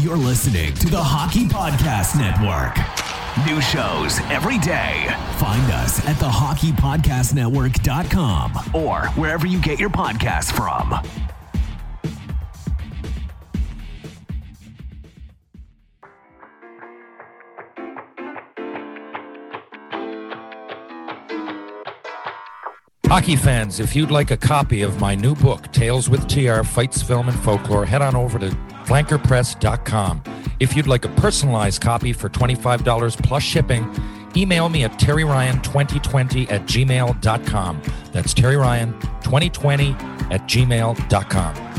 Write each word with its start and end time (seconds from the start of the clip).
You're 0.00 0.16
listening 0.16 0.72
to 0.76 0.88
the 0.88 1.02
Hockey 1.02 1.44
Podcast 1.44 2.16
Network. 2.16 2.74
New 3.46 3.60
shows 3.60 4.18
every 4.30 4.56
day. 4.56 5.04
Find 5.36 5.70
us 5.72 6.02
at 6.06 6.16
thehockeypodcastnetwork.com 6.16 8.74
or 8.74 9.00
wherever 9.20 9.46
you 9.46 9.60
get 9.60 9.78
your 9.78 9.90
podcasts 9.90 10.50
from. 10.50 10.94
Hockey 23.04 23.36
fans, 23.36 23.80
if 23.80 23.94
you'd 23.94 24.10
like 24.10 24.30
a 24.30 24.38
copy 24.38 24.80
of 24.80 24.98
my 24.98 25.14
new 25.14 25.34
book, 25.34 25.70
Tales 25.72 26.08
with 26.08 26.26
TR 26.26 26.62
Fights, 26.62 27.02
Film, 27.02 27.28
and 27.28 27.38
Folklore, 27.40 27.84
head 27.84 28.00
on 28.00 28.16
over 28.16 28.38
to 28.38 28.56
flankerpress.com. 28.90 30.22
If 30.58 30.74
you'd 30.74 30.88
like 30.88 31.04
a 31.04 31.08
personalized 31.10 31.80
copy 31.80 32.12
for 32.12 32.28
$25 32.28 33.22
plus 33.22 33.42
shipping, 33.42 33.88
email 34.36 34.68
me 34.68 34.82
at 34.82 34.98
terryryan2020 34.98 36.50
at 36.50 36.62
gmail.com. 36.62 37.82
That's 38.12 38.34
terryryan2020 38.34 40.32
at 40.32 40.42
gmail.com. 40.42 41.69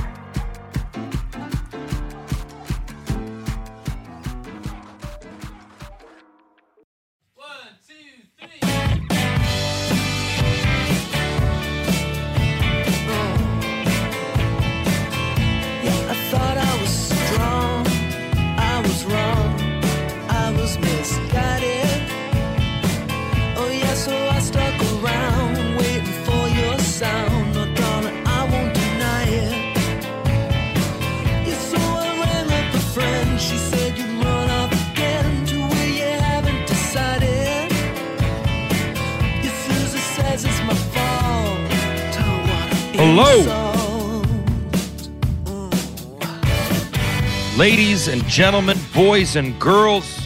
gentlemen, 48.31 48.77
boys 48.93 49.35
and 49.35 49.59
girls, 49.59 50.25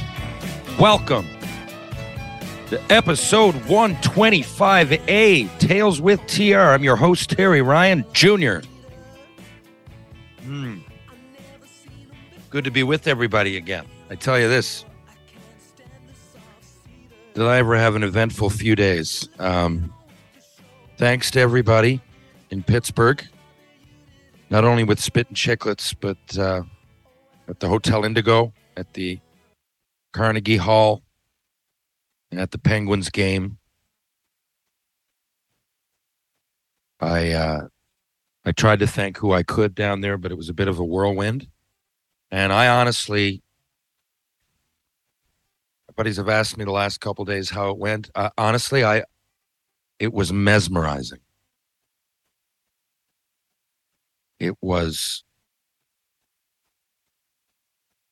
welcome 0.79 1.27
to 2.67 2.79
episode 2.91 3.55
125A 3.55 5.57
Tales 5.57 5.99
with 5.99 6.23
TR. 6.27 6.55
I'm 6.55 6.83
your 6.83 6.97
host, 6.97 7.31
Terry 7.31 7.63
Ryan 7.63 8.05
Jr. 8.13 8.57
Hmm. 10.43 10.77
Good 12.51 12.65
to 12.65 12.69
be 12.69 12.83
with 12.83 13.07
everybody 13.07 13.57
again. 13.57 13.87
I 14.11 14.15
tell 14.15 14.39
you 14.39 14.49
this. 14.49 14.85
Did 17.33 17.47
I 17.47 17.57
ever 17.57 17.75
have 17.75 17.95
an 17.95 18.03
eventful 18.03 18.51
few 18.51 18.75
days? 18.75 19.27
Um, 19.39 19.91
thanks 20.97 21.31
to 21.31 21.39
everybody 21.39 22.01
in 22.51 22.61
Pittsburgh, 22.61 23.25
not 24.51 24.63
only 24.63 24.83
with 24.83 24.99
Spit 24.99 25.29
and 25.29 25.35
Chicklets, 25.35 25.95
but 25.99 26.37
uh, 26.37 26.61
at 27.47 27.59
the 27.59 27.67
Hotel 27.67 28.03
Indigo, 28.05 28.53
at 28.77 28.93
the 28.93 29.19
Carnegie 30.13 30.57
Hall, 30.57 31.03
and 32.31 32.39
at 32.39 32.51
the 32.51 32.57
Penguins 32.57 33.09
game. 33.09 33.57
I 37.00 37.31
uh, 37.31 37.67
I 38.45 38.51
tried 38.51 38.79
to 38.79 38.88
thank 38.88 39.17
who 39.17 39.33
I 39.33 39.44
could 39.44 39.75
down 39.75 40.01
there, 40.01 40.17
but 40.17 40.31
it 40.31 40.35
was 40.35 40.50
a 40.50 40.53
bit 40.53 40.67
of 40.67 40.79
a 40.79 40.83
whirlwind. 40.83 41.47
And 42.31 42.53
I 42.53 42.67
honestly, 42.67 43.44
buddies 45.95 46.17
have 46.17 46.29
asked 46.29 46.57
me 46.57 46.66
the 46.66 46.72
last 46.72 47.00
couple 47.00 47.25
days 47.25 47.50
how 47.50 47.69
it 47.69 47.77
went. 47.77 48.09
Uh, 48.16 48.29
honestly, 48.38 48.83
I 48.83 49.03
it 50.00 50.13
was 50.13 50.31
mesmerizing. 50.31 51.19
It 54.39 54.56
was 54.62 55.25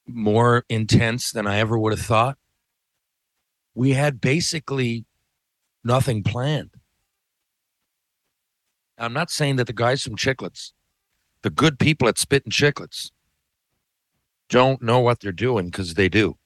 more 0.07 0.65
intense 0.69 1.31
than 1.31 1.47
I 1.47 1.59
ever 1.59 1.77
would 1.77 1.93
have 1.93 2.05
thought. 2.05 2.37
We 3.75 3.91
had 3.91 4.21
basically 4.21 5.05
nothing 5.83 6.23
planned. 6.23 6.71
I'm 8.97 9.13
not 9.13 9.31
saying 9.31 9.55
that 9.57 9.67
the 9.67 9.73
guys 9.73 10.03
from 10.03 10.15
Chicklets, 10.15 10.71
the 11.41 11.49
good 11.49 11.79
people 11.79 12.07
at 12.07 12.17
Spit 12.17 12.45
and 12.45 12.53
Chicklets, 12.53 13.11
don't 14.49 14.81
know 14.81 14.99
what 14.99 15.19
they're 15.19 15.31
doing 15.31 15.65
because 15.65 15.95
they 15.95 16.09
do. 16.09 16.37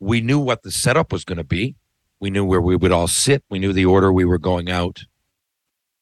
We 0.00 0.20
knew 0.20 0.38
what 0.38 0.62
the 0.62 0.70
setup 0.70 1.12
was 1.12 1.24
going 1.24 1.38
to 1.38 1.44
be. 1.44 1.76
We 2.18 2.30
knew 2.30 2.44
where 2.44 2.60
we 2.60 2.76
would 2.76 2.92
all 2.92 3.08
sit. 3.08 3.44
We 3.50 3.58
knew 3.58 3.72
the 3.72 3.84
order 3.84 4.12
we 4.12 4.24
were 4.24 4.38
going 4.38 4.70
out. 4.70 5.04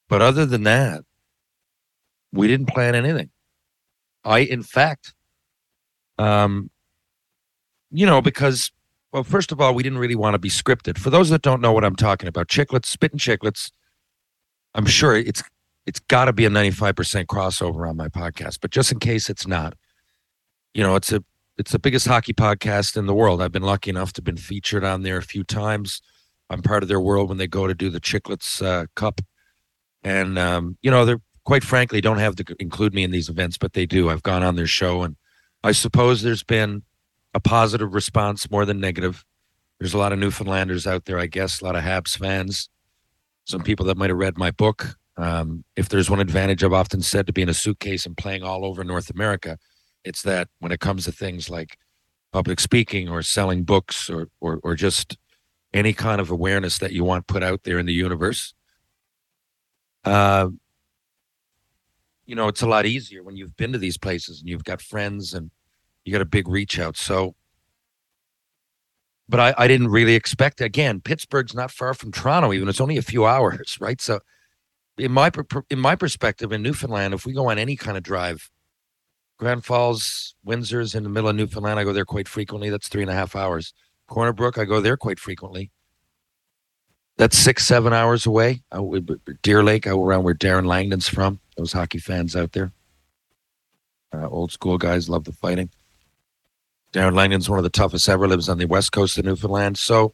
But 0.07 0.21
other 0.21 0.45
than 0.45 0.63
that, 0.63 1.03
we 2.31 2.47
didn't 2.47 2.67
plan 2.67 2.95
anything. 2.95 3.29
I, 4.23 4.39
in 4.39 4.63
fact, 4.63 5.13
um, 6.21 6.69
you 7.89 8.05
know, 8.05 8.21
because 8.21 8.71
well, 9.11 9.23
first 9.23 9.51
of 9.51 9.59
all, 9.59 9.73
we 9.73 9.83
didn't 9.83 9.97
really 9.97 10.15
want 10.15 10.35
to 10.35 10.39
be 10.39 10.49
scripted. 10.49 10.97
For 10.97 11.09
those 11.09 11.29
that 11.29 11.41
don't 11.41 11.61
know 11.61 11.73
what 11.73 11.83
I'm 11.83 11.95
talking 11.95 12.29
about, 12.29 12.47
chicklets, 12.47 12.85
spit 12.85 13.11
and 13.11 13.19
chicklets. 13.19 13.71
I'm 14.73 14.85
sure 14.85 15.15
it's 15.15 15.43
it's 15.85 15.99
got 15.99 16.25
to 16.25 16.33
be 16.33 16.45
a 16.45 16.49
95% 16.49 17.25
crossover 17.25 17.89
on 17.89 17.97
my 17.97 18.07
podcast, 18.07 18.59
but 18.61 18.71
just 18.71 18.91
in 18.91 18.99
case 18.99 19.29
it's 19.29 19.47
not, 19.47 19.73
you 20.73 20.83
know, 20.83 20.95
it's 20.95 21.11
a 21.11 21.23
it's 21.57 21.71
the 21.71 21.79
biggest 21.79 22.07
hockey 22.07 22.33
podcast 22.33 22.95
in 22.95 23.07
the 23.07 23.13
world. 23.13 23.41
I've 23.41 23.51
been 23.51 23.63
lucky 23.63 23.89
enough 23.89 24.13
to 24.13 24.19
have 24.19 24.25
been 24.25 24.37
featured 24.37 24.85
on 24.85 25.01
there 25.01 25.17
a 25.17 25.23
few 25.23 25.43
times. 25.43 26.01
I'm 26.49 26.61
part 26.61 26.83
of 26.83 26.89
their 26.89 27.01
world 27.01 27.29
when 27.29 27.37
they 27.37 27.47
go 27.47 27.67
to 27.67 27.73
do 27.73 27.89
the 27.89 27.99
Chicklets 27.99 28.65
uh, 28.65 28.85
Cup, 28.95 29.21
and 30.03 30.39
um, 30.39 30.77
you 30.81 30.91
know, 30.91 31.03
they're 31.03 31.21
quite 31.43 31.63
frankly 31.63 31.99
don't 31.99 32.19
have 32.19 32.35
to 32.35 32.55
include 32.59 32.93
me 32.93 33.03
in 33.03 33.11
these 33.11 33.27
events, 33.27 33.57
but 33.57 33.73
they 33.73 33.85
do. 33.85 34.09
I've 34.09 34.23
gone 34.23 34.43
on 34.43 34.55
their 34.55 34.67
show 34.67 35.03
and 35.03 35.17
I 35.63 35.71
suppose 35.71 36.21
there's 36.21 36.43
been 36.43 36.83
a 37.33 37.39
positive 37.39 37.93
response 37.93 38.49
more 38.49 38.65
than 38.65 38.79
negative. 38.79 39.23
There's 39.79 39.93
a 39.93 39.97
lot 39.97 40.13
of 40.13 40.19
Newfoundlanders 40.19 40.87
out 40.87 41.05
there, 41.05 41.19
I 41.19 41.27
guess, 41.27 41.61
a 41.61 41.65
lot 41.65 41.75
of 41.75 41.83
Habs 41.83 42.17
fans, 42.17 42.69
some 43.45 43.61
people 43.61 43.85
that 43.87 43.97
might 43.97 44.09
have 44.09 44.17
read 44.17 44.37
my 44.37 44.51
book. 44.51 44.97
Um, 45.17 45.63
if 45.75 45.89
there's 45.89 46.09
one 46.09 46.19
advantage 46.19 46.63
I've 46.63 46.73
often 46.73 47.01
said 47.01 47.27
to 47.27 47.33
being 47.33 47.49
a 47.49 47.53
suitcase 47.53 48.05
and 48.05 48.17
playing 48.17 48.43
all 48.43 48.65
over 48.65 48.83
North 48.83 49.09
America, 49.09 49.57
it's 50.03 50.23
that 50.23 50.47
when 50.59 50.71
it 50.71 50.79
comes 50.79 51.05
to 51.05 51.11
things 51.11 51.49
like 51.49 51.77
public 52.31 52.59
speaking 52.59 53.09
or 53.09 53.21
selling 53.21 53.63
books 53.63 54.09
or, 54.09 54.29
or, 54.39 54.59
or 54.63 54.75
just 54.75 55.17
any 55.73 55.93
kind 55.93 56.19
of 56.19 56.31
awareness 56.31 56.79
that 56.79 56.91
you 56.91 57.03
want 57.03 57.27
put 57.27 57.43
out 57.43 57.63
there 57.63 57.77
in 57.77 57.85
the 57.85 57.93
universe, 57.93 58.53
uh, 60.05 60.47
you 62.25 62.35
know, 62.35 62.47
it's 62.47 62.61
a 62.61 62.67
lot 62.67 62.85
easier 62.85 63.23
when 63.23 63.35
you've 63.35 63.55
been 63.57 63.71
to 63.73 63.77
these 63.77 63.97
places 63.97 64.39
and 64.39 64.49
you've 64.49 64.63
got 64.63 64.81
friends 64.81 65.33
and 65.33 65.51
you 66.05 66.11
got 66.11 66.21
a 66.21 66.25
big 66.25 66.47
reach 66.47 66.79
out. 66.79 66.97
So, 66.97 67.35
but 69.27 69.39
I, 69.39 69.53
I 69.57 69.67
didn't 69.67 69.89
really 69.89 70.15
expect 70.15 70.61
again. 70.61 70.99
Pittsburgh's 71.01 71.53
not 71.53 71.71
far 71.71 71.93
from 71.93 72.11
Toronto, 72.11 72.53
even 72.53 72.67
it's 72.67 72.81
only 72.81 72.97
a 72.97 73.01
few 73.01 73.25
hours, 73.35 73.77
right? 73.79 73.99
So, 74.01 74.19
in 74.97 75.11
my 75.11 75.31
in 75.69 75.79
my 75.79 75.95
perspective, 75.95 76.51
in 76.51 76.61
Newfoundland, 76.61 77.13
if 77.13 77.25
we 77.25 77.33
go 77.33 77.49
on 77.49 77.57
any 77.57 77.75
kind 77.75 77.97
of 77.97 78.03
drive, 78.03 78.49
Grand 79.39 79.65
Falls, 79.65 80.35
Windsor's 80.45 80.93
in 80.93 81.03
the 81.03 81.09
middle 81.09 81.29
of 81.29 81.35
Newfoundland, 81.35 81.79
I 81.79 81.83
go 81.83 81.93
there 81.93 82.05
quite 82.05 82.27
frequently. 82.27 82.69
That's 82.69 82.87
three 82.87 83.01
and 83.01 83.09
a 83.09 83.15
half 83.15 83.35
hours. 83.35 83.73
Corner 84.07 84.33
Brook, 84.33 84.57
I 84.57 84.65
go 84.65 84.81
there 84.81 84.97
quite 84.97 85.19
frequently. 85.19 85.71
That's 87.17 87.37
six, 87.37 87.65
seven 87.65 87.93
hours 87.93 88.25
away. 88.25 88.61
Deer 89.43 89.63
Lake, 89.63 89.85
I, 89.85 89.91
around 89.91 90.23
where 90.23 90.33
Darren 90.33 90.65
Langdon's 90.65 91.07
from. 91.07 91.39
Those 91.57 91.73
hockey 91.73 91.99
fans 91.99 92.35
out 92.35 92.53
there, 92.53 92.71
uh, 94.13 94.27
old 94.27 94.51
school 94.51 94.77
guys, 94.77 95.09
love 95.09 95.25
the 95.25 95.31
fighting. 95.33 95.69
Darren 96.93 97.15
Langdon's 97.15 97.49
one 97.49 97.59
of 97.59 97.63
the 97.63 97.69
toughest 97.69 98.09
ever. 98.09 98.27
Lives 98.27 98.49
on 98.49 98.57
the 98.57 98.65
west 98.65 98.91
coast 98.91 99.17
of 99.17 99.25
Newfoundland. 99.25 99.77
So, 99.77 100.13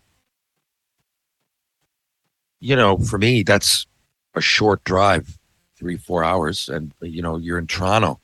you 2.59 2.75
know, 2.75 2.97
for 2.97 3.17
me, 3.17 3.43
that's 3.43 3.85
a 4.35 4.41
short 4.41 4.83
drive, 4.83 5.37
three, 5.77 5.97
four 5.97 6.23
hours, 6.23 6.69
and 6.69 6.93
you 7.01 7.21
know, 7.21 7.37
you're 7.37 7.57
in 7.57 7.67
Toronto. 7.67 8.19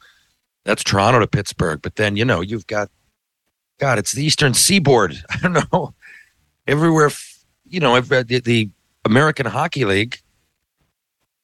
That's 0.66 0.84
Toronto 0.84 1.20
to 1.20 1.28
Pittsburgh. 1.28 1.82
But 1.82 1.96
then, 1.96 2.16
you 2.16 2.26
know, 2.26 2.42
you've 2.42 2.68
got, 2.68 2.90
God, 3.80 4.00
it's 4.00 4.14
the 4.14 4.24
Eastern 4.24 4.54
Seaboard. 4.54 5.16
I 5.30 5.38
don't 5.40 5.72
know, 5.72 5.94
everywhere. 6.68 7.12
You 7.74 7.80
know, 7.80 7.96
I've 7.96 8.12
read 8.12 8.28
the, 8.28 8.40
the 8.40 8.70
American 9.04 9.48
Hockey 9.48 9.84
League, 9.84 10.20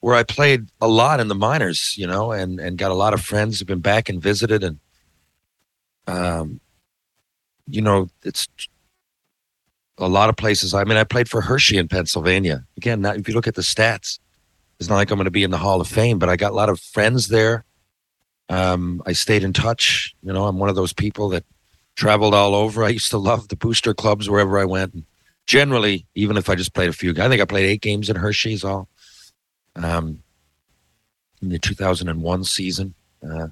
where 0.01 0.13
I 0.13 0.21
played 0.21 0.69
a 0.79 0.87
lot 0.87 1.19
in 1.19 1.27
the 1.27 1.33
minors. 1.33 1.97
You 1.97 2.05
know, 2.05 2.31
and 2.31 2.59
and 2.59 2.77
got 2.77 2.91
a 2.91 2.93
lot 2.93 3.15
of 3.15 3.21
friends 3.21 3.57
who've 3.57 3.67
been 3.67 3.79
back 3.79 4.09
and 4.09 4.21
visited, 4.21 4.63
and 4.63 4.79
um, 6.05 6.61
you 7.67 7.81
know, 7.81 8.09
it's 8.23 8.47
a 9.97 10.07
lot 10.07 10.29
of 10.29 10.37
places. 10.37 10.75
I 10.75 10.83
mean, 10.83 10.97
I 10.97 11.03
played 11.03 11.29
for 11.29 11.41
Hershey 11.41 11.77
in 11.77 11.87
Pennsylvania. 11.87 12.63
Again, 12.77 13.01
now, 13.01 13.13
if 13.13 13.27
you 13.27 13.33
look 13.33 13.47
at 13.47 13.55
the 13.55 13.63
stats, 13.63 14.19
it's 14.79 14.87
not 14.87 14.97
like 14.97 15.09
I'm 15.09 15.17
going 15.17 15.25
to 15.25 15.31
be 15.31 15.43
in 15.43 15.51
the 15.51 15.57
Hall 15.57 15.81
of 15.81 15.87
Fame, 15.87 16.19
but 16.19 16.29
I 16.29 16.35
got 16.35 16.51
a 16.51 16.55
lot 16.55 16.69
of 16.69 16.79
friends 16.79 17.29
there. 17.29 17.65
Um, 18.49 19.01
I 19.07 19.13
stayed 19.13 19.43
in 19.43 19.51
touch. 19.51 20.15
You 20.21 20.31
know, 20.31 20.45
I'm 20.45 20.59
one 20.59 20.69
of 20.69 20.75
those 20.75 20.93
people 20.93 21.29
that 21.29 21.43
traveled 21.95 22.35
all 22.35 22.53
over. 22.53 22.83
I 22.83 22.89
used 22.89 23.09
to 23.09 23.17
love 23.17 23.47
the 23.47 23.55
booster 23.55 23.95
clubs 23.95 24.29
wherever 24.29 24.59
I 24.59 24.65
went. 24.65 24.93
And 24.93 25.03
generally, 25.49 26.05
even 26.13 26.37
if 26.37 26.47
I 26.47 26.53
just 26.53 26.75
played 26.75 26.89
a 26.89 26.93
few, 26.93 27.09
I 27.09 27.27
think 27.27 27.41
I 27.41 27.45
played 27.45 27.65
eight 27.65 27.81
games 27.81 28.07
in 28.07 28.15
Hershey's 28.15 28.63
all 28.63 28.87
um, 29.75 30.21
in 31.41 31.49
the 31.49 31.57
2001 31.57 32.43
season. 32.43 32.93
Uh, 33.27 33.47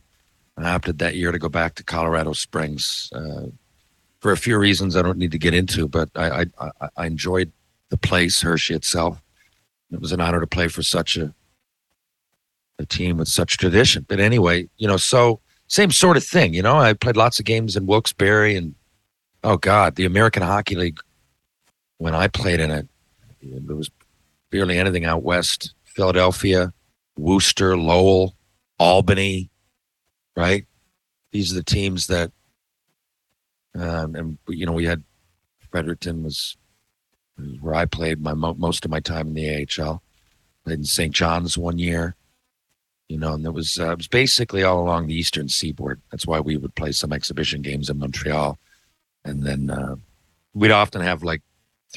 I 0.58 0.74
opted 0.76 1.00
that 1.00 1.16
year 1.16 1.32
to 1.32 1.40
go 1.40 1.50
back 1.50 1.74
to 1.76 1.84
Colorado 1.84 2.34
Springs 2.34 3.10
uh, 3.16 3.48
for 4.20 4.32
a 4.32 4.38
few 4.38 4.60
reasons 4.60 4.96
I 4.96 5.02
don't 5.02 5.18
need 5.18 5.32
to 5.32 5.40
get 5.40 5.56
into, 5.56 5.88
but 5.88 6.10
I, 6.16 6.46
I, 6.60 6.90
I 6.96 7.08
enjoyed 7.08 7.52
the 7.90 7.98
place, 7.98 8.42
Hershey 8.42 8.76
itself. 8.76 9.20
It 9.92 10.00
was 10.00 10.12
an 10.12 10.22
honor 10.22 10.40
to 10.40 10.48
play 10.48 10.68
for 10.68 10.84
such 10.84 11.18
a 11.18 11.34
a 12.80 12.86
team 12.86 13.18
with 13.18 13.28
such 13.28 13.58
tradition. 13.58 14.06
But 14.08 14.20
anyway, 14.20 14.70
you 14.78 14.88
know, 14.88 14.98
so 14.98 15.40
same 15.66 15.90
sort 15.90 16.16
of 16.16 16.24
thing. 16.24 16.54
You 16.54 16.62
know, 16.62 16.78
I 16.78 16.94
played 16.94 17.18
lots 17.18 17.40
of 17.40 17.46
games 17.46 17.76
in 17.76 17.88
Wilkes-Barre 17.88 18.56
and 18.56 18.76
oh 19.44 19.58
God, 19.58 19.96
the 19.96 20.06
American 20.06 20.44
Hockey 20.44 20.76
League. 20.76 21.00
When 21.98 22.14
I 22.16 22.28
played 22.28 22.60
in 22.60 22.72
it, 22.72 22.88
there 23.42 23.76
was 23.76 23.90
barely 24.52 24.78
anything 24.78 25.06
out 25.06 25.24
west. 25.24 25.74
Philadelphia, 25.84 26.74
Worcester, 27.18 27.76
Lowell, 27.76 28.36
Albany, 28.80 29.50
right? 30.36 30.66
These 31.32 31.52
are 31.52 31.56
the 31.56 31.64
teams 31.64 32.08
that, 32.08 32.32
um, 33.76 34.16
and 34.16 34.38
you 34.48 34.66
know, 34.66 34.74
we 34.74 34.86
had 34.86 35.04
Fredericton 35.72 36.24
was, 36.24 36.56
was 37.38 37.60
where 37.60 37.74
I 37.74 37.86
played 37.86 38.22
my 38.22 38.34
most 38.34 38.86
of 38.86 38.92
my 38.92 39.00
time 39.00 39.28
in 39.28 39.34
the 39.34 39.68
AHL. 39.80 40.02
Played 40.64 40.80
in 40.80 40.86
St. 40.86 41.14
John's 41.14 41.58
one 41.58 41.80
year, 41.80 42.16
you 43.08 43.18
know, 43.18 43.34
and 43.34 43.46
it 43.46 43.52
was 43.52 43.80
uh, 43.80 43.92
it 43.92 43.98
was 43.98 44.08
basically 44.08 44.64
all 44.64 44.82
along 44.82 45.08
the 45.08 45.16
eastern 45.16 45.48
seaboard. 45.48 46.02
That's 46.12 46.28
why 46.28 46.40
we 46.40 46.58
would 46.58 46.76
play 46.76 46.92
some 46.92 47.14
exhibition 47.14 47.62
games 47.62 47.90
in 47.90 48.00
Montreal, 48.00 48.58
and 49.24 49.44
then 49.44 49.70
uh, 49.70 49.96
we'd 50.54 50.72
often 50.72 51.02
have 51.02 51.24
like 51.24 51.42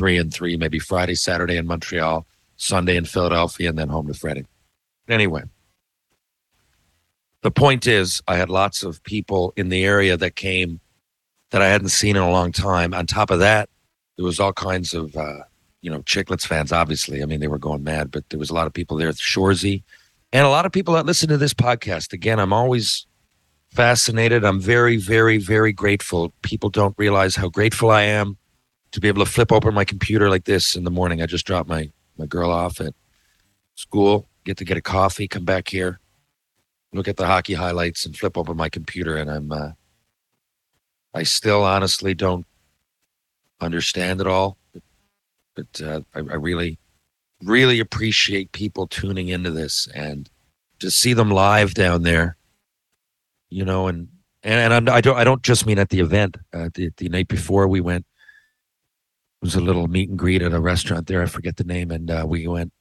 three 0.00 0.16
and 0.16 0.32
three, 0.32 0.56
maybe 0.56 0.78
Friday, 0.78 1.14
Saturday 1.14 1.58
in 1.58 1.66
Montreal, 1.66 2.26
Sunday 2.56 2.96
in 2.96 3.04
Philadelphia, 3.04 3.68
and 3.68 3.78
then 3.78 3.90
home 3.90 4.06
to 4.06 4.14
Freddie. 4.14 4.46
Anyway, 5.10 5.42
the 7.42 7.50
point 7.50 7.86
is, 7.86 8.22
I 8.26 8.36
had 8.36 8.48
lots 8.48 8.82
of 8.82 9.02
people 9.02 9.52
in 9.58 9.68
the 9.68 9.84
area 9.84 10.16
that 10.16 10.36
came 10.36 10.80
that 11.50 11.60
I 11.60 11.68
hadn't 11.68 11.90
seen 11.90 12.16
in 12.16 12.22
a 12.22 12.30
long 12.30 12.50
time. 12.50 12.94
On 12.94 13.04
top 13.04 13.30
of 13.30 13.40
that, 13.40 13.68
there 14.16 14.24
was 14.24 14.40
all 14.40 14.54
kinds 14.54 14.94
of, 14.94 15.14
uh, 15.14 15.40
you 15.82 15.90
know, 15.90 16.00
Chicklets 16.00 16.46
fans, 16.46 16.72
obviously. 16.72 17.22
I 17.22 17.26
mean, 17.26 17.40
they 17.40 17.48
were 17.48 17.58
going 17.58 17.84
mad, 17.84 18.10
but 18.10 18.26
there 18.30 18.38
was 18.38 18.48
a 18.48 18.54
lot 18.54 18.66
of 18.66 18.72
people 18.72 18.96
there. 18.96 19.12
Shoresy 19.12 19.82
and 20.32 20.46
a 20.46 20.50
lot 20.50 20.64
of 20.64 20.72
people 20.72 20.94
that 20.94 21.04
listen 21.04 21.28
to 21.28 21.36
this 21.36 21.52
podcast. 21.52 22.14
Again, 22.14 22.38
I'm 22.38 22.54
always 22.54 23.06
fascinated. 23.68 24.46
I'm 24.46 24.60
very, 24.62 24.96
very, 24.96 25.36
very 25.36 25.74
grateful. 25.74 26.32
People 26.40 26.70
don't 26.70 26.94
realize 26.96 27.36
how 27.36 27.50
grateful 27.50 27.90
I 27.90 28.04
am 28.04 28.38
to 28.92 29.00
be 29.00 29.08
able 29.08 29.24
to 29.24 29.30
flip 29.30 29.52
open 29.52 29.74
my 29.74 29.84
computer 29.84 30.28
like 30.28 30.44
this 30.44 30.74
in 30.74 30.84
the 30.84 30.90
morning. 30.90 31.22
I 31.22 31.26
just 31.26 31.46
dropped 31.46 31.68
my, 31.68 31.90
my 32.18 32.26
girl 32.26 32.50
off 32.50 32.80
at 32.80 32.94
school, 33.74 34.28
get 34.44 34.56
to 34.58 34.64
get 34.64 34.76
a 34.76 34.82
coffee, 34.82 35.28
come 35.28 35.44
back 35.44 35.68
here, 35.68 36.00
look 36.92 37.08
at 37.08 37.16
the 37.16 37.26
hockey 37.26 37.54
highlights, 37.54 38.04
and 38.04 38.16
flip 38.16 38.36
open 38.36 38.56
my 38.56 38.68
computer. 38.68 39.16
And 39.16 39.30
I'm, 39.30 39.52
uh, 39.52 39.70
I 41.14 41.22
still 41.22 41.62
honestly 41.62 42.14
don't 42.14 42.46
understand 43.60 44.20
it 44.20 44.26
all, 44.26 44.56
but, 45.54 45.80
uh, 45.82 46.00
I, 46.14 46.18
I 46.18 46.34
really, 46.34 46.78
really 47.42 47.80
appreciate 47.80 48.52
people 48.52 48.86
tuning 48.86 49.28
into 49.28 49.50
this 49.50 49.88
and 49.94 50.28
to 50.80 50.90
see 50.90 51.12
them 51.12 51.30
live 51.30 51.74
down 51.74 52.02
there, 52.02 52.36
you 53.50 53.64
know, 53.64 53.86
and 53.86 54.08
and, 54.42 54.72
and 54.72 54.88
I 54.88 55.00
don't 55.02 55.16
I 55.16 55.24
don't 55.24 55.42
just 55.42 55.66
mean 55.66 55.78
at 55.78 55.90
the 55.90 56.00
event. 56.00 56.36
Uh, 56.52 56.70
the 56.74 56.90
the 56.96 57.08
night 57.08 57.28
before 57.28 57.68
we 57.68 57.80
went 57.80 58.06
was 59.40 59.54
a 59.54 59.60
little 59.60 59.88
meet 59.88 60.10
and 60.10 60.18
greet 60.18 60.42
at 60.42 60.52
a 60.52 60.60
restaurant 60.60 61.06
there. 61.06 61.22
I 61.22 61.26
forget 61.26 61.56
the 61.56 61.64
name, 61.64 61.90
and 61.90 62.10
uh, 62.10 62.24
we 62.28 62.46
went 62.46 62.72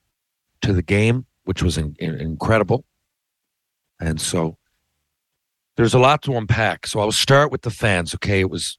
to 0.61 0.73
the 0.73 0.81
game, 0.81 1.25
which 1.45 1.63
was 1.63 1.77
in, 1.77 1.95
in, 1.99 2.15
incredible. 2.15 2.83
And 3.99 4.19
so 4.19 4.57
there's 5.75 5.93
a 5.93 5.99
lot 5.99 6.21
to 6.23 6.35
unpack. 6.35 6.87
So 6.87 6.99
I'll 6.99 7.11
start 7.11 7.51
with 7.51 7.61
the 7.61 7.69
fans. 7.69 8.13
Okay, 8.15 8.41
it 8.41 8.49
was 8.49 8.77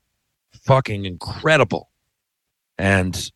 fucking 0.65 1.05
incredible, 1.05 1.91
and 2.79 3.31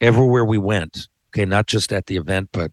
everywhere 0.00 0.44
we 0.44 0.58
went. 0.58 1.08
Okay, 1.30 1.44
not 1.44 1.66
just 1.66 1.92
at 1.92 2.06
the 2.06 2.16
event, 2.16 2.50
but 2.52 2.70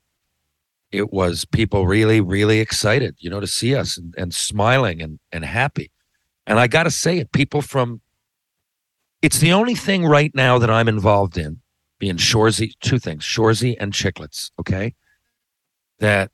it 0.92 1.14
was 1.14 1.46
people 1.46 1.88
really, 1.88 2.20
really 2.20 2.60
excited, 2.60 3.16
you 3.20 3.30
know, 3.30 3.40
to 3.40 3.48
see 3.48 3.76
us 3.76 3.98
and, 3.98 4.14
and 4.18 4.34
smiling 4.34 5.02
and, 5.02 5.20
and 5.32 5.46
happy. 5.46 5.90
And 6.46 6.60
I 6.60 6.68
got 6.68 6.84
to 6.84 6.92
say 6.92 7.18
it, 7.18 7.32
people 7.32 7.62
from, 7.62 8.02
it's 9.22 9.40
the 9.40 9.54
only 9.54 9.76
thing 9.76 10.06
right 10.06 10.34
now 10.34 10.58
that 10.58 10.70
I'm 10.70 10.88
involved 10.88 11.38
in, 11.38 11.62
being 12.00 12.18
Shoresy, 12.18 12.72
two 12.82 13.00
things, 13.00 13.24
Shoresy 13.24 13.76
and 13.80 13.94
Chicklets, 13.94 14.52
okay, 14.60 14.94
that 16.00 16.32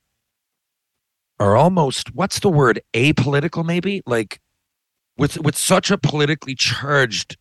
are 1.39 1.55
almost, 1.55 2.15
what's 2.15 2.39
the 2.39 2.49
word, 2.49 2.81
apolitical 2.93 3.65
maybe? 3.65 4.01
Like 4.05 4.39
with, 5.17 5.39
with 5.39 5.57
such 5.57 5.91
a 5.91 5.97
politically 5.97 6.55
charged 6.55 7.37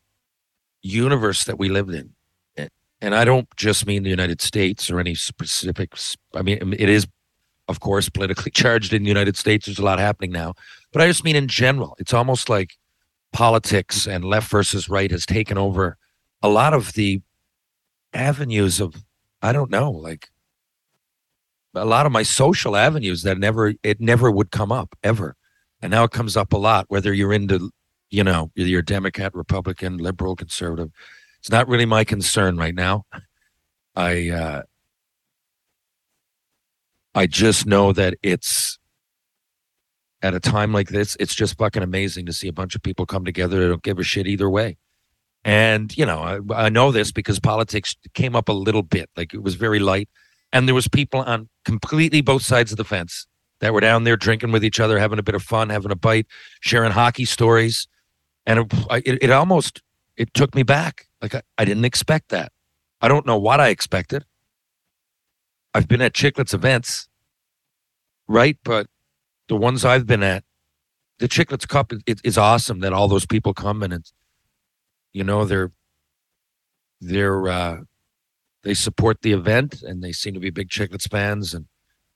universe 0.83 1.45
that 1.45 1.59
we 1.59 1.69
lived 1.69 1.95
in 1.95 2.17
and 3.01 3.15
I 3.15 3.25
don't 3.25 3.49
just 3.57 3.87
mean 3.87 4.03
the 4.03 4.11
United 4.11 4.41
States 4.41 4.91
or 4.91 4.99
any 4.99 5.15
specifics. 5.15 6.17
I 6.35 6.43
mean, 6.43 6.63
um, 6.63 6.73
it 6.73 6.89
is, 6.89 7.07
of 7.69 7.81
course, 7.81 8.09
politically 8.09 8.51
charged 8.55 8.93
in 8.93 9.03
the 9.03 9.09
United 9.09 9.37
States. 9.37 9.67
There's 9.67 9.79
a 9.79 9.85
lot 9.85 9.99
happening 9.99 10.33
now, 10.33 10.55
but 10.93 11.03
I 11.03 11.07
just 11.07 11.25
mean 11.25 11.37
in 11.37 11.49
general. 11.49 11.97
It's 11.99 12.15
almost 12.15 12.49
like 12.49 12.77
politics 13.37 14.07
and 14.07 14.25
left 14.25 14.51
versus 14.51 14.89
right 14.89 15.11
has 15.11 15.27
taken 15.27 15.59
over 15.59 15.99
a 16.43 16.49
lot 16.49 16.73
of 16.73 16.95
the 16.95 17.21
avenues 18.15 18.81
of, 18.81 19.05
I 19.43 19.53
don't 19.53 19.71
know, 19.71 19.91
like 19.91 20.31
a 21.75 21.85
lot 21.85 22.07
of 22.07 22.13
my 22.13 22.23
social 22.23 22.77
avenues 22.77 23.23
that 23.25 23.39
never, 23.39 23.75
it 23.83 24.01
never 24.01 24.31
would 24.31 24.51
come 24.51 24.73
up 24.73 24.97
ever. 25.03 25.37
And 25.83 25.91
now 25.91 26.05
it 26.05 26.13
comes 26.13 26.37
up 26.37 26.53
a 26.53 26.57
lot, 26.57 26.87
whether 26.89 27.13
you're 27.13 27.33
into, 27.33 27.71
you 28.09 28.25
know, 28.25 28.51
you're 28.55 28.83
Democrat, 28.83 29.35
Republican, 29.35 29.99
liberal, 29.99 30.35
conservative 30.35 30.91
it's 31.47 31.53
not 31.53 31.69
really 31.69 31.87
my 31.87 32.03
concern 32.03 32.57
right 32.57 32.75
now. 32.75 33.07
I 33.95 34.31
uh, 34.31 34.63
I 37.15 37.29
just 37.29 37.67
know 37.67 37.93
that 37.93 38.15
it's 38.21 38.81
at 40.23 40.35
a 40.35 40.41
time 40.41 40.73
like 40.73 40.89
this, 40.89 41.17
it's 41.21 41.35
just 41.35 41.59
fucking 41.59 41.83
amazing 41.83 42.27
to 42.27 42.33
see 42.33 42.49
a 42.49 42.53
bunch 42.53 42.75
of 42.75 42.83
people 42.83 43.07
come 43.07 43.25
together 43.25 43.61
that 43.61 43.69
don't 43.69 43.83
give 43.83 43.99
a 43.99 44.03
shit 44.03 44.27
either 44.27 44.49
way. 44.49 44.77
And 45.45 45.97
you 45.97 46.05
know, 46.05 46.21
I, 46.51 46.67
I 46.67 46.69
know 46.69 46.91
this 46.91 47.13
because 47.13 47.39
politics 47.39 47.95
came 48.15 48.35
up 48.35 48.49
a 48.49 48.53
little 48.53 48.83
bit, 48.83 49.11
like 49.17 49.33
it 49.33 49.43
was 49.43 49.55
very 49.55 49.79
light, 49.79 50.09
and 50.53 50.67
there 50.67 50.75
was 50.75 50.89
people 50.89 51.21
on 51.21 51.49
completely 51.65 52.21
both 52.21 52.43
sides 52.43 52.73
of 52.73 52.79
the 52.79 52.85
fence 52.85 53.27
that 53.61 53.73
were 53.73 53.81
down 53.81 54.05
there 54.05 54.17
drinking 54.17 54.53
with 54.53 54.65
each 54.65 54.81
other, 54.81 54.99
having 54.99 55.19
a 55.19 55.23
bit 55.23 55.35
of 55.35 55.43
fun, 55.43 55.71
having 55.71 55.93
a 55.93 55.97
bite, 55.97 56.27
sharing 56.61 56.93
hockey 56.93 57.25
stories, 57.25 57.87
and 58.45 58.61
it, 58.61 58.73
it, 59.07 59.23
it 59.23 59.31
almost 59.31 59.83
it 60.17 60.33
took 60.35 60.55
me 60.55 60.63
back. 60.63 61.07
Like 61.23 61.35
I, 61.35 61.43
I 61.59 61.65
didn't 61.65 61.85
expect 61.85 62.31
that. 62.31 62.53
I 63.01 63.09
don't 63.09 63.27
know 63.27 63.39
what 63.39 63.61
I 63.61 63.69
expected. 63.69 64.25
I've 65.75 65.87
been 65.87 66.01
at 66.01 66.15
Chicklets 66.15 66.55
events, 66.55 67.09
right? 68.27 68.57
But 68.65 68.87
the 69.49 69.57
ones 69.57 69.85
I've 69.85 70.07
been 70.07 70.23
at, 70.23 70.45
the 71.19 71.29
Chicklets 71.29 71.67
Cup 71.67 71.93
it, 72.07 72.21
is 72.25 72.37
awesome 72.37 72.81
that 72.81 72.93
all 72.93 73.09
those 73.09 73.27
people 73.27 73.55
come 73.55 73.83
and 73.83 73.93
it's, 73.93 74.13
you 75.13 75.25
know, 75.25 75.45
they're, 75.45 75.73
they're, 77.01 77.49
uh, 77.49 77.77
they 78.63 78.75
support 78.75 79.23
the 79.23 79.33
event 79.33 79.83
and 79.83 80.03
they 80.03 80.13
seem 80.13 80.35
to 80.35 80.41
be 80.41 80.51
big 80.51 80.69
Chicklets 80.69 81.09
fans 81.09 81.55
and 81.55 81.67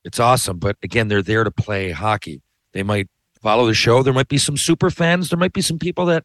it's 0.05 0.19
awesome. 0.19 0.59
But 0.59 0.77
again, 0.83 1.09
they're 1.09 1.23
there 1.23 1.45
to 1.45 1.51
play 1.51 1.91
hockey. 1.91 2.43
They 2.73 2.83
might 2.83 3.09
follow 3.41 3.67
the 3.67 3.75
show. 3.75 4.03
There 4.03 4.13
might 4.13 4.29
be 4.29 4.39
some 4.39 4.57
super 4.57 4.91
fans. 4.91 5.31
There 5.31 5.39
might 5.39 5.53
be 5.53 5.63
some 5.63 5.79
people 5.79 6.07
that 6.07 6.25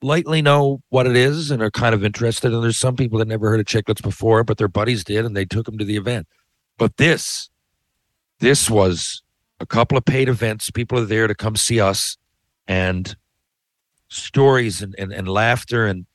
lightly 0.00 0.42
know 0.42 0.80
what 0.90 1.06
it 1.06 1.16
is 1.16 1.50
and 1.50 1.62
are 1.62 1.70
kind 1.70 1.94
of 1.94 2.04
interested. 2.04 2.52
And 2.52 2.62
there's 2.62 2.76
some 2.76 2.96
people 2.96 3.18
that 3.18 3.28
never 3.28 3.48
heard 3.48 3.60
of 3.60 3.66
chicklets 3.66 4.02
before, 4.02 4.44
but 4.44 4.58
their 4.58 4.68
buddies 4.68 5.04
did, 5.04 5.24
and 5.24 5.36
they 5.36 5.44
took 5.44 5.66
them 5.66 5.78
to 5.78 5.84
the 5.84 5.96
event. 5.96 6.26
But 6.76 6.96
this, 6.96 7.50
this 8.40 8.70
was 8.70 9.22
a 9.60 9.66
couple 9.66 9.98
of 9.98 10.04
paid 10.04 10.28
events. 10.28 10.70
People 10.70 10.98
are 10.98 11.04
there 11.04 11.26
to 11.26 11.34
come 11.34 11.56
see 11.56 11.80
us, 11.80 12.16
and 12.66 13.16
stories 14.08 14.82
and, 14.82 14.94
and, 14.98 15.12
and 15.12 15.28
laughter 15.28 15.86
and 15.86 16.06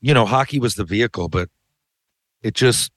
you 0.00 0.12
know 0.12 0.26
hockey 0.26 0.58
was 0.58 0.74
the 0.74 0.84
vehicle 0.84 1.28
but 1.28 1.48
it 2.42 2.54
just 2.54 2.90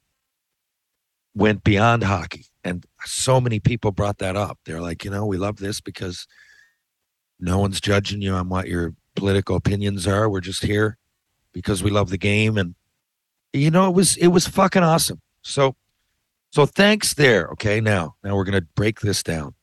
went 1.35 1.63
beyond 1.63 2.03
hockey 2.03 2.45
and 2.63 2.83
so 3.05 3.39
many 3.39 3.59
people 3.59 3.91
brought 3.91 4.17
that 4.17 4.35
up 4.35 4.57
they're 4.65 4.81
like 4.81 5.05
you 5.05 5.11
know 5.11 5.23
we 5.23 5.37
love 5.37 5.57
this 5.57 5.79
because 5.79 6.25
No 7.43 7.59
one's 7.59 7.81
judging 7.81 8.21
you 8.21 8.33
on 8.33 8.47
what 8.47 8.69
your 8.69 8.93
political 9.15 9.57
opinions 9.57 10.07
are. 10.07 10.29
We're 10.29 10.39
just 10.39 10.63
here 10.63 10.97
because 11.51 11.83
we 11.83 11.91
love 11.91 12.09
the 12.09 12.17
game 12.17 12.57
and 12.57 12.73
you 13.51 13.69
know 13.69 13.89
it 13.89 13.93
was 13.93 14.15
it 14.17 14.27
was 14.27 14.47
fucking 14.47 14.81
awesome. 14.81 15.21
So 15.41 15.75
so 16.51 16.65
thanks 16.65 17.15
there. 17.15 17.47
Okay, 17.49 17.81
now 17.81 18.15
now 18.23 18.35
we're 18.35 18.45
gonna 18.45 18.61
break 18.75 19.01
this 19.01 19.21
down. 19.23 19.55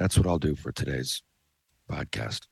That's 0.00 0.16
what 0.16 0.26
I'll 0.26 0.38
do 0.38 0.56
for 0.56 0.72
today's 0.72 1.22
podcast. 1.88 2.46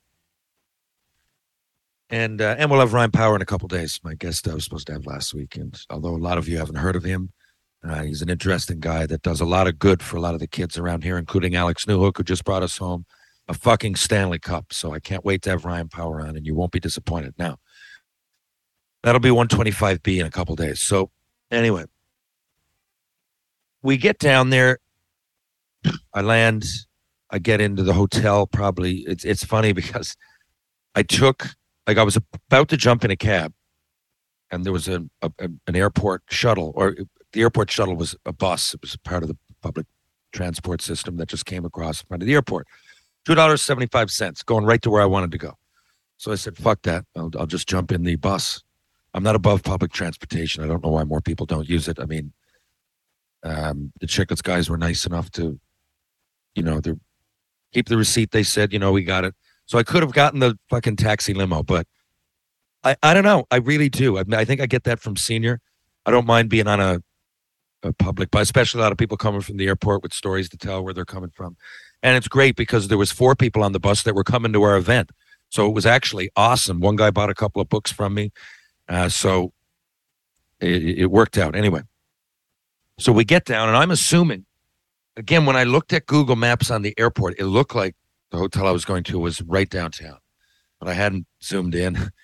And 2.10 2.42
uh, 2.42 2.56
and 2.58 2.70
we'll 2.70 2.80
have 2.80 2.92
Ryan 2.92 3.10
Power 3.10 3.34
in 3.34 3.42
a 3.42 3.46
couple 3.46 3.68
days. 3.68 3.98
My 4.04 4.14
guest 4.14 4.46
I 4.46 4.54
was 4.54 4.64
supposed 4.64 4.86
to 4.88 4.92
have 4.92 5.06
last 5.06 5.32
week, 5.32 5.56
and 5.56 5.74
although 5.88 6.14
a 6.14 6.16
lot 6.16 6.36
of 6.36 6.46
you 6.46 6.58
haven't 6.58 6.76
heard 6.76 6.94
of 6.94 7.04
him, 7.04 7.32
uh, 7.82 8.02
he's 8.02 8.20
an 8.20 8.28
interesting 8.28 8.80
guy 8.80 9.06
that 9.06 9.22
does 9.22 9.40
a 9.40 9.46
lot 9.46 9.66
of 9.66 9.78
good 9.78 10.02
for 10.02 10.18
a 10.18 10.20
lot 10.20 10.34
of 10.34 10.40
the 10.40 10.46
kids 10.46 10.76
around 10.76 11.04
here, 11.04 11.16
including 11.16 11.54
Alex 11.54 11.86
Newhook, 11.86 12.18
who 12.18 12.22
just 12.22 12.44
brought 12.44 12.62
us 12.62 12.76
home 12.76 13.06
a 13.48 13.54
fucking 13.54 13.96
Stanley 13.96 14.38
Cup. 14.38 14.72
So 14.72 14.92
I 14.92 15.00
can't 15.00 15.24
wait 15.24 15.40
to 15.42 15.50
have 15.50 15.64
Ryan 15.64 15.88
Power 15.88 16.20
on, 16.20 16.36
and 16.36 16.44
you 16.44 16.54
won't 16.54 16.72
be 16.72 16.80
disappointed. 16.80 17.34
Now 17.38 17.56
that'll 19.02 19.20
be 19.20 19.30
125B 19.30 20.20
in 20.20 20.26
a 20.26 20.30
couple 20.30 20.54
days. 20.54 20.80
So 20.80 21.10
anyway, 21.50 21.86
we 23.82 23.96
get 23.96 24.18
down 24.18 24.50
there. 24.50 24.80
I 26.12 26.20
land. 26.20 26.66
I 27.30 27.38
get 27.38 27.60
into 27.60 27.82
the 27.82 27.92
hotel. 27.92 28.46
Probably 28.46 29.04
it's 29.06 29.24
it's 29.24 29.44
funny 29.44 29.72
because 29.82 30.16
I 30.94 31.02
took 31.02 31.46
like 31.86 31.98
I 31.98 32.02
was 32.02 32.16
about 32.16 32.68
to 32.68 32.76
jump 32.76 33.04
in 33.04 33.10
a 33.10 33.16
cab, 33.16 33.52
and 34.50 34.64
there 34.64 34.72
was 34.72 34.88
a, 34.88 35.04
a 35.22 35.30
an 35.38 35.76
airport 35.76 36.22
shuttle, 36.30 36.72
or 36.74 36.96
the 37.32 37.40
airport 37.40 37.70
shuttle 37.70 37.96
was 37.96 38.16
a 38.24 38.32
bus. 38.32 38.74
It 38.74 38.80
was 38.82 38.96
part 38.96 39.22
of 39.22 39.28
the 39.28 39.36
public 39.62 39.86
transport 40.32 40.82
system 40.82 41.16
that 41.16 41.28
just 41.28 41.46
came 41.46 41.64
across 41.64 42.02
in 42.02 42.06
front 42.06 42.22
of 42.22 42.26
the 42.26 42.34
airport. 42.34 42.66
Two 43.24 43.34
dollars 43.34 43.62
seventy 43.62 43.86
five 43.86 44.10
cents, 44.10 44.42
going 44.42 44.64
right 44.64 44.82
to 44.82 44.90
where 44.90 45.02
I 45.02 45.06
wanted 45.06 45.32
to 45.32 45.38
go. 45.38 45.54
So 46.16 46.32
I 46.32 46.36
said, 46.36 46.56
"Fuck 46.56 46.82
that! 46.82 47.04
I'll, 47.16 47.30
I'll 47.38 47.46
just 47.46 47.68
jump 47.68 47.92
in 47.92 48.02
the 48.04 48.16
bus." 48.16 48.62
I'm 49.14 49.22
not 49.22 49.34
above 49.34 49.62
public 49.62 49.92
transportation. 49.92 50.62
I 50.62 50.66
don't 50.66 50.84
know 50.84 50.90
why 50.90 51.04
more 51.04 51.20
people 51.20 51.46
don't 51.46 51.68
use 51.68 51.88
it. 51.88 51.98
I 51.98 52.04
mean, 52.04 52.32
um, 53.42 53.92
the 54.00 54.06
Chicklets 54.06 54.42
guys 54.42 54.68
were 54.68 54.76
nice 54.76 55.06
enough 55.06 55.30
to, 55.32 55.58
you 56.54 56.62
know, 56.62 56.80
they 56.80 56.92
keep 57.72 57.88
the 57.88 57.96
receipt. 57.96 58.30
They 58.30 58.42
said, 58.42 58.72
you 58.72 58.78
know, 58.78 58.92
we 58.92 59.04
got 59.04 59.24
it. 59.24 59.34
So 59.66 59.78
I 59.78 59.82
could 59.82 60.02
have 60.02 60.12
gotten 60.12 60.40
the 60.40 60.58
fucking 60.70 60.96
taxi 60.96 61.34
limo, 61.34 61.62
but 61.62 61.86
I, 62.84 62.96
I 63.02 63.14
don't 63.14 63.24
know. 63.24 63.44
I 63.50 63.56
really 63.56 63.88
do. 63.88 64.18
I, 64.18 64.24
I 64.32 64.44
think 64.44 64.60
I 64.60 64.66
get 64.66 64.84
that 64.84 65.00
from 65.00 65.16
senior. 65.16 65.60
I 66.06 66.10
don't 66.10 66.26
mind 66.26 66.48
being 66.48 66.66
on 66.66 66.80
a, 66.80 67.02
a 67.82 67.92
public 67.92 68.30
bus, 68.30 68.42
especially 68.42 68.80
a 68.80 68.82
lot 68.82 68.92
of 68.92 68.98
people 68.98 69.16
coming 69.16 69.40
from 69.40 69.56
the 69.56 69.66
airport 69.66 70.02
with 70.02 70.14
stories 70.14 70.48
to 70.50 70.56
tell 70.56 70.82
where 70.82 70.94
they're 70.94 71.04
coming 71.04 71.30
from. 71.30 71.56
And 72.02 72.16
it's 72.16 72.28
great 72.28 72.56
because 72.56 72.88
there 72.88 72.98
was 72.98 73.12
four 73.12 73.34
people 73.34 73.62
on 73.62 73.72
the 73.72 73.80
bus 73.80 74.04
that 74.04 74.14
were 74.14 74.24
coming 74.24 74.52
to 74.52 74.62
our 74.62 74.76
event. 74.76 75.10
So 75.50 75.66
it 75.66 75.74
was 75.74 75.86
actually 75.86 76.30
awesome. 76.36 76.80
One 76.80 76.96
guy 76.96 77.10
bought 77.10 77.30
a 77.30 77.34
couple 77.34 77.60
of 77.60 77.68
books 77.68 77.90
from 77.90 78.14
me. 78.14 78.32
Uh, 78.88 79.08
so 79.08 79.52
it, 80.60 80.98
it 81.00 81.06
worked 81.06 81.36
out. 81.36 81.54
Anyway, 81.54 81.82
so 82.98 83.12
we 83.12 83.24
get 83.24 83.44
down, 83.44 83.68
and 83.68 83.76
I'm 83.76 83.90
assuming, 83.90 84.46
again, 85.18 85.44
when 85.44 85.56
I 85.56 85.64
looked 85.64 85.92
at 85.92 86.06
Google 86.06 86.36
Maps 86.36 86.70
on 86.70 86.82
the 86.82 86.94
airport, 86.98 87.38
it 87.38 87.44
looked 87.44 87.74
like 87.74 87.94
the 88.30 88.38
hotel 88.38 88.66
I 88.66 88.70
was 88.70 88.84
going 88.84 89.02
to 89.04 89.18
was 89.18 89.42
right 89.42 89.68
downtown, 89.68 90.18
but 90.78 90.88
I 90.88 90.94
hadn't 90.94 91.26
zoomed 91.42 91.74
in. 91.74 92.10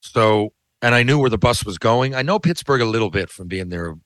So, 0.00 0.52
and 0.80 0.94
I 0.94 1.02
knew 1.02 1.18
where 1.18 1.28
the 1.28 1.36
bus 1.36 1.64
was 1.64 1.76
going. 1.76 2.14
I 2.14 2.22
know 2.22 2.38
Pittsburgh 2.38 2.80
a 2.80 2.86
little 2.86 3.10
bit 3.10 3.30
from 3.30 3.48
being 3.48 3.68
there 3.68 3.96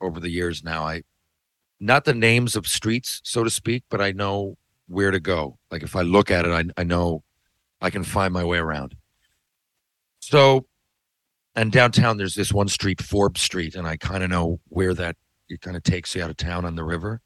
over 0.00 0.18
the 0.18 0.30
years 0.30 0.64
now. 0.64 0.82
I, 0.84 1.02
not 1.78 2.06
the 2.06 2.14
names 2.14 2.56
of 2.56 2.66
streets, 2.66 3.20
so 3.22 3.44
to 3.44 3.50
speak, 3.50 3.84
but 3.90 4.00
I 4.00 4.12
know 4.12 4.56
where 4.88 5.10
to 5.10 5.20
go. 5.20 5.58
Like 5.70 5.82
if 5.82 5.94
I 5.94 6.00
look 6.00 6.30
at 6.30 6.46
it, 6.46 6.52
I, 6.52 6.80
I 6.80 6.84
know 6.84 7.22
I 7.82 7.90
can 7.90 8.02
find 8.02 8.32
my 8.32 8.42
way 8.42 8.56
around. 8.56 8.96
So, 10.20 10.64
and 11.54 11.70
downtown, 11.70 12.16
there's 12.16 12.34
this 12.34 12.50
one 12.50 12.68
street, 12.68 13.02
Forbes 13.02 13.42
Street, 13.42 13.74
and 13.74 13.86
I 13.86 13.98
kind 13.98 14.24
of 14.24 14.30
know 14.30 14.58
where 14.70 14.94
that 14.94 15.16
it 15.50 15.60
kind 15.60 15.76
of 15.76 15.82
takes 15.82 16.14
you 16.14 16.22
out 16.22 16.30
of 16.30 16.38
town 16.38 16.64
on 16.64 16.76
the 16.76 16.84
river. 16.84 17.20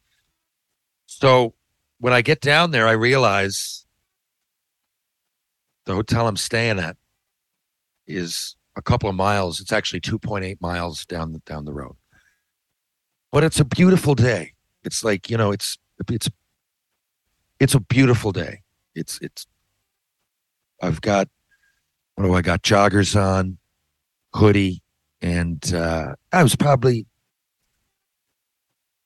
So 1.18 1.54
when 1.99 2.12
I 2.12 2.20
get 2.20 2.42
down 2.42 2.73
there, 2.73 2.87
I 2.87 2.92
realize 2.92 3.87
the 5.87 5.94
hotel 5.94 6.28
I'm 6.28 6.37
staying 6.37 6.78
at 6.78 6.99
is 8.06 8.54
a 8.76 8.82
couple 8.82 9.08
of 9.08 9.14
miles. 9.14 9.58
It's 9.58 9.73
actually 9.73 10.00
2.8 10.00 10.61
miles 10.61 11.06
down 11.06 11.32
the, 11.32 11.38
down 11.38 11.64
the 11.64 11.73
road. 11.73 11.96
But 13.32 13.44
it's 13.44 13.58
a 13.58 13.64
beautiful 13.64 14.14
day. 14.14 14.52
It's 14.85 15.02
like, 15.02 15.30
you 15.30 15.38
know, 15.38 15.52
it's 15.52 15.78
it's 16.11 16.28
it's 17.61 17.75
a 17.75 17.80
beautiful 17.80 18.30
day. 18.30 18.61
It's 18.94 19.18
it's 19.23 19.46
I've 20.82 21.00
got 21.00 21.30
what 22.16 22.25
do 22.25 22.35
I 22.35 22.42
got? 22.42 22.62
Joggers 22.62 23.18
on, 23.18 23.56
hoodie, 24.35 24.82
and 25.23 25.73
uh 25.73 26.14
I 26.30 26.42
was 26.42 26.56
probably 26.56 27.06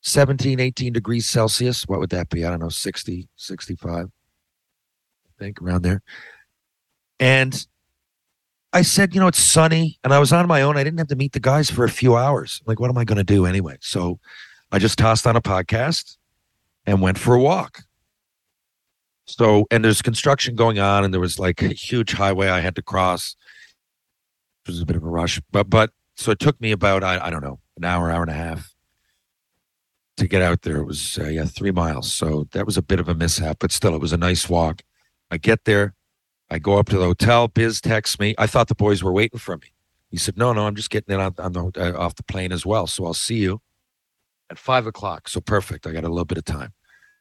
17, 0.03 0.61
18 0.61 0.93
degrees 0.93 1.29
Celsius. 1.29 1.85
What 1.87 2.01
would 2.01 2.11
that 2.11 2.29
be? 2.29 2.45
I 2.45 2.51
don't 2.51 2.61
know, 2.61 2.69
60, 2.69 3.29
65, 3.37 4.07
I 4.07 4.09
think 5.39 5.61
around 5.61 5.83
there. 5.83 6.03
And 7.19 7.67
I 8.73 8.83
said, 8.83 9.15
you 9.15 9.21
know, 9.21 9.27
it's 9.27 9.39
sunny. 9.39 9.99
And 10.05 10.15
I 10.15 10.19
was 10.19 10.33
on 10.33 10.47
my 10.47 10.63
own. 10.63 10.77
I 10.77 10.85
didn't 10.85 10.99
have 10.99 11.09
to 11.09 11.17
meet 11.17 11.33
the 11.33 11.41
guys 11.41 11.71
for 11.71 11.85
a 11.85 11.91
few 11.91 12.17
hours. 12.17 12.63
Like, 12.67 12.81
what 12.81 12.89
am 12.89 12.99
I 12.99 13.05
going 13.05 13.19
to 13.19 13.25
do 13.25 13.45
anyway? 13.45 13.77
So 13.81 14.19
I 14.73 14.79
just 14.79 14.99
tossed 14.99 15.27
on 15.27 15.37
a 15.37 15.43
podcast 15.43 16.17
and 16.87 17.03
went 17.03 17.19
for 17.19 17.35
a 17.35 17.41
walk. 17.41 17.83
So, 19.27 19.67
and 19.71 19.85
there's 19.85 20.03
construction 20.03 20.57
going 20.57 20.81
on, 20.81 21.05
and 21.05 21.15
there 21.15 21.21
was 21.21 21.39
like 21.39 21.63
a 21.63 21.69
huge 21.69 22.13
highway 22.13 22.49
I 22.49 22.61
had 22.61 22.75
to 22.77 22.83
cross. 22.83 23.37
It 24.65 24.71
was 24.71 24.81
a 24.81 24.87
bit 24.87 24.97
of 24.97 25.05
a 25.05 25.09
rush, 25.09 25.41
but, 25.53 25.71
but, 25.71 25.91
so 26.17 26.31
it 26.33 26.39
took 26.39 26.61
me 26.61 26.71
about, 26.73 27.03
I, 27.03 27.27
I 27.27 27.31
don't 27.31 27.43
know, 27.43 27.61
an 27.77 27.85
hour, 27.85 28.11
hour 28.11 28.21
and 28.21 28.31
a 28.31 28.35
half 28.35 28.75
to 30.21 30.29
get 30.29 30.43
out 30.43 30.63
there. 30.63 30.77
It 30.77 30.85
was 30.85 31.19
uh, 31.19 31.25
yeah 31.25 31.45
three 31.45 31.73
miles, 31.73 32.13
so 32.13 32.47
that 32.53 32.67
was 32.67 32.77
a 32.77 32.83
bit 32.83 33.01
of 33.01 33.09
a 33.09 33.15
mishap, 33.15 33.59
but 33.59 33.73
still 33.73 33.95
it 33.95 34.01
was 34.01 34.13
a 34.13 34.17
nice 34.17 34.49
walk. 34.49 34.83
I 35.31 35.39
get 35.39 35.65
there, 35.65 35.95
I 36.51 36.59
go 36.59 36.79
up 36.79 36.89
to 36.91 36.99
the 36.99 37.05
hotel. 37.05 37.49
Biz 37.49 37.81
texts 37.81 38.19
me. 38.19 38.35
I 38.39 38.47
thought 38.47 38.69
the 38.69 38.75
boys 38.75 39.03
were 39.03 39.13
waiting 39.13 39.39
for 39.39 39.57
me. 39.57 39.73
He 40.11 40.17
said, 40.17 40.37
"No, 40.37 40.53
no, 40.53 40.67
I'm 40.67 40.75
just 40.75 40.91
getting 40.91 41.15
in 41.15 41.21
on, 41.21 41.35
on 41.39 41.53
the 41.53 41.73
uh, 41.77 41.99
off 41.99 42.17
the 42.17 42.23
plane 42.23 42.53
as 42.53 42.67
well. 42.67 42.87
So 42.87 43.05
I'll 43.07 43.15
see 43.15 43.37
you 43.37 43.61
at 44.51 44.59
five 44.59 44.87
o'clock. 44.87 45.29
So 45.29 45.41
perfect. 45.41 45.87
I 45.87 45.93
got 45.93 46.05
a 46.05 46.09
little 46.09 46.25
bit 46.25 46.39
of 46.39 46.45
time. 46.45 46.73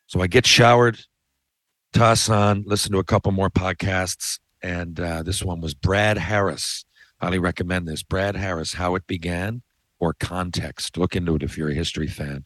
So 0.07 0.21
I 0.21 0.27
get 0.27 0.45
showered, 0.45 0.99
toss 1.93 2.29
on, 2.29 2.63
listen 2.65 2.91
to 2.93 2.97
a 2.97 3.03
couple 3.03 3.31
more 3.31 3.51
podcasts, 3.51 4.39
and 4.63 4.99
uh, 4.99 5.21
this 5.21 5.43
one 5.43 5.61
was 5.61 5.75
Brad 5.75 6.17
Harris. 6.17 6.83
Highly 7.21 7.37
recommend 7.37 7.87
this. 7.87 8.01
Brad 8.01 8.35
Harris, 8.35 8.73
How 8.73 8.95
It 8.95 9.05
Began 9.05 9.61
or 9.99 10.13
Context. 10.13 10.97
Look 10.97 11.15
into 11.15 11.35
it 11.35 11.43
if 11.43 11.57
you're 11.57 11.69
a 11.69 11.75
history 11.75 12.07
fan. 12.07 12.45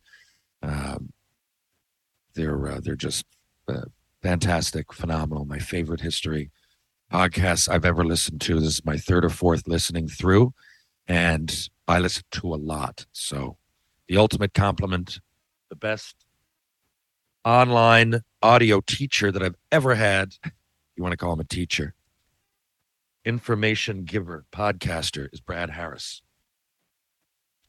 Um, 0.64 1.12
they're 2.34 2.68
uh, 2.68 2.80
they're 2.82 2.96
just 2.96 3.26
uh, 3.68 3.86
fantastic, 4.22 4.92
phenomenal. 4.94 5.46
My 5.46 5.60
favorite 5.60 6.02
history 6.02 6.50
podcasts 7.12 7.70
I've 7.70 7.86
ever 7.86 8.04
listened 8.04 8.42
to. 8.42 8.60
This 8.60 8.76
is 8.76 8.86
my 8.86 8.98
third 8.98 9.26
or 9.26 9.30
fourth 9.30 9.68
listening 9.68 10.08
through, 10.08 10.54
and 11.08 11.70
I 11.88 12.00
listen 12.00 12.24
to 12.32 12.54
a 12.54 12.56
lot. 12.56 13.06
So, 13.12 13.58
the 14.08 14.18
ultimate 14.18 14.54
compliment, 14.54 15.20
the 15.70 15.76
best 15.76 16.16
online 17.46 18.22
audio 18.42 18.82
teacher 18.82 19.32
that 19.32 19.44
I've 19.44 19.58
ever 19.72 19.96
had. 19.96 20.36
You 20.96 21.04
want 21.04 21.12
to 21.14 21.18
call 21.18 21.34
him 21.34 21.40
a 21.40 21.46
teacher? 21.46 21.94
Information 23.26 24.04
giver, 24.04 24.46
podcaster 24.52 25.28
is 25.34 25.40
Brad 25.40 25.72
Harris. 25.72 26.22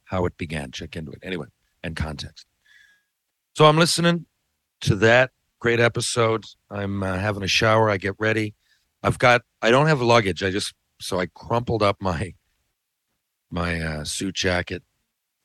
How 0.05 0.27
it 0.27 0.37
began. 0.37 0.71
Check 0.71 0.97
into 0.97 1.13
it. 1.13 1.19
Anyway, 1.23 1.47
and 1.83 1.97
context. 1.97 2.47
So 3.55 3.67
I'm 3.67 3.79
listening 3.79 4.27
to 4.81 4.97
that 4.97 5.31
great 5.61 5.79
episode. 5.79 6.45
I'm 6.71 7.05
uh, 7.05 7.19
having 7.19 7.45
a 7.45 7.49
shower. 7.49 7.89
I 7.89 7.99
get 7.99 8.17
ready. 8.19 8.57
I've 9.01 9.19
got. 9.21 9.43
I 9.63 9.71
don't 9.71 9.87
have 9.87 10.03
luggage. 10.03 10.43
I 10.43 10.51
just 10.51 10.75
so 11.01 11.21
I 11.21 11.27
crumpled 11.27 11.81
up 11.81 11.97
my 12.01 12.35
my 13.51 13.81
uh, 13.81 14.05
suit 14.05 14.35
jacket, 14.35 14.83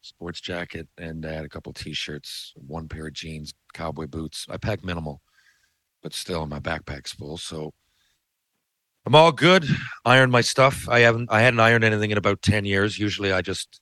sports 0.01 0.41
jacket, 0.41 0.87
and 0.97 1.23
I 1.23 1.33
had 1.33 1.45
a 1.45 1.49
couple 1.49 1.71
t-shirts, 1.71 2.53
one 2.55 2.87
pair 2.87 3.07
of 3.07 3.13
jeans, 3.13 3.53
cowboy 3.73 4.07
boots. 4.07 4.47
I 4.49 4.57
pack 4.57 4.83
minimal, 4.83 5.21
but 6.01 6.13
still 6.13 6.47
my 6.47 6.59
backpack's 6.59 7.11
full. 7.11 7.37
So 7.37 7.73
I'm 9.05 9.13
all 9.13 9.31
good. 9.31 9.65
Ironed 10.03 10.31
my 10.31 10.41
stuff. 10.41 10.89
I 10.89 11.01
haven't. 11.01 11.31
I 11.31 11.41
hadn't 11.41 11.59
ironed 11.59 11.83
anything 11.83 12.09
in 12.09 12.17
about 12.17 12.41
ten 12.41 12.65
years. 12.65 12.97
Usually, 12.97 13.31
I 13.31 13.43
just 13.43 13.81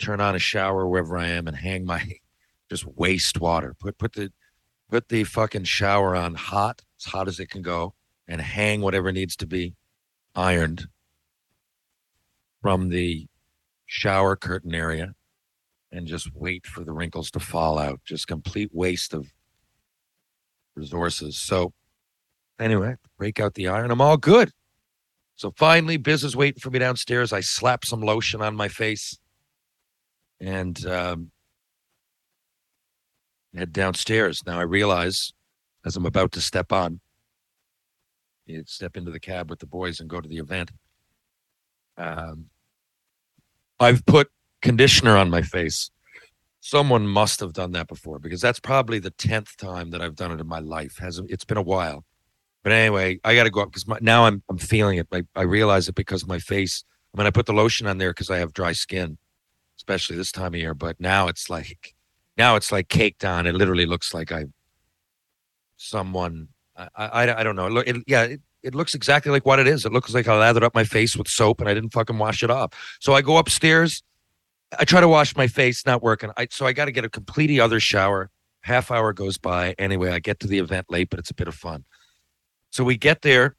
turn 0.00 0.20
on 0.20 0.34
a 0.34 0.40
shower 0.40 0.88
wherever 0.88 1.16
I 1.16 1.28
am 1.28 1.46
and 1.46 1.56
hang 1.56 1.84
my 1.84 2.04
just 2.72 2.86
waste 2.96 3.38
water. 3.38 3.74
Put 3.78 3.98
put 3.98 4.14
the 4.14 4.32
put 4.90 5.08
the 5.08 5.24
fucking 5.24 5.64
shower 5.64 6.16
on 6.16 6.34
hot, 6.34 6.80
as 6.98 7.04
hot 7.04 7.28
as 7.28 7.38
it 7.38 7.50
can 7.50 7.60
go, 7.60 7.94
and 8.26 8.40
hang 8.40 8.80
whatever 8.80 9.12
needs 9.12 9.36
to 9.36 9.46
be 9.46 9.74
ironed 10.34 10.86
from 12.62 12.88
the 12.88 13.26
shower 13.84 14.36
curtain 14.36 14.74
area 14.74 15.14
and 15.90 16.06
just 16.06 16.34
wait 16.34 16.66
for 16.66 16.82
the 16.82 16.92
wrinkles 16.92 17.30
to 17.32 17.40
fall 17.40 17.78
out. 17.78 18.00
Just 18.06 18.26
complete 18.26 18.70
waste 18.72 19.12
of 19.12 19.30
resources. 20.74 21.36
So 21.36 21.74
Anyway, 22.62 22.94
break 23.18 23.40
out 23.40 23.54
the 23.54 23.66
iron. 23.66 23.90
I'm 23.90 24.00
all 24.00 24.16
good. 24.16 24.52
So 25.34 25.52
finally, 25.56 26.00
is 26.06 26.36
waiting 26.36 26.60
for 26.60 26.70
me 26.70 26.78
downstairs. 26.78 27.32
I 27.32 27.40
slap 27.40 27.84
some 27.84 28.00
lotion 28.00 28.40
on 28.40 28.54
my 28.54 28.68
face 28.68 29.18
and 30.40 30.86
um, 30.86 31.31
head 33.56 33.72
downstairs. 33.72 34.42
Now 34.46 34.58
I 34.58 34.62
realize 34.62 35.32
as 35.84 35.96
I'm 35.96 36.06
about 36.06 36.32
to 36.32 36.40
step 36.40 36.72
on, 36.72 37.00
step 38.66 38.96
into 38.96 39.10
the 39.10 39.20
cab 39.20 39.50
with 39.50 39.60
the 39.60 39.66
boys 39.66 40.00
and 40.00 40.10
go 40.10 40.20
to 40.20 40.28
the 40.28 40.38
event. 40.38 40.70
Um, 41.96 42.46
I've 43.80 44.04
put 44.06 44.30
conditioner 44.60 45.16
on 45.16 45.30
my 45.30 45.42
face. 45.42 45.90
Someone 46.60 47.06
must 47.06 47.40
have 47.40 47.52
done 47.52 47.72
that 47.72 47.88
before 47.88 48.18
because 48.18 48.40
that's 48.40 48.60
probably 48.60 48.98
the 48.98 49.10
tenth 49.10 49.56
time 49.56 49.90
that 49.90 50.00
I've 50.00 50.14
done 50.14 50.30
it 50.30 50.40
in 50.40 50.46
my 50.46 50.60
life. 50.60 50.98
Has 50.98 51.20
it's 51.28 51.44
been 51.44 51.56
a 51.56 51.62
while, 51.62 52.04
but 52.62 52.72
anyway, 52.72 53.18
I 53.24 53.34
got 53.34 53.44
to 53.44 53.50
go 53.50 53.62
up 53.62 53.72
because 53.72 53.86
now 54.00 54.26
I'm 54.26 54.42
I'm 54.48 54.58
feeling 54.58 54.98
it. 54.98 55.08
I, 55.12 55.24
I 55.34 55.42
realize 55.42 55.88
it 55.88 55.94
because 55.94 56.26
my 56.26 56.38
face. 56.38 56.84
I 57.14 57.18
mean, 57.18 57.26
I 57.26 57.30
put 57.30 57.46
the 57.46 57.52
lotion 57.52 57.86
on 57.86 57.98
there 57.98 58.10
because 58.10 58.30
I 58.30 58.38
have 58.38 58.54
dry 58.54 58.72
skin, 58.72 59.18
especially 59.76 60.16
this 60.16 60.32
time 60.32 60.54
of 60.54 60.60
year. 60.60 60.72
But 60.72 60.98
now 60.98 61.28
it's 61.28 61.50
like, 61.50 61.94
now 62.36 62.56
it's 62.56 62.72
like 62.72 62.88
caked 62.88 63.24
on. 63.24 63.46
It 63.46 63.54
literally 63.54 63.86
looks 63.86 64.14
like 64.14 64.32
I, 64.32 64.46
someone. 65.76 66.48
I 66.76 66.88
I, 66.96 67.40
I 67.40 67.42
don't 67.42 67.56
know. 67.56 67.78
It, 67.78 67.88
it, 67.88 68.04
yeah, 68.06 68.22
it, 68.22 68.40
it 68.62 68.74
looks 68.74 68.94
exactly 68.94 69.32
like 69.32 69.44
what 69.44 69.58
it 69.58 69.66
is. 69.66 69.84
It 69.84 69.92
looks 69.92 70.14
like 70.14 70.28
I 70.28 70.36
lathered 70.36 70.64
up 70.64 70.74
my 70.74 70.84
face 70.84 71.16
with 71.16 71.28
soap 71.28 71.60
and 71.60 71.68
I 71.68 71.74
didn't 71.74 71.92
fucking 71.92 72.18
wash 72.18 72.42
it 72.42 72.50
off. 72.50 72.72
So 73.00 73.14
I 73.14 73.20
go 73.20 73.36
upstairs. 73.36 74.02
I 74.78 74.84
try 74.84 75.00
to 75.00 75.08
wash 75.08 75.36
my 75.36 75.48
face, 75.48 75.84
not 75.84 76.02
working. 76.02 76.30
I 76.36 76.48
so 76.50 76.66
I 76.66 76.72
got 76.72 76.86
to 76.86 76.92
get 76.92 77.04
a 77.04 77.10
completely 77.10 77.60
other 77.60 77.80
shower. 77.80 78.30
Half 78.62 78.90
hour 78.90 79.12
goes 79.12 79.38
by. 79.38 79.74
Anyway, 79.78 80.10
I 80.10 80.20
get 80.20 80.40
to 80.40 80.46
the 80.46 80.58
event 80.58 80.86
late, 80.88 81.10
but 81.10 81.18
it's 81.18 81.30
a 81.30 81.34
bit 81.34 81.48
of 81.48 81.54
fun. 81.54 81.84
So 82.70 82.84
we 82.84 82.96
get 82.96 83.22
there, 83.22 83.56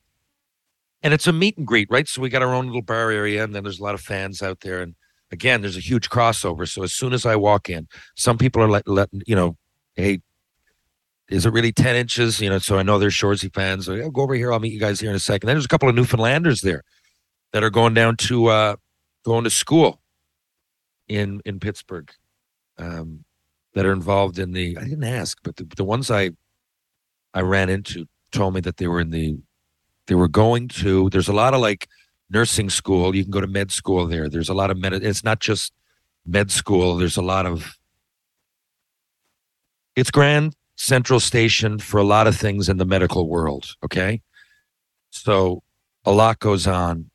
and 1.03 1.13
it's 1.13 1.27
a 1.27 1.33
meet 1.33 1.57
and 1.57 1.67
greet, 1.67 1.87
right? 1.91 2.07
So 2.07 2.21
we 2.21 2.29
got 2.29 2.41
our 2.41 2.53
own 2.53 2.67
little 2.67 2.81
bar 2.81 3.11
area, 3.11 3.43
and 3.43 3.53
then 3.53 3.63
there's 3.63 3.79
a 3.79 3.83
lot 3.83 3.93
of 3.93 4.01
fans 4.01 4.41
out 4.41 4.61
there. 4.61 4.81
And 4.81 4.95
again, 5.33 5.61
there's 5.61 5.75
a 5.75 5.81
huge 5.81 6.09
crossover. 6.09 6.69
So 6.69 6.83
as 6.83 6.93
soon 6.93 7.11
as 7.11 7.25
I 7.25 7.35
walk 7.35 7.69
in, 7.69 7.87
some 8.15 8.37
people 8.37 8.61
are 8.61 8.69
like, 8.69 8.83
letting 8.87 9.23
you 9.25 9.35
know, 9.35 9.57
hey, 9.95 10.21
is 11.29 11.45
it 11.45 11.51
really 11.51 11.71
10 11.71 11.95
inches? 11.95 12.39
You 12.39 12.49
know, 12.51 12.59
so 12.59 12.77
I 12.77 12.83
know 12.83 12.99
there's 12.99 13.15
Shoresy 13.15 13.53
fans. 13.53 13.87
So, 13.87 13.95
yeah, 13.95 14.07
go 14.13 14.21
over 14.21 14.35
here. 14.35 14.53
I'll 14.53 14.59
meet 14.59 14.71
you 14.71 14.79
guys 14.79 14.99
here 14.99 15.09
in 15.09 15.15
a 15.15 15.19
second. 15.19 15.47
Then 15.47 15.55
there's 15.55 15.65
a 15.65 15.69
couple 15.69 15.89
of 15.89 15.95
Newfoundlanders 15.95 16.61
there 16.61 16.83
that 17.51 17.63
are 17.63 17.71
going 17.71 17.93
down 17.93 18.15
to 18.17 18.47
uh 18.47 18.75
going 19.25 19.43
to 19.43 19.49
school 19.49 19.99
in 21.07 21.41
in 21.45 21.59
Pittsburgh. 21.59 22.11
Um 22.77 23.25
that 23.73 23.87
are 23.87 23.91
involved 23.91 24.37
in 24.37 24.51
the 24.51 24.77
I 24.77 24.83
didn't 24.83 25.03
ask, 25.03 25.39
but 25.43 25.55
the, 25.55 25.63
the 25.75 25.83
ones 25.83 26.11
I 26.11 26.31
I 27.33 27.41
ran 27.41 27.69
into 27.69 28.05
told 28.31 28.53
me 28.53 28.61
that 28.61 28.77
they 28.77 28.87
were 28.87 28.99
in 28.99 29.09
the 29.09 29.37
they 30.05 30.15
were 30.15 30.27
going 30.27 30.67
to 30.67 31.09
there's 31.09 31.27
a 31.27 31.33
lot 31.33 31.55
of 31.55 31.61
like 31.61 31.87
nursing 32.33 32.69
school. 32.69 33.15
You 33.15 33.23
can 33.23 33.31
go 33.31 33.41
to 33.41 33.47
med 33.47 33.71
school 33.71 34.07
there. 34.07 34.27
There's 34.27 34.49
a 34.49 34.53
lot 34.53 34.71
of 34.71 34.77
med 34.77 34.93
it's 34.93 35.23
not 35.23 35.39
just 35.39 35.71
med 36.25 36.51
school. 36.51 36.97
There's 36.97 37.17
a 37.17 37.21
lot 37.21 37.45
of 37.45 37.77
it's 39.95 40.11
Grand 40.11 40.55
Central 40.75 41.19
Station 41.19 41.77
for 41.77 41.99
a 41.99 42.03
lot 42.03 42.27
of 42.27 42.35
things 42.35 42.67
in 42.67 42.77
the 42.77 42.85
medical 42.85 43.29
world. 43.29 43.75
Okay. 43.83 44.21
So 45.11 45.61
a 46.05 46.11
lot 46.11 46.39
goes 46.39 46.65
on 46.65 47.11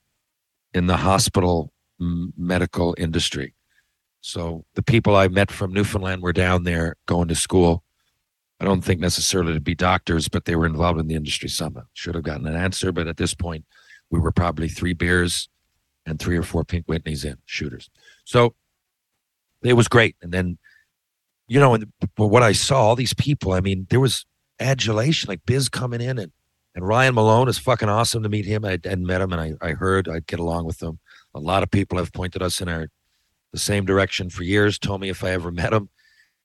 in 0.73 0.87
the 0.87 0.97
hospital 0.97 1.73
m- 2.01 2.33
medical 2.37 2.95
industry. 2.97 3.55
So 4.21 4.65
the 4.75 4.83
people 4.83 5.17
I 5.17 5.29
met 5.29 5.51
from 5.51 5.73
Newfoundland 5.73 6.23
were 6.23 6.33
down 6.33 6.65
there 6.65 6.97
going 7.07 7.29
to 7.29 7.35
school. 7.35 7.83
I 8.61 8.65
don't 8.65 8.83
think 8.83 9.01
necessarily 9.01 9.55
to 9.55 9.61
be 9.61 9.75
doctors, 9.75 10.29
but 10.29 10.45
they 10.45 10.57
were 10.57 10.67
involved 10.67 10.99
in 10.99 11.07
the 11.07 11.15
industry 11.15 11.49
somehow. 11.49 11.83
Should 11.95 12.15
have 12.15 12.25
gotten 12.25 12.47
an 12.47 12.57
answer, 12.57 12.93
but 12.93 13.07
at 13.07 13.17
this 13.17 13.35
point, 13.35 13.65
we 14.11 14.19
were 14.19 14.33
probably 14.33 14.69
three 14.69 14.95
beers 14.95 15.49
and 16.07 16.19
three 16.19 16.37
or 16.37 16.43
four 16.43 16.65
Pink 16.65 16.87
Whitneys 16.87 17.25
in 17.25 17.37
shooters. 17.45 17.91
So 18.25 18.55
it 19.63 19.75
was 19.75 19.89
great. 19.89 20.17
And 20.23 20.33
then, 20.33 20.59
you 21.47 21.61
know, 21.61 21.75
and 21.75 21.93
what 22.17 22.43
I 22.43 22.53
saw, 22.53 22.81
all 22.81 22.97
these 22.97 23.15
people, 23.15 23.53
I 23.53 23.61
mean, 23.61 23.87
there 23.91 24.01
was 24.01 24.25
adulation, 24.61 25.29
like 25.29 25.41
Biz 25.47 25.69
coming 25.69 26.01
in 26.01 26.19
and 26.19 26.33
and 26.79 26.87
Ryan 26.87 27.17
Malone 27.17 27.49
is 27.49 27.59
fucking 27.59 27.89
awesome 27.89 28.23
to 28.23 28.29
meet 28.29 28.45
him. 28.45 28.65
I 28.65 28.71
hadn't 28.71 29.05
met 29.05 29.21
him, 29.21 29.33
and 29.33 29.41
I, 29.41 29.55
I 29.61 29.73
heard 29.73 30.09
I'd 30.09 30.29
get 30.29 30.39
along 30.39 30.65
with 30.65 30.79
them. 30.79 31.01
A 31.35 31.41
lot 31.41 31.65
of 31.65 31.73
people 31.73 31.99
have 31.99 32.13
pointed 32.13 32.41
us 32.41 32.61
in 32.61 32.69
our 32.69 32.87
the 33.53 33.59
same 33.59 33.85
direction 33.85 34.31
for 34.31 34.45
years. 34.45 34.79
Told 34.79 35.01
me 35.01 35.09
if 35.09 35.25
I 35.25 35.31
ever 35.31 35.51
met 35.51 35.73
him, 35.73 35.89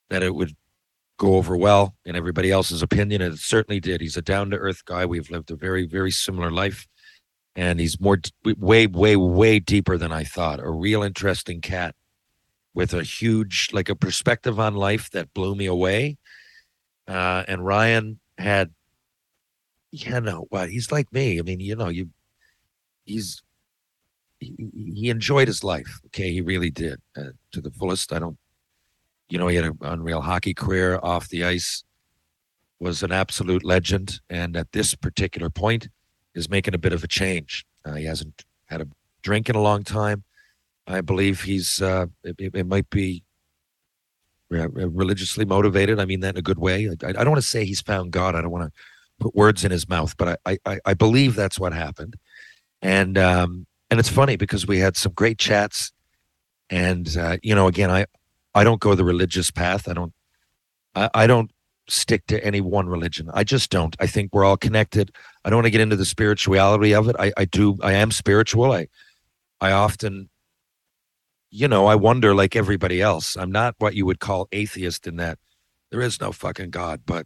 that 0.09 0.23
it 0.23 0.33
would 0.33 0.55
go 1.19 1.35
over 1.35 1.55
well 1.55 1.95
in 2.03 2.15
everybody 2.15 2.49
else's 2.49 2.81
opinion, 2.81 3.21
and 3.21 3.35
it 3.35 3.39
certainly 3.41 3.79
did. 3.79 4.01
He's 4.01 4.17
a 4.17 4.23
down 4.23 4.49
to 4.49 4.57
earth 4.57 4.83
guy. 4.85 5.05
We've 5.05 5.29
lived 5.29 5.51
a 5.51 5.55
very 5.55 5.85
very 5.85 6.09
similar 6.09 6.49
life, 6.49 6.87
and 7.55 7.79
he's 7.79 7.99
more 7.99 8.19
way 8.57 8.87
way 8.87 9.15
way 9.15 9.59
deeper 9.59 9.97
than 9.97 10.11
I 10.11 10.23
thought. 10.23 10.59
A 10.59 10.69
real 10.69 11.03
interesting 11.03 11.61
cat 11.61 11.95
with 12.73 12.93
a 12.93 13.03
huge 13.03 13.69
like 13.73 13.89
a 13.89 13.95
perspective 13.95 14.59
on 14.59 14.75
life 14.75 15.09
that 15.11 15.33
blew 15.33 15.55
me 15.55 15.65
away. 15.65 16.17
Uh, 17.07 17.43
and 17.47 17.65
Ryan 17.65 18.19
had 18.37 18.71
you 19.93 20.19
know 20.21 20.47
what 20.49 20.69
he's 20.69 20.91
like 20.91 21.11
me 21.13 21.37
i 21.37 21.43
mean 21.43 21.59
you 21.59 21.75
know 21.75 21.87
you 21.87 22.09
he's 23.05 23.43
he, 24.39 24.55
he 24.95 25.09
enjoyed 25.09 25.47
his 25.47 25.63
life 25.63 25.99
okay 26.07 26.31
he 26.33 26.41
really 26.41 26.71
did 26.71 26.99
uh, 27.15 27.29
to 27.51 27.61
the 27.61 27.69
fullest 27.69 28.11
i 28.11 28.17
don't 28.17 28.37
you 29.29 29.37
know 29.37 29.47
he 29.47 29.55
had 29.55 29.65
an 29.65 29.77
unreal 29.81 30.21
hockey 30.21 30.53
career 30.53 30.99
off 31.03 31.29
the 31.29 31.45
ice 31.45 31.83
was 32.79 33.03
an 33.03 33.11
absolute 33.11 33.63
legend 33.63 34.19
and 34.31 34.57
at 34.57 34.71
this 34.71 34.95
particular 34.95 35.49
point 35.49 35.87
is 36.35 36.49
making 36.49 36.73
a 36.73 36.77
bit 36.77 36.93
of 36.93 37.03
a 37.03 37.07
change. 37.07 37.65
Uh, 37.85 37.93
he 37.95 38.05
hasn't 38.05 38.43
had 38.65 38.81
a 38.81 38.87
drink 39.21 39.49
in 39.49 39.55
a 39.55 39.61
long 39.61 39.83
time. 39.83 40.23
I 40.87 41.01
believe 41.01 41.43
he's 41.43 41.81
uh 41.81 42.07
it, 42.23 42.53
it- 42.53 42.67
might 42.67 42.89
be 42.89 43.23
religiously 44.49 45.45
motivated. 45.45 45.99
I 45.99 46.05
mean 46.05 46.19
that 46.19 46.35
in 46.35 46.37
a 46.37 46.41
good 46.43 46.59
way. 46.59 46.87
I, 46.89 47.07
I 47.09 47.11
don't 47.13 47.31
want 47.31 47.41
to 47.41 47.47
say 47.47 47.65
he's 47.65 47.81
found 47.81 48.11
god. 48.11 48.35
I 48.35 48.41
don't 48.41 48.51
want 48.51 48.71
to 48.71 48.81
put 49.19 49.35
words 49.35 49.63
in 49.65 49.71
his 49.71 49.87
mouth, 49.89 50.15
but 50.17 50.39
I, 50.45 50.57
I, 50.65 50.79
I 50.85 50.93
believe 50.93 51.35
that's 51.35 51.59
what 51.59 51.73
happened. 51.73 52.15
And 52.81 53.17
um, 53.17 53.65
and 53.89 53.99
it's 53.99 54.09
funny 54.09 54.35
because 54.35 54.67
we 54.67 54.79
had 54.79 54.97
some 54.97 55.13
great 55.13 55.37
chats, 55.39 55.91
and 56.69 57.15
uh, 57.17 57.37
you 57.41 57.55
know, 57.55 57.67
again, 57.67 57.89
I 57.89 58.05
I 58.53 58.63
don't 58.63 58.81
go 58.81 58.93
the 58.95 59.05
religious 59.05 59.49
path. 59.51 59.87
I 59.87 59.93
don't 59.93 60.13
I, 60.95 61.09
I 61.13 61.27
don't 61.27 61.49
stick 61.89 62.25
to 62.27 62.43
any 62.43 62.61
one 62.61 62.87
religion. 62.87 63.29
I 63.33 63.43
just 63.43 63.69
don't. 63.69 63.95
I 63.99 64.07
think 64.07 64.33
we're 64.33 64.45
all 64.45 64.57
connected. 64.57 65.11
I 65.43 65.49
don't 65.49 65.57
want 65.57 65.65
to 65.65 65.71
get 65.71 65.81
into 65.81 65.95
the 65.95 66.05
spirituality 66.05 66.93
of 66.93 67.09
it. 67.09 67.15
I, 67.19 67.31
I 67.37 67.45
do. 67.45 67.77
I 67.81 67.93
am 67.93 68.11
spiritual. 68.11 68.71
I 68.71 68.87
I 69.61 69.71
often, 69.71 70.29
you 71.49 71.67
know, 71.67 71.85
I 71.85 71.95
wonder 71.95 72.33
like 72.33 72.55
everybody 72.55 73.01
else. 73.01 73.35
I'm 73.37 73.51
not 73.51 73.75
what 73.79 73.95
you 73.95 74.05
would 74.05 74.19
call 74.19 74.47
atheist 74.51 75.07
in 75.07 75.17
that 75.17 75.37
there 75.91 76.01
is 76.01 76.19
no 76.19 76.31
fucking 76.31 76.71
God, 76.71 77.01
but 77.05 77.25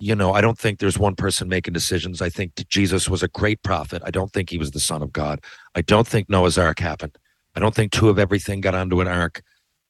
you 0.00 0.14
know, 0.14 0.32
I 0.32 0.40
don't 0.40 0.58
think 0.58 0.78
there's 0.78 0.98
one 0.98 1.14
person 1.14 1.48
making 1.48 1.72
decisions. 1.72 2.20
I 2.20 2.28
think 2.28 2.52
Jesus 2.68 3.08
was 3.08 3.22
a 3.22 3.28
great 3.28 3.62
prophet. 3.62 4.02
I 4.04 4.10
don't 4.10 4.32
think 4.32 4.50
he 4.50 4.58
was 4.58 4.72
the 4.72 4.80
son 4.80 5.02
of 5.02 5.12
God. 5.12 5.40
I 5.74 5.82
don't 5.82 6.06
think 6.06 6.28
Noah's 6.28 6.58
Ark 6.58 6.80
happened. 6.80 7.16
I 7.54 7.60
don't 7.60 7.74
think 7.74 7.92
two 7.92 8.08
of 8.08 8.18
everything 8.18 8.60
got 8.60 8.74
onto 8.74 9.00
an 9.00 9.08
ark. 9.08 9.42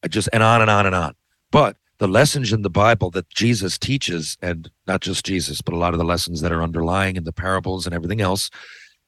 I 0.03 0.09
just 0.09 0.29
and 0.33 0.43
on 0.43 0.61
and 0.61 0.71
on 0.71 0.87
and 0.87 0.95
on. 0.95 1.15
But 1.51 1.77
the 1.99 2.09
lessons 2.09 2.53
in 2.53 2.63
the 2.63 2.71
Bible 2.71 3.11
that 3.11 3.29
Jesus 3.31 3.79
teaches, 3.79 4.37
and 4.43 4.71
not 4.87 5.01
just 5.01 5.25
Jesus, 5.25 5.63
but 5.63 5.75
a 5.75 5.79
lot 5.79 5.95
of 5.95 5.99
the 5.99 6.05
lessons 6.05 6.41
that 6.41 6.53
are 6.53 6.63
underlying 6.63 7.17
in 7.17 7.25
the 7.25 7.33
parables 7.33 7.87
and 7.87 7.95
everything 7.95 8.21
else, 8.21 8.51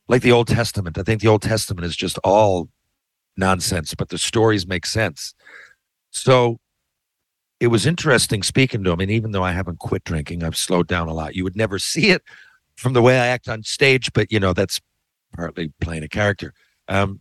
like 0.09 0.23
the 0.23 0.33
Old 0.33 0.49
Testament. 0.49 0.97
I 0.97 1.03
think 1.03 1.21
the 1.21 1.29
Old 1.29 1.43
Testament 1.43 1.85
is 1.85 1.97
just 1.97 2.19
all 2.19 2.69
nonsense, 3.37 3.95
but 3.95 4.09
the 4.09 4.19
stories 4.19 4.67
make 4.67 4.87
sense. 4.87 5.35
So 6.11 6.59
it 7.59 7.69
was 7.69 7.87
interesting 7.87 8.43
speaking 8.43 8.85
to 8.85 8.93
him. 8.93 9.01
And 9.01 9.11
even 9.11 9.33
though 9.33 9.43
I 9.43 9.53
haven't 9.53 9.81
quit 9.81 10.05
drinking, 10.05 10.45
I've 10.45 10.57
slowed 10.57 10.87
down 10.87 11.09
a 11.09 11.15
lot. 11.15 11.35
You 11.35 11.45
would 11.45 11.57
never 11.57 11.79
see 11.79 12.11
it 12.11 12.23
from 12.77 12.93
the 12.93 13.03
way 13.03 13.19
I 13.19 13.27
act 13.27 13.49
on 13.49 13.63
stage, 13.63 14.13
but 14.13 14.31
you 14.31 14.39
know, 14.39 14.53
that's 14.53 14.81
partly 15.35 15.73
playing 15.81 16.05
a 16.05 16.09
character. 16.09 16.53
Um, 16.89 17.21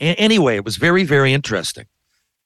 anyway, 0.00 0.56
it 0.56 0.64
was 0.64 0.76
very, 0.76 1.04
very 1.04 1.32
interesting 1.32 1.86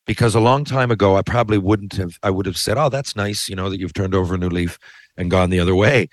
because 0.09 0.35
a 0.35 0.41
long 0.41 0.65
time 0.65 0.91
ago, 0.91 1.17
I 1.17 1.23
probably 1.23 1.59
wouldn't 1.59 1.93
have, 1.97 2.19
I 2.23 2.31
would 2.31 2.47
have 2.47 2.57
said, 2.57 2.79
Oh, 2.79 2.89
that's 2.89 3.15
nice, 3.15 3.47
you 3.47 3.55
know, 3.55 3.69
that 3.69 3.79
you've 3.79 3.93
turned 3.93 4.15
over 4.15 4.35
a 4.35 4.39
new 4.39 4.49
leaf 4.49 4.79
and 5.19 5.31
gone 5.31 5.51
the 5.51 5.61
other 5.61 5.75
way. 5.75 6.09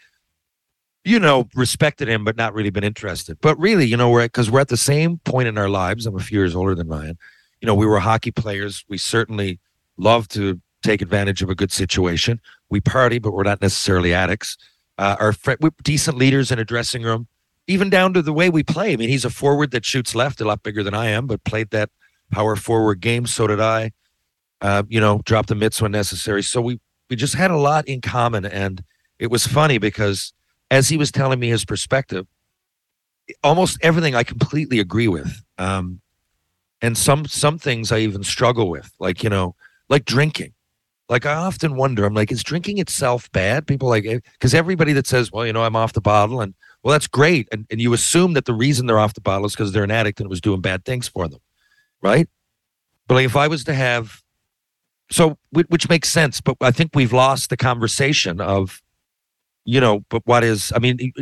You 1.05 1.17
know, 1.17 1.47
respected 1.55 2.09
him, 2.09 2.25
but 2.25 2.35
not 2.35 2.53
really 2.53 2.71
been 2.71 2.83
interested. 2.83 3.37
But 3.39 3.57
really, 3.57 3.85
you 3.85 3.95
know, 3.95 4.09
we're 4.09 4.25
because 4.25 4.51
we're 4.51 4.59
at 4.59 4.67
the 4.67 4.75
same 4.75 5.19
point 5.19 5.47
in 5.47 5.57
our 5.57 5.69
lives. 5.69 6.05
I'm 6.05 6.17
a 6.17 6.19
few 6.19 6.39
years 6.39 6.55
older 6.55 6.75
than 6.75 6.89
Ryan. 6.89 7.17
You 7.61 7.67
know, 7.67 7.75
we 7.75 7.85
were 7.85 7.99
hockey 7.99 8.31
players. 8.31 8.83
We 8.89 8.97
certainly 8.97 9.59
love 9.97 10.27
to 10.29 10.59
take 10.83 11.01
advantage 11.01 11.41
of 11.41 11.49
a 11.49 11.55
good 11.55 11.71
situation. 11.71 12.41
We 12.69 12.81
party, 12.81 13.17
but 13.17 13.31
we're 13.31 13.43
not 13.43 13.61
necessarily 13.61 14.13
addicts. 14.13 14.57
Uh, 14.97 15.15
our 15.21 15.31
fr- 15.31 15.53
we're 15.61 15.71
decent 15.83 16.17
leaders 16.17 16.51
in 16.51 16.59
a 16.59 16.65
dressing 16.65 17.03
room, 17.03 17.27
even 17.67 17.89
down 17.89 18.13
to 18.13 18.21
the 18.21 18.33
way 18.33 18.49
we 18.49 18.63
play. 18.63 18.91
I 18.91 18.95
mean, 18.97 19.09
he's 19.09 19.25
a 19.25 19.29
forward 19.29 19.71
that 19.71 19.85
shoots 19.85 20.15
left, 20.15 20.41
a 20.41 20.45
lot 20.45 20.63
bigger 20.63 20.83
than 20.83 20.93
I 20.93 21.07
am, 21.07 21.27
but 21.27 21.45
played 21.45 21.69
that 21.69 21.91
power 22.35 22.55
forward 22.55 22.99
game. 22.99 23.25
So 23.25 23.47
did 23.47 23.59
I. 23.61 23.91
Uh, 24.61 24.83
you 24.87 24.99
know, 24.99 25.21
drop 25.25 25.45
the 25.47 25.55
mitts 25.55 25.81
when 25.81 25.91
necessary. 25.91 26.41
So 26.41 26.61
we 26.61 26.79
we 27.09 27.15
just 27.15 27.35
had 27.35 27.51
a 27.51 27.57
lot 27.57 27.87
in 27.87 28.01
common, 28.01 28.45
and 28.45 28.83
it 29.19 29.27
was 29.27 29.45
funny 29.45 29.77
because 29.77 30.33
as 30.71 30.89
he 30.89 30.97
was 30.97 31.11
telling 31.11 31.39
me 31.39 31.49
his 31.49 31.65
perspective, 31.65 32.25
almost 33.43 33.77
everything 33.81 34.15
I 34.15 34.23
completely 34.23 34.79
agree 34.79 35.07
with. 35.07 35.43
Um, 35.57 36.01
and 36.81 36.97
some 36.97 37.25
some 37.25 37.57
things 37.57 37.91
I 37.91 37.99
even 37.99 38.23
struggle 38.23 38.69
with, 38.69 38.91
like 38.99 39.23
you 39.23 39.29
know, 39.29 39.55
like 39.89 40.05
drinking. 40.05 40.53
Like 41.07 41.25
I 41.25 41.33
often 41.35 41.75
wonder, 41.75 42.05
I'm 42.05 42.15
like, 42.15 42.31
is 42.31 42.43
drinking 42.43 42.79
itself 42.79 43.31
bad? 43.31 43.67
People 43.67 43.89
like 43.89 44.03
because 44.03 44.53
everybody 44.53 44.93
that 44.93 45.05
says, 45.07 45.31
well, 45.31 45.45
you 45.45 45.53
know, 45.53 45.63
I'm 45.63 45.75
off 45.75 45.93
the 45.93 46.01
bottle, 46.01 46.41
and 46.41 46.53
well, 46.83 46.91
that's 46.91 47.07
great, 47.07 47.47
and 47.51 47.65
and 47.69 47.79
you 47.79 47.93
assume 47.93 48.33
that 48.33 48.45
the 48.45 48.53
reason 48.53 48.87
they're 48.87 48.99
off 48.99 49.13
the 49.13 49.21
bottle 49.21 49.45
is 49.45 49.53
because 49.53 49.71
they're 49.71 49.83
an 49.83 49.91
addict 49.91 50.19
and 50.19 50.25
it 50.25 50.29
was 50.29 50.41
doing 50.41 50.61
bad 50.61 50.85
things 50.85 51.07
for 51.07 51.27
them, 51.27 51.39
right? 52.01 52.27
But 53.07 53.15
like 53.15 53.25
if 53.25 53.35
I 53.35 53.47
was 53.47 53.63
to 53.65 53.73
have, 53.73 54.21
so 55.11 55.37
which 55.51 55.87
makes 55.89 56.09
sense, 56.09 56.41
but 56.41 56.57
I 56.61 56.71
think 56.71 56.91
we've 56.93 57.13
lost 57.13 57.49
the 57.49 57.57
conversation 57.57 58.41
of, 58.41 58.81
you 59.63 59.79
know, 59.79 60.03
but 60.09 60.21
what 60.25 60.43
is? 60.43 60.71
I 60.75 60.79
mean, 60.79 61.13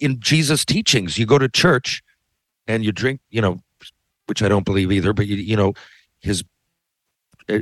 in 0.00 0.20
Jesus' 0.20 0.64
teachings, 0.64 1.18
you 1.18 1.26
go 1.26 1.38
to 1.38 1.48
church, 1.48 2.02
and 2.66 2.84
you 2.84 2.92
drink, 2.92 3.20
you 3.30 3.40
know, 3.40 3.60
which 4.26 4.42
I 4.42 4.48
don't 4.48 4.64
believe 4.64 4.92
either, 4.92 5.12
but 5.12 5.26
you 5.26 5.36
you 5.36 5.56
know, 5.56 5.74
his 6.20 6.44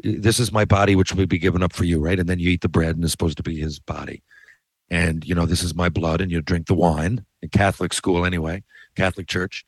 this 0.03 0.41
is 0.41 0.53
my 0.53 0.65
body 0.65 0.97
which 0.97 1.13
will 1.15 1.27
be 1.27 1.39
given 1.39 1.63
up 1.63 1.73
for 1.73 1.85
you 1.85 2.01
right 2.01 2.19
and 2.19 2.29
then 2.29 2.41
you 2.41 2.51
eat 2.51 2.61
the 2.61 2.69
bread 2.69 2.97
and 2.97 3.05
it's 3.05 3.13
supposed 3.13 3.37
to 3.37 3.43
be 3.43 3.57
his 3.57 3.79
body 3.79 4.21
and 4.91 5.25
you 5.25 5.35
know 5.35 5.47
this 5.47 5.63
is 5.63 5.77
my 5.77 5.89
blood 5.89 6.21
and 6.21 6.33
you 6.33 6.43
drink 6.43 6.67
the 6.67 6.75
wine 6.75 7.25
in 7.41 7.49
catholic 7.49 7.93
school 7.93 8.27
anyway 8.27 8.63
catholic 8.97 9.29
church 9.29 9.65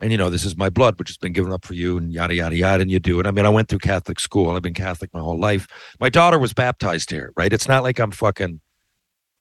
and 0.00 0.12
you 0.12 0.18
know 0.18 0.30
this 0.30 0.44
is 0.44 0.56
my 0.56 0.70
blood 0.70 0.98
which 0.98 1.08
has 1.08 1.16
been 1.16 1.32
given 1.32 1.52
up 1.52 1.64
for 1.64 1.74
you 1.74 1.98
and 1.98 2.12
yada 2.12 2.34
yada 2.34 2.56
yada 2.56 2.82
and 2.82 2.90
you 2.90 2.98
do 2.98 3.20
it. 3.20 3.26
I 3.26 3.30
mean 3.30 3.46
i 3.46 3.48
went 3.48 3.68
through 3.68 3.80
catholic 3.80 4.20
school. 4.20 4.50
I've 4.50 4.62
been 4.62 4.74
catholic 4.74 5.12
my 5.12 5.20
whole 5.20 5.38
life. 5.38 5.66
My 6.00 6.08
daughter 6.08 6.38
was 6.38 6.52
baptized 6.52 7.10
here 7.10 7.32
right? 7.36 7.52
It's 7.52 7.68
not 7.68 7.82
like 7.82 7.98
i'm 7.98 8.10
fucking 8.10 8.60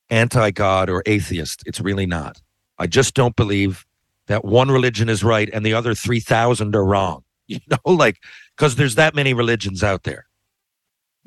anti-god 0.10 0.90
or 0.90 1.04
atheist. 1.06 1.64
It's 1.66 1.82
really 1.82 2.06
not. 2.06 2.42
I 2.80 2.88
just 2.88 3.14
don't 3.14 3.36
believe 3.36 3.86
that 4.28 4.46
one 4.46 4.70
religion 4.70 5.10
is 5.10 5.24
right 5.24 5.50
and 5.52 5.66
the 5.66 5.74
other 5.74 5.94
3000 5.94 6.76
are 6.76 6.86
wrong 6.86 7.24
you 7.48 7.60
know 7.70 7.94
like 7.94 8.22
because 8.56 8.76
there's 8.76 8.96
that 8.96 9.16
many 9.16 9.34
religions 9.34 9.84
out 9.84 10.04
there. 10.04 10.26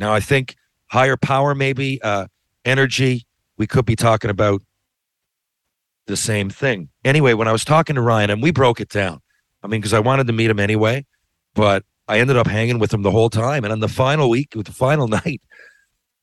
Now, 0.00 0.14
I 0.14 0.20
think 0.20 0.56
higher 0.86 1.16
power, 1.16 1.54
maybe 1.54 2.00
uh, 2.02 2.26
energy, 2.64 3.26
we 3.58 3.66
could 3.66 3.84
be 3.84 3.96
talking 3.96 4.30
about 4.30 4.62
the 6.10 6.16
same 6.16 6.50
thing. 6.50 6.90
Anyway, 7.04 7.32
when 7.32 7.48
I 7.48 7.52
was 7.52 7.64
talking 7.64 7.96
to 7.96 8.02
Ryan, 8.02 8.30
and 8.30 8.42
we 8.42 8.50
broke 8.50 8.80
it 8.80 8.90
down, 8.90 9.20
I 9.62 9.66
mean, 9.66 9.80
because 9.80 9.94
I 9.94 10.00
wanted 10.00 10.26
to 10.26 10.32
meet 10.32 10.50
him 10.50 10.60
anyway, 10.60 11.06
but 11.54 11.84
I 12.08 12.18
ended 12.18 12.36
up 12.36 12.46
hanging 12.46 12.78
with 12.78 12.92
him 12.92 13.02
the 13.02 13.10
whole 13.10 13.30
time. 13.30 13.64
And 13.64 13.72
on 13.72 13.80
the 13.80 13.88
final 13.88 14.28
week, 14.28 14.54
with 14.54 14.66
the 14.66 14.72
final 14.72 15.08
night, 15.24 15.40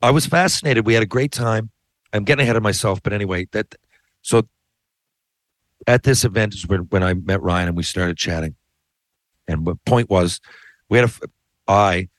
I 0.02 0.12
was 0.12 0.26
fascinated. 0.26 0.86
We 0.86 0.93
had 0.93 1.04
a 1.04 1.08
great 1.08 1.32
time. 1.32 1.71
I'm 2.13 2.23
getting 2.23 2.43
ahead 2.43 2.56
of 2.56 2.63
myself, 2.63 3.02
but 3.02 3.13
anyway, 3.13 3.47
that 3.52 3.76
so 4.21 4.47
at 5.88 6.04
this 6.04 6.23
event 6.23 6.54
is 6.54 6.67
when, 6.67 6.82
when 6.89 7.04
I 7.04 7.13
met 7.13 7.41
Ryan 7.41 7.69
and 7.69 7.78
we 7.78 7.84
started 7.84 8.17
chatting. 8.17 8.56
And 9.47 9.65
the 9.65 9.76
point 9.86 10.10
was, 10.10 10.39
we 10.89 10.97
had 10.97 11.10
a 11.10 11.13
I 11.67 12.10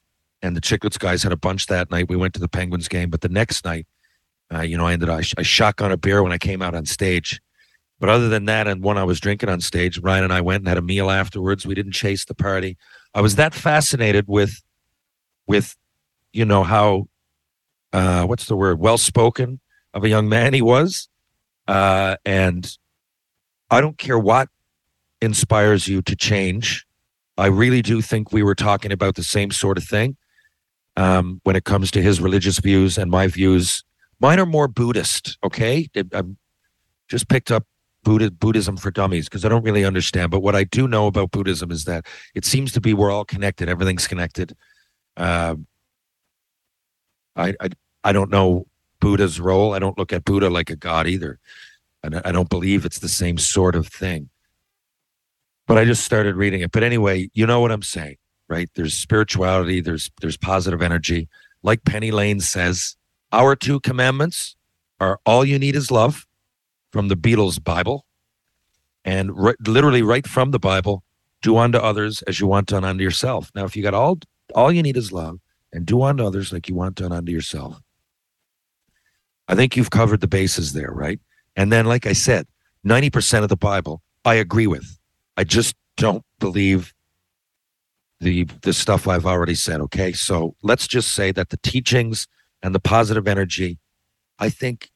and 0.42 0.57
the 0.57 0.61
Chicklets 0.61 0.98
guys 0.98 1.22
had 1.22 1.33
a 1.33 1.37
bunch 1.37 1.66
that 1.66 1.90
night. 1.90 2.09
We 2.09 2.16
went 2.16 2.35
to 2.35 2.40
the 2.40 2.48
Penguins 2.48 2.88
game, 2.88 3.11
but 3.11 3.22
the 3.22 3.28
next 3.28 3.64
night, 3.64 3.87
uh, 4.52 4.61
you 4.61 4.76
know, 4.76 4.87
I 4.87 4.92
ended 4.92 5.09
up 5.09 5.18
I, 5.18 5.22
I 5.38 5.42
shotgun 5.42 5.92
a 5.92 5.96
beer 5.96 6.22
when 6.22 6.33
I 6.33 6.38
came 6.38 6.62
out 6.62 6.74
on 6.74 6.87
stage. 6.87 7.40
But 8.00 8.08
other 8.08 8.28
than 8.28 8.44
that, 8.44 8.68
and 8.68 8.82
when 8.82 8.96
I 8.96 9.04
was 9.04 9.18
drinking 9.18 9.48
on 9.48 9.61
stage, 9.61 9.98
Ryan 9.98 10.24
and 10.24 10.32
I 10.32 10.40
went 10.40 10.61
and 10.61 10.68
had 10.68 10.78
a 10.78 10.82
meal 10.82 11.11
afterwards. 11.11 11.66
We 11.66 11.74
didn't 11.74 11.92
chase 11.92 12.24
the 12.24 12.34
party. 12.34 12.76
I 13.14 13.20
was 13.20 13.34
that 13.37 13.54
fascinated 13.54 14.26
with, 14.28 14.62
with, 15.46 15.76
you 16.32 16.44
know 16.44 16.62
how, 16.62 17.08
uh, 17.92 18.24
what's 18.24 18.46
the 18.46 18.56
word, 18.56 18.78
well 18.78 18.98
spoken 18.98 19.61
of 19.94 20.04
a 20.04 20.08
young 20.08 20.28
man 20.28 20.54
he 20.54 20.62
was, 20.62 21.08
uh, 21.66 22.16
and 22.24 22.76
I 23.70 23.80
don't 23.80 23.98
care 23.98 24.18
what 24.18 24.48
inspires 25.20 25.88
you 25.88 26.02
to 26.02 26.14
change. 26.14 26.87
I 27.37 27.46
really 27.46 27.82
do 27.82 28.00
think 28.00 28.32
we 28.32 28.42
were 28.42 28.54
talking 28.54 28.92
about 28.92 29.16
the 29.16 29.22
same 29.22 29.50
sort 29.50 29.78
of 29.78 29.84
thing 29.84 30.16
um, 30.96 31.40
when 31.44 31.56
it 31.56 31.64
comes 31.64 31.90
to 31.92 32.02
his 32.02 32.20
religious 32.20 32.58
views 32.58 32.98
and 32.98 33.11
my 33.11 33.26
views. 33.26 33.82
Mine 34.20 34.38
are 34.40 34.46
more 34.46 34.68
Buddhist, 34.68 35.38
okay? 35.42 35.88
I 35.96 36.22
just 37.08 37.28
picked 37.28 37.50
up 37.50 37.64
Buddha, 38.09 38.31
Buddhism 38.31 38.77
for 38.77 38.90
dummies 38.90 39.29
because 39.29 39.44
I 39.44 39.49
don't 39.49 39.64
really 39.64 39.85
understand. 39.85 40.31
But 40.31 40.40
what 40.40 40.55
I 40.55 40.64
do 40.64 40.88
know 40.88 41.07
about 41.07 41.31
Buddhism 41.31 41.71
is 41.71 41.85
that 41.85 42.07
it 42.35 42.44
seems 42.44 42.73
to 42.73 42.81
be 42.81 42.94
we're 42.94 43.11
all 43.11 43.25
connected. 43.25 43.68
Everything's 43.68 44.07
connected. 44.07 44.57
Uh, 45.16 45.57
I, 47.37 47.55
I 47.61 47.68
I 48.05 48.12
don't 48.12 48.31
know 48.31 48.66
Buddha's 49.01 49.38
role. 49.38 49.75
I 49.75 49.79
don't 49.79 49.99
look 49.99 50.12
at 50.12 50.25
Buddha 50.25 50.49
like 50.49 50.71
a 50.71 50.77
god 50.77 51.07
either, 51.07 51.38
and 52.03 52.16
I 52.25 52.33
don't 52.33 52.49
believe 52.49 52.85
it's 52.85 53.01
the 53.01 53.09
same 53.09 53.37
sort 53.37 53.75
of 53.75 53.88
thing 53.88 54.31
but 55.68 55.77
I 55.77 55.85
just 55.85 56.03
started 56.03 56.35
reading 56.35 56.62
it. 56.62 56.73
But 56.73 56.83
anyway, 56.83 57.31
you 57.35 57.47
know 57.47 57.61
what 57.61 57.71
I'm 57.71 57.83
saying, 57.83 58.16
right? 58.49 58.68
There's 58.75 58.94
spirituality, 58.94 59.81
there's 59.81 60.11
there's 60.21 60.38
positive 60.38 60.83
energy. 60.83 61.29
Like 61.62 61.85
Penny 61.85 62.11
Lane 62.11 62.40
says, 62.40 62.97
our 63.33 63.55
two 63.55 63.79
commandments 63.79 64.57
are 64.99 65.21
all 65.27 65.44
you 65.44 65.59
need 65.59 65.77
is 65.77 65.90
love 65.90 66.27
from 66.90 67.09
the 67.09 67.16
Beatles 67.16 67.62
Bible. 67.62 68.05
And 69.05 69.37
right, 69.37 69.57
literally 69.66 70.03
right 70.03 70.27
from 70.27 70.51
the 70.51 70.59
Bible, 70.59 71.03
do 71.42 71.57
unto 71.57 71.79
others 71.79 72.22
as 72.22 72.40
you 72.40 72.46
want 72.46 72.68
done 72.68 72.85
unto 72.85 73.03
yourself. 73.03 73.51
Now, 73.55 73.64
if 73.64 73.77
you 73.77 73.83
got 73.83 73.94
all 73.94 74.18
all 74.55 74.72
you 74.72 74.83
need 74.83 74.96
is 74.96 75.12
love 75.12 75.38
and 75.72 75.87
do 75.87 76.03
unto 76.03 76.24
others 76.24 76.53
like 76.53 76.68
you 76.68 76.74
want 76.74 76.96
done 76.96 77.12
unto 77.12 77.31
yourself. 77.31 77.81
I 79.46 79.55
think 79.55 79.77
you've 79.77 79.90
covered 79.90 80.20
the 80.20 80.29
bases 80.29 80.72
there, 80.72 80.90
right? 80.90 81.20
And 81.57 81.72
then, 81.72 81.87
like 81.87 82.07
I 82.07 82.12
said, 82.12 82.46
90% 82.87 83.42
of 83.42 83.48
the 83.48 83.57
Bible 83.57 84.03
I 84.24 84.35
agree 84.35 84.66
with. 84.66 84.98
I 85.37 85.44
just 85.44 85.74
don't 85.96 86.24
believe 86.38 86.92
the 88.20 88.44
the 88.62 88.72
stuff 88.72 89.07
I've 89.07 89.27
already 89.27 89.55
said. 89.55 89.81
Okay, 89.81 90.12
so 90.12 90.55
let's 90.62 90.87
just 90.87 91.14
say 91.14 91.33
that 91.33 91.51
the 91.51 91.57
teachings 91.59 92.27
and 92.62 92.74
the 92.74 92.81
positive 92.81 93.29
energy, 93.29 93.79
I 94.38 94.51
think 94.51 94.90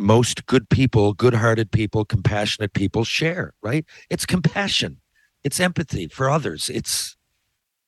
most 0.00 0.46
good 0.46 0.68
people, 0.68 1.12
good-hearted 1.12 1.70
people, 1.70 2.04
compassionate 2.04 2.72
people 2.72 3.04
share. 3.04 3.54
Right? 3.62 3.84
It's 4.08 4.26
compassion, 4.26 5.00
it's 5.44 5.60
empathy 5.60 6.08
for 6.08 6.30
others. 6.30 6.68
It's 6.68 7.16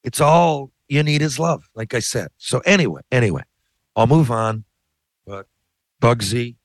it's 0.05 0.21
all 0.21 0.71
you 0.89 1.03
need 1.03 1.23
is 1.23 1.39
love, 1.39 1.69
like 1.75 1.95
I 1.95 2.01
said. 2.01 2.29
So 2.39 2.61
anyway, 2.61 3.03
anyway, 3.11 3.43
I'll 3.97 4.07
move 4.07 4.31
on. 4.31 4.65
But 5.27 5.47
Bugsy, 6.01 6.57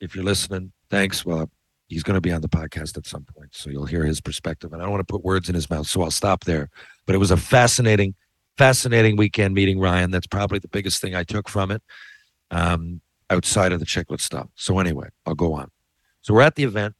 if 0.00 0.14
you're 0.14 0.24
listening, 0.24 0.72
thanks. 0.90 1.24
Well, 1.24 1.50
he's 1.88 2.02
going 2.02 2.14
to 2.14 2.20
be 2.20 2.32
on 2.32 2.40
the 2.40 2.48
podcast 2.48 2.96
at 2.96 3.06
some 3.06 3.24
point, 3.24 3.54
so 3.54 3.70
you'll 3.70 3.86
hear 3.86 4.04
his 4.04 4.20
perspective. 4.20 4.72
And 4.72 4.80
I 4.80 4.84
don't 4.84 4.92
want 4.92 5.06
to 5.06 5.12
put 5.12 5.24
words 5.24 5.48
in 5.48 5.54
his 5.54 5.68
mouth, 5.68 5.86
so 5.86 6.02
I'll 6.02 6.10
stop 6.10 6.44
there. 6.44 6.70
But 7.06 7.14
it 7.14 7.18
was 7.18 7.30
a 7.30 7.36
fascinating, 7.36 8.14
fascinating 8.56 9.16
weekend 9.16 9.54
meeting 9.54 9.78
Ryan. 9.78 10.10
That's 10.10 10.26
probably 10.26 10.58
the 10.58 10.68
biggest 10.68 11.00
thing 11.00 11.14
I 11.14 11.24
took 11.24 11.48
from 11.48 11.70
it, 11.70 11.82
um, 12.50 13.00
outside 13.30 13.72
of 13.72 13.80
the 13.80 13.86
chiclet 13.86 14.20
stuff. 14.20 14.48
So 14.54 14.78
anyway, 14.78 15.08
I'll 15.26 15.34
go 15.34 15.54
on. 15.54 15.70
So 16.22 16.34
we're 16.34 16.42
at 16.42 16.56
the 16.56 16.64
event, 16.64 16.94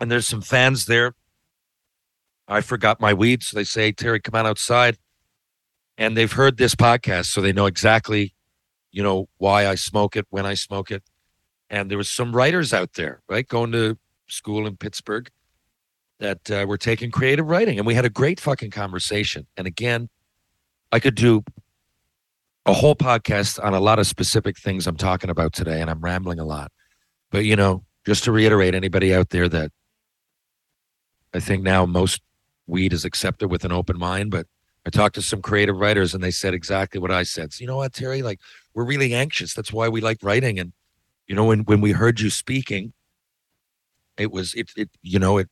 and 0.00 0.10
there's 0.10 0.26
some 0.26 0.40
fans 0.40 0.86
there. 0.86 1.14
I 2.46 2.60
forgot 2.62 3.00
my 3.00 3.12
weed, 3.12 3.42
so 3.42 3.56
they 3.56 3.64
say, 3.64 3.92
"Terry, 3.92 4.20
come 4.20 4.34
on 4.34 4.46
outside." 4.46 4.98
And 5.96 6.16
they've 6.16 6.32
heard 6.32 6.56
this 6.56 6.74
podcast, 6.74 7.26
so 7.26 7.40
they 7.40 7.52
know 7.52 7.66
exactly, 7.66 8.34
you 8.92 9.02
know, 9.02 9.28
why 9.38 9.66
I 9.66 9.74
smoke 9.74 10.16
it, 10.16 10.26
when 10.30 10.46
I 10.46 10.54
smoke 10.54 10.90
it 10.90 11.02
and 11.70 11.90
there 11.90 11.98
was 11.98 12.10
some 12.10 12.34
writers 12.34 12.72
out 12.72 12.94
there, 12.94 13.20
right, 13.28 13.46
going 13.46 13.72
to 13.72 13.98
school 14.26 14.66
in 14.66 14.76
Pittsburgh 14.76 15.30
that 16.18 16.50
uh, 16.50 16.64
were 16.66 16.78
taking 16.78 17.10
creative 17.10 17.46
writing, 17.46 17.78
and 17.78 17.86
we 17.86 17.94
had 17.94 18.04
a 18.04 18.10
great 18.10 18.40
fucking 18.40 18.70
conversation. 18.70 19.46
And 19.56 19.66
again, 19.66 20.08
I 20.90 20.98
could 20.98 21.14
do 21.14 21.44
a 22.68 22.72
whole 22.74 22.94
podcast 22.94 23.62
on 23.62 23.74
a 23.74 23.80
lot 23.80 23.98
of 23.98 24.06
specific 24.06 24.58
things 24.58 24.86
I'm 24.86 24.96
talking 24.96 25.30
about 25.30 25.52
today, 25.52 25.80
and 25.80 25.90
I'm 25.90 26.00
rambling 26.00 26.38
a 26.38 26.44
lot. 26.44 26.70
But 27.30 27.44
you 27.44 27.56
know, 27.56 27.84
just 28.06 28.24
to 28.24 28.32
reiterate, 28.32 28.74
anybody 28.74 29.14
out 29.14 29.30
there 29.30 29.48
that 29.48 29.72
I 31.34 31.40
think 31.40 31.62
now 31.62 31.86
most 31.86 32.20
weed 32.66 32.92
is 32.92 33.04
accepted 33.04 33.48
with 33.48 33.64
an 33.64 33.72
open 33.72 33.98
mind, 33.98 34.30
but 34.30 34.46
I 34.86 34.90
talked 34.90 35.16
to 35.16 35.22
some 35.22 35.42
creative 35.42 35.76
writers 35.76 36.14
and 36.14 36.22
they 36.22 36.30
said 36.30 36.54
exactly 36.54 37.00
what 37.00 37.10
I 37.10 37.22
said. 37.22 37.52
So, 37.52 37.62
you 37.62 37.66
know 37.66 37.76
what, 37.76 37.92
Terry? 37.92 38.22
Like, 38.22 38.40
we're 38.74 38.84
really 38.84 39.12
anxious. 39.12 39.52
That's 39.52 39.72
why 39.72 39.88
we 39.88 40.00
like 40.00 40.18
writing. 40.22 40.58
And 40.58 40.72
you 41.28 41.34
know 41.34 41.44
when 41.44 41.60
when 41.60 41.80
we 41.80 41.92
heard 41.92 42.20
you 42.20 42.30
speaking 42.30 42.92
it 44.16 44.32
was 44.32 44.54
it 44.54 44.70
it 44.76 44.90
you 45.02 45.18
know 45.18 45.38
it 45.38 45.48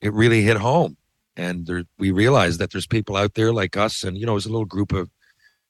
it 0.00 0.12
really 0.12 0.42
hit 0.42 0.58
home 0.58 0.96
and 1.36 1.66
there, 1.66 1.84
we 1.98 2.10
realized 2.10 2.60
that 2.60 2.70
there's 2.70 2.86
people 2.86 3.16
out 3.16 3.34
there 3.34 3.52
like 3.52 3.76
us 3.76 4.04
and 4.04 4.16
you 4.16 4.26
know 4.26 4.32
it 4.32 4.34
was 4.42 4.46
a 4.46 4.52
little 4.52 4.66
group 4.66 4.92
of 4.92 5.10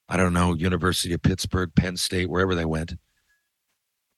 i 0.09 0.17
don't 0.17 0.33
know 0.33 0.55
university 0.55 1.15
of 1.15 1.23
pittsburgh 1.23 1.71
penn 1.75 1.97
state 1.97 2.29
wherever 2.29 2.55
they 2.55 2.65
went. 2.65 2.95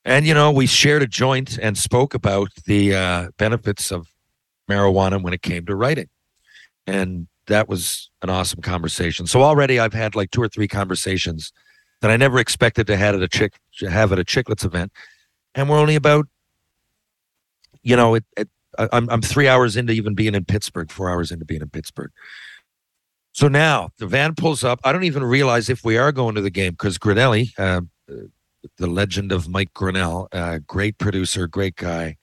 And 0.04 0.26
you 0.26 0.34
know 0.34 0.50
we 0.50 0.66
shared 0.66 1.02
a 1.02 1.06
joint 1.06 1.58
and 1.58 1.76
spoke 1.76 2.14
about 2.14 2.50
the 2.64 2.94
uh, 2.94 3.28
benefits 3.36 3.90
of 3.90 4.08
marijuana 4.68 5.22
when 5.22 5.34
it 5.34 5.42
came 5.42 5.66
to 5.66 5.76
writing. 5.76 6.08
And 6.86 7.26
that 7.46 7.68
was 7.68 8.10
an 8.22 8.30
awesome 8.30 8.62
conversation. 8.62 9.26
So 9.26 9.42
already 9.42 9.78
i've 9.78 9.92
had 9.92 10.14
like 10.14 10.30
two 10.30 10.42
or 10.42 10.48
three 10.48 10.68
conversations 10.68 11.52
that 12.00 12.10
I 12.10 12.16
never 12.16 12.38
expected 12.38 12.86
to 12.86 12.96
have 12.96 13.14
at 13.14 13.22
a 13.22 13.28
chick 13.28 13.54
have 13.80 14.12
at 14.12 14.18
a 14.18 14.24
chicklets 14.24 14.64
event, 14.64 14.92
and 15.54 15.68
we're 15.68 15.78
only 15.78 15.94
about, 15.96 16.26
you 17.82 17.96
know, 17.96 18.14
it, 18.14 18.24
it 18.36 18.48
I'm 18.78 19.08
I'm 19.10 19.22
three 19.22 19.48
hours 19.48 19.76
into 19.76 19.92
even 19.92 20.14
being 20.14 20.34
in 20.34 20.44
Pittsburgh, 20.44 20.90
four 20.90 21.10
hours 21.10 21.30
into 21.30 21.44
being 21.44 21.62
in 21.62 21.68
Pittsburgh. 21.68 22.10
So 23.32 23.48
now 23.48 23.90
the 23.98 24.06
van 24.06 24.34
pulls 24.34 24.64
up. 24.64 24.80
I 24.84 24.92
don't 24.92 25.04
even 25.04 25.24
realize 25.24 25.68
if 25.68 25.84
we 25.84 25.96
are 25.96 26.12
going 26.12 26.34
to 26.34 26.40
the 26.40 26.50
game 26.50 26.72
because 26.72 26.98
Grinelli, 26.98 27.52
uh, 27.58 27.82
the 28.76 28.86
legend 28.86 29.32
of 29.32 29.48
Mike 29.48 29.72
Grinnell, 29.72 30.28
uh, 30.32 30.58
great 30.66 30.98
producer, 30.98 31.46
great 31.46 31.76
guy. 31.76 32.16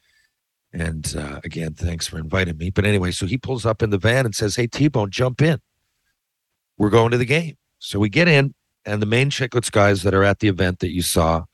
And 0.74 1.15
uh, 1.17 1.39
again, 1.43 1.74
thanks 1.74 2.08
for 2.08 2.20
inviting 2.20 2.58
me. 2.58 2.70
But 2.70 2.86
anyway, 2.86 3.12
so 3.12 3.26
he 3.26 3.38
pulls 3.38 3.65
up 3.65 3.82
in 3.82 3.89
the 3.89 3.98
van 3.98 4.26
and 4.26 4.36
says, 4.36 4.56
Hey, 4.56 4.67
T 4.67 4.89
Bone, 4.89 5.10
jump 5.10 5.41
in. 5.41 5.60
We're 6.78 6.89
going 6.89 7.12
to 7.12 7.17
the 7.17 7.26
game. 7.26 7.58
So 7.80 8.00
we 8.00 8.10
get 8.10 8.28
in, 8.28 8.54
and 8.86 9.02
the 9.02 9.08
main 9.08 9.30
Chicklets 9.30 9.72
guys 9.72 10.04
that 10.04 10.13
are 10.13 10.24
at 10.24 10.39
the 10.39 10.48
event 10.48 10.80
that 10.80 10.91
you 10.91 11.02
saw, 11.02 11.46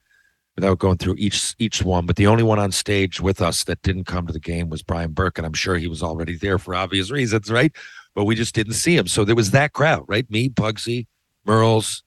without 0.55 0.79
going 0.79 0.97
through 0.97 1.15
each 1.17 1.55
each 1.59 1.83
one, 1.83 2.05
but 2.05 2.15
the 2.15 2.27
only 2.27 2.43
one 2.43 2.59
on 2.59 2.71
stage 2.71 3.19
with 3.19 3.41
us 3.41 3.63
that 3.63 3.81
didn't 3.81 4.05
come 4.05 4.27
to 4.27 4.33
the 4.33 4.39
game 4.39 4.69
was 4.69 4.83
Brian 4.83 5.11
Burke, 5.11 5.37
and 5.37 5.47
I'm 5.47 5.53
sure 5.53 5.77
he 5.77 5.87
was 5.87 6.03
already 6.03 6.37
there 6.37 6.59
for 6.59 6.75
obvious 6.75 7.09
reasons, 7.11 7.49
right? 7.51 7.75
But 8.15 8.25
we 8.25 8.35
just 8.35 8.53
didn't 8.53 8.73
see 8.73 8.95
him. 8.95 9.07
So 9.07 9.25
there 9.25 9.35
was 9.35 9.51
that 9.51 9.73
crowd, 9.73 10.05
right? 10.07 10.29
Me, 10.29 10.49
Bugsy, 10.49 11.07
Merles, 11.47 12.03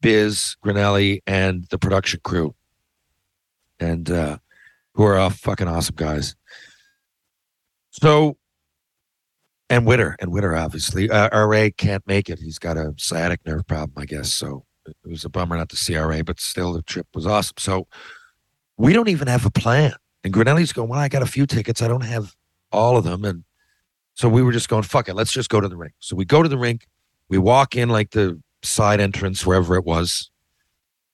Biz, 0.00 0.56
Grinelli, 0.64 1.20
and 1.26 1.64
the 1.70 1.78
production 1.78 2.20
crew. 2.24 2.54
And 3.78 4.10
uh 4.10 4.38
who 4.94 5.04
are 5.04 5.16
all 5.16 5.30
fucking 5.30 5.68
awesome 5.68 5.96
guys. 5.96 6.36
So 7.90 8.36
and 9.70 9.86
Witter, 9.86 10.16
and 10.20 10.30
Witter, 10.30 10.54
obviously. 10.54 11.10
Uh, 11.10 11.28
RA 11.46 11.68
can't 11.76 12.06
make 12.06 12.28
it. 12.28 12.38
He's 12.38 12.58
got 12.58 12.76
a 12.76 12.94
sciatic 12.96 13.40
nerve 13.46 13.66
problem, 13.66 13.92
I 13.96 14.04
guess. 14.04 14.32
So 14.32 14.64
it 14.86 14.94
was 15.04 15.24
a 15.24 15.30
bummer 15.30 15.56
not 15.56 15.70
to 15.70 15.76
see 15.76 15.96
RA, 15.96 16.22
but 16.22 16.38
still 16.38 16.72
the 16.72 16.82
trip 16.82 17.06
was 17.14 17.26
awesome. 17.26 17.56
So 17.58 17.88
we 18.76 18.92
don't 18.92 19.08
even 19.08 19.28
have 19.28 19.46
a 19.46 19.50
plan. 19.50 19.94
And 20.22 20.32
Grinelli's 20.32 20.72
going, 20.72 20.88
Well, 20.88 21.00
I 21.00 21.08
got 21.08 21.22
a 21.22 21.26
few 21.26 21.46
tickets. 21.46 21.82
I 21.82 21.88
don't 21.88 22.02
have 22.02 22.34
all 22.72 22.96
of 22.96 23.04
them. 23.04 23.24
And 23.24 23.44
so 24.14 24.28
we 24.28 24.42
were 24.42 24.52
just 24.52 24.68
going, 24.68 24.82
fuck 24.82 25.08
it, 25.08 25.14
let's 25.14 25.32
just 25.32 25.50
go 25.50 25.60
to 25.60 25.68
the 25.68 25.76
rink. 25.76 25.94
So 25.98 26.16
we 26.16 26.24
go 26.24 26.42
to 26.42 26.48
the 26.48 26.58
rink, 26.58 26.86
we 27.28 27.38
walk 27.38 27.76
in 27.76 27.88
like 27.88 28.10
the 28.10 28.40
side 28.62 29.00
entrance, 29.00 29.44
wherever 29.44 29.76
it 29.76 29.84
was. 29.84 30.30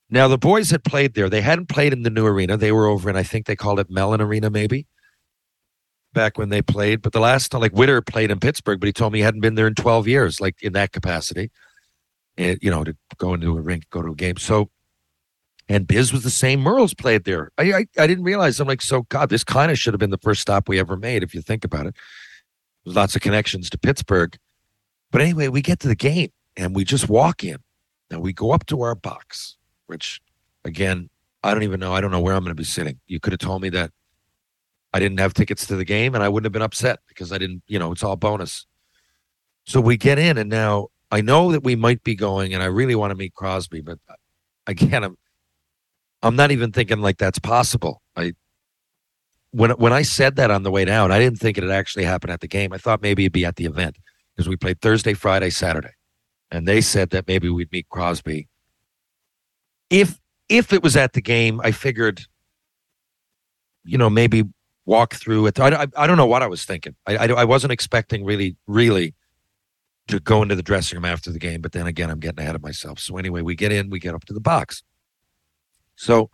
Now 0.09 0.27
the 0.27 0.37
boys 0.37 0.71
had 0.71 0.83
played 0.83 1.13
there. 1.13 1.29
They 1.29 1.41
hadn't 1.41 1.69
played 1.69 1.93
in 1.93 2.03
the 2.03 2.09
new 2.09 2.25
arena. 2.25 2.57
They 2.57 2.71
were 2.71 2.85
over 2.85 3.09
in, 3.09 3.15
I 3.15 3.23
think 3.23 3.45
they 3.45 3.55
called 3.55 3.79
it 3.79 3.89
Mellon 3.89 4.21
Arena, 4.21 4.49
maybe 4.49 4.85
back 6.13 6.37
when 6.37 6.49
they 6.49 6.61
played. 6.61 7.01
But 7.01 7.13
the 7.13 7.19
last 7.19 7.49
time, 7.49 7.61
like 7.61 7.73
Witter 7.73 8.01
played 8.01 8.31
in 8.31 8.39
Pittsburgh, 8.39 8.79
but 8.79 8.87
he 8.87 8.93
told 8.93 9.13
me 9.13 9.19
he 9.19 9.23
hadn't 9.23 9.41
been 9.41 9.55
there 9.55 9.67
in 9.67 9.75
12 9.75 10.07
years, 10.07 10.41
like 10.41 10.61
in 10.61 10.73
that 10.73 10.91
capacity. 10.91 11.51
And, 12.37 12.57
you 12.61 12.71
know, 12.71 12.83
to 12.83 12.95
go 13.17 13.33
into 13.33 13.57
a 13.57 13.61
rink, 13.61 13.89
go 13.89 14.01
to 14.01 14.11
a 14.11 14.15
game. 14.15 14.37
So, 14.37 14.69
and 15.69 15.87
Biz 15.87 16.11
was 16.11 16.23
the 16.23 16.29
same. 16.29 16.61
Merles 16.61 16.97
played 16.97 17.23
there. 17.23 17.51
I, 17.57 17.73
I, 17.73 17.85
I 17.97 18.07
didn't 18.07 18.23
realize. 18.23 18.59
I'm 18.59 18.67
like, 18.67 18.81
so 18.81 19.03
God, 19.03 19.29
this 19.29 19.43
kind 19.43 19.71
of 19.71 19.79
should 19.79 19.93
have 19.93 19.99
been 19.99 20.09
the 20.09 20.17
first 20.17 20.41
stop 20.41 20.67
we 20.67 20.79
ever 20.79 20.97
made, 20.97 21.23
if 21.23 21.33
you 21.33 21.41
think 21.41 21.63
about 21.63 21.85
it. 21.85 21.95
There's 22.83 22.95
lots 22.95 23.15
of 23.15 23.21
connections 23.21 23.69
to 23.69 23.77
Pittsburgh. 23.77 24.37
But 25.11 25.21
anyway, 25.21 25.47
we 25.49 25.61
get 25.61 25.79
to 25.81 25.87
the 25.87 25.95
game 25.95 26.31
and 26.55 26.75
we 26.75 26.83
just 26.83 27.09
walk 27.09 27.43
in 27.43 27.57
and 28.09 28.21
we 28.21 28.33
go 28.33 28.51
up 28.51 28.65
to 28.67 28.81
our 28.81 28.95
box, 28.95 29.57
which 29.87 30.21
again, 30.63 31.09
I 31.43 31.53
don't 31.53 31.63
even 31.63 31.79
know. 31.79 31.93
I 31.93 32.01
don't 32.01 32.11
know 32.11 32.19
where 32.19 32.33
I'm 32.33 32.43
going 32.43 32.51
to 32.51 32.55
be 32.55 32.63
sitting. 32.63 32.99
You 33.07 33.19
could 33.19 33.33
have 33.33 33.39
told 33.39 33.61
me 33.61 33.69
that 33.69 33.91
I 34.93 34.99
didn't 34.99 35.19
have 35.19 35.33
tickets 35.33 35.65
to 35.67 35.75
the 35.75 35.85
game 35.85 36.15
and 36.15 36.23
I 36.23 36.29
wouldn't 36.29 36.45
have 36.45 36.53
been 36.53 36.61
upset 36.61 36.99
because 37.07 37.31
I 37.31 37.37
didn't, 37.37 37.63
you 37.67 37.79
know, 37.79 37.91
it's 37.91 38.03
all 38.03 38.15
bonus. 38.15 38.65
So 39.65 39.79
we 39.79 39.97
get 39.97 40.19
in 40.19 40.37
and 40.37 40.49
now 40.49 40.89
I 41.11 41.21
know 41.21 41.51
that 41.51 41.63
we 41.63 41.75
might 41.75 42.03
be 42.03 42.15
going 42.15 42.53
and 42.53 42.63
I 42.63 42.67
really 42.67 42.95
want 42.95 43.11
to 43.11 43.15
meet 43.15 43.33
Crosby, 43.33 43.81
but 43.81 43.99
uh, 44.09 44.13
again, 44.67 45.03
I'm 45.03 45.17
I'm 46.23 46.35
not 46.35 46.51
even 46.51 46.71
thinking 46.71 47.01
like 47.01 47.17
that's 47.17 47.39
possible. 47.39 48.01
I 48.15 48.33
when 49.51 49.71
when 49.71 49.93
I 49.93 50.01
said 50.01 50.35
that 50.37 50.51
on 50.51 50.63
the 50.63 50.71
way 50.71 50.85
down, 50.85 51.11
I 51.11 51.19
didn't 51.19 51.39
think 51.39 51.57
it 51.57 51.63
had 51.63 51.71
actually 51.71 52.05
happened 52.05 52.31
at 52.31 52.41
the 52.41 52.47
game. 52.47 52.73
I 52.73 52.77
thought 52.77 53.01
maybe 53.01 53.23
it'd 53.23 53.33
be 53.33 53.45
at 53.45 53.57
the 53.57 53.65
event 53.65 53.97
because 54.35 54.47
we 54.47 54.55
played 54.55 54.81
Thursday, 54.81 55.13
Friday, 55.13 55.49
Saturday, 55.49 55.93
and 56.49 56.67
they 56.67 56.81
said 56.81 57.09
that 57.11 57.27
maybe 57.27 57.49
we'd 57.49 57.71
meet 57.71 57.89
Crosby. 57.89 58.47
If 59.89 60.19
if 60.49 60.73
it 60.73 60.83
was 60.83 60.95
at 60.95 61.13
the 61.13 61.21
game, 61.21 61.61
I 61.63 61.71
figured, 61.71 62.21
you 63.83 63.97
know, 63.97 64.09
maybe 64.09 64.43
walk 64.85 65.15
through 65.15 65.47
it. 65.47 65.59
I, 65.59 65.83
I, 65.83 65.87
I 65.95 66.07
don't 66.07 66.17
know 66.17 66.25
what 66.25 66.43
I 66.43 66.47
was 66.47 66.65
thinking. 66.65 66.95
I, 67.05 67.17
I 67.17 67.25
I 67.27 67.43
wasn't 67.45 67.73
expecting 67.73 68.23
really 68.23 68.55
really 68.67 69.13
to 70.07 70.19
go 70.19 70.41
into 70.41 70.55
the 70.55 70.63
dressing 70.63 70.97
room 70.97 71.05
after 71.05 71.31
the 71.31 71.39
game, 71.39 71.61
but 71.61 71.71
then 71.71 71.87
again, 71.87 72.09
I'm 72.09 72.19
getting 72.19 72.39
ahead 72.39 72.55
of 72.55 72.61
myself. 72.61 72.99
So 72.99 73.17
anyway, 73.17 73.41
we 73.41 73.55
get 73.55 73.71
in, 73.71 73.89
we 73.89 73.99
get 73.99 74.15
up 74.15 74.25
to 74.25 74.33
the 74.33 74.41
box. 74.41 74.83
So, 75.95 76.29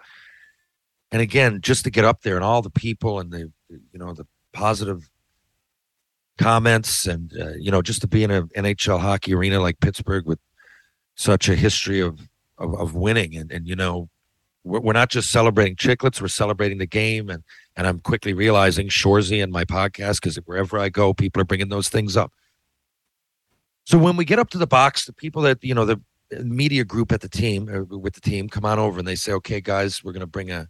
and 1.12 1.22
again, 1.22 1.62
just 1.62 1.84
to 1.86 1.90
get 1.90 2.06
up 2.06 2.22
there 2.22 2.36
and 2.36 2.44
all 2.44 2.62
the 2.62 2.70
people 2.70 3.20
and 3.20 3.32
the 3.32 3.52
you 3.70 4.00
know 4.00 4.14
the 4.14 4.26
positive 4.54 5.10
comments 6.38 7.06
and 7.08 7.34
uh, 7.40 7.54
you 7.54 7.72
know 7.72 7.82
just 7.82 8.02
to 8.02 8.08
be 8.08 8.24
in 8.24 8.32
an 8.32 8.50
NHL 8.56 9.00
hockey 9.00 9.34
arena 9.34 9.60
like 9.60 9.80
Pittsburgh 9.80 10.26
with 10.26 10.40
such 11.16 11.50
a 11.50 11.56
history 11.56 12.00
of 12.00 12.20
of, 12.58 12.76
of 12.76 12.96
winning 12.96 13.36
and 13.36 13.52
and 13.52 13.68
you 13.68 13.76
know 13.76 14.10
we're, 14.64 14.80
we're 14.80 14.94
not 14.94 15.10
just 15.10 15.32
celebrating 15.32 15.76
chicklets 15.76 16.22
we're 16.22 16.28
celebrating 16.28 16.78
the 16.78 16.86
game 16.86 17.30
and 17.30 17.44
and 17.76 17.88
I'm 17.88 18.00
quickly 18.00 18.34
realizing 18.34 18.88
Shoresy 18.88 19.42
and 19.42 19.52
my 19.52 19.64
podcast 19.66 20.22
because 20.22 20.38
wherever 20.38 20.78
I 20.78 20.90
go 20.90 21.14
people 21.14 21.42
are 21.42 21.46
bringing 21.46 21.70
those 21.70 21.90
things 21.90 22.18
up. 22.18 22.32
So 23.86 23.98
when 23.98 24.18
we 24.18 24.26
get 24.26 24.40
up 24.40 24.50
to 24.52 24.58
the 24.58 24.68
box 24.68 25.06
the 25.06 25.14
people 25.14 25.42
that 25.44 25.64
you 25.64 25.74
know 25.74 25.86
the 25.86 26.00
media 26.44 26.84
group 26.84 27.12
at 27.12 27.22
the 27.22 27.30
team 27.30 27.70
uh, 27.74 27.98
with 27.98 28.14
the 28.14 28.22
team 28.22 28.50
come 28.50 28.66
on 28.66 28.78
over 28.78 29.00
and 29.00 29.08
they 29.08 29.16
say 29.16 29.32
okay 29.32 29.62
guys 29.62 30.04
we're 30.04 30.12
going 30.12 30.20
to 30.20 30.28
bring 30.28 30.52
a 30.52 30.62
a 30.62 30.68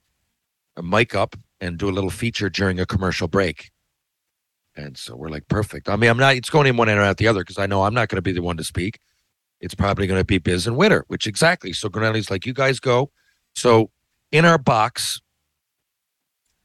mic 0.82 1.16
up 1.16 1.36
and 1.60 1.78
do 1.78 1.90
a 1.90 1.92
little 1.92 2.10
feature 2.10 2.50
during 2.50 2.80
a 2.80 2.86
commercial 2.86 3.28
break 3.28 3.72
and 4.78 4.98
so 4.98 5.16
we're 5.16 5.30
like, 5.30 5.48
perfect. 5.48 5.90
I 5.90 5.96
mean, 5.96 6.10
I'm 6.10 6.18
not, 6.18 6.36
it's 6.36 6.50
going 6.50 6.68
in 6.68 6.78
one 6.78 6.88
end 6.88 7.00
or 7.00 7.04
out 7.04 7.18
the 7.18 7.28
other 7.28 7.42
because 7.42 7.58
I 7.58 7.66
know 7.66 7.84
I'm 7.84 7.94
not 7.94 8.10
going 8.10 8.18
to 8.18 8.22
be 8.22 8.32
the 8.32 8.42
one 8.42 8.58
to 8.58 8.63
speak. 8.63 9.00
It's 9.60 9.74
probably 9.74 10.06
going 10.06 10.20
to 10.20 10.26
be 10.26 10.38
Biz 10.38 10.68
and 10.68 10.78
Witter, 10.78 11.04
which 11.08 11.26
exactly. 11.26 11.74
So 11.74 11.90
Grinelli's 11.90 12.30
like, 12.30 12.46
you 12.46 12.54
guys 12.54 12.80
go. 12.80 13.10
So 13.56 13.90
in 14.32 14.46
our 14.46 14.60
box, 14.60 15.20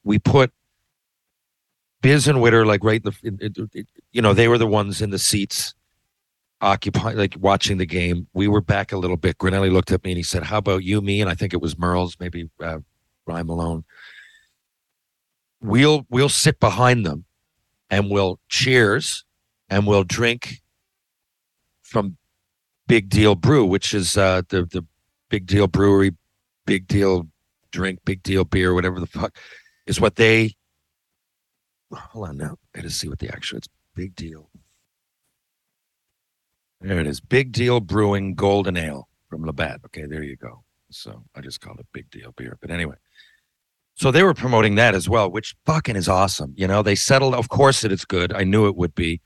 we 0.04 0.18
put 0.18 0.52
Biz 2.02 2.28
and 2.28 2.42
Witter, 2.42 2.66
like 2.66 2.84
right 2.84 3.02
in 3.22 3.36
the, 3.36 3.86
you 4.12 4.20
know, 4.20 4.34
they 4.34 4.48
were 4.48 4.58
the 4.58 4.66
ones 4.66 5.00
in 5.00 5.08
the 5.10 5.18
seats 5.18 5.74
occupying, 6.60 7.16
like 7.16 7.34
watching 7.38 7.78
the 7.78 7.86
game. 7.86 8.26
We 8.34 8.46
were 8.46 8.60
back 8.60 8.92
a 8.92 8.98
little 8.98 9.16
bit. 9.16 9.38
Grinelli 9.38 9.72
looked 9.72 9.90
at 9.90 10.04
me 10.04 10.10
and 10.10 10.18
he 10.18 10.22
said, 10.22 10.42
how 10.42 10.58
about 10.58 10.84
you, 10.84 11.00
me? 11.00 11.22
And 11.22 11.30
I 11.30 11.34
think 11.34 11.54
it 11.54 11.62
was 11.62 11.76
Merles, 11.76 12.16
maybe 12.20 12.50
uh, 12.62 12.80
Ryan 13.26 13.46
Malone. 13.46 13.84
We'll, 15.60 16.06
we'll 16.10 16.28
sit 16.28 16.58
behind 16.58 17.06
them 17.06 17.24
and 17.90 18.10
we'll 18.10 18.40
cheers 18.48 19.24
and 19.68 19.86
we'll 19.86 20.04
drink 20.04 20.62
from 21.82 22.16
Big 22.86 23.08
Deal 23.08 23.34
Brew, 23.34 23.64
which 23.64 23.94
is 23.94 24.16
uh, 24.16 24.42
the 24.48 24.64
the 24.64 24.84
Big 25.28 25.46
Deal 25.46 25.66
Brewery, 25.66 26.12
Big 26.66 26.86
Deal 26.88 27.28
drink, 27.70 28.00
Big 28.04 28.22
Deal 28.22 28.44
beer, 28.44 28.74
whatever 28.74 29.00
the 29.00 29.06
fuck 29.06 29.36
is 29.86 30.00
what 30.00 30.16
they. 30.16 30.54
Hold 31.92 32.28
on 32.28 32.36
now, 32.36 32.56
I 32.74 32.80
to 32.80 32.90
see 32.90 33.08
what 33.08 33.18
the 33.18 33.28
actual. 33.28 33.58
It's 33.58 33.68
Big 33.94 34.14
Deal. 34.14 34.50
There 36.80 36.98
it 36.98 37.06
is, 37.06 37.20
Big 37.20 37.52
Deal 37.52 37.80
Brewing 37.80 38.34
Golden 38.34 38.76
Ale 38.76 39.08
from 39.28 39.44
Labatt. 39.44 39.80
Okay, 39.86 40.06
there 40.06 40.22
you 40.22 40.36
go. 40.36 40.64
So 40.90 41.24
I 41.34 41.40
just 41.40 41.60
called 41.60 41.78
it 41.80 41.86
Big 41.92 42.10
Deal 42.10 42.32
beer, 42.36 42.58
but 42.60 42.70
anyway. 42.70 42.96
So 43.94 44.10
they 44.10 44.22
were 44.22 44.34
promoting 44.34 44.74
that 44.76 44.94
as 44.94 45.08
well, 45.08 45.30
which 45.30 45.54
fucking 45.66 45.96
is 45.96 46.08
awesome. 46.08 46.54
You 46.56 46.66
know, 46.66 46.82
they 46.82 46.94
settled. 46.94 47.34
Of 47.34 47.48
course, 47.48 47.82
that 47.82 47.92
it 47.92 47.94
is 47.94 48.04
good. 48.04 48.32
I 48.32 48.44
knew 48.44 48.66
it 48.66 48.76
would 48.76 48.94
be. 48.94 49.20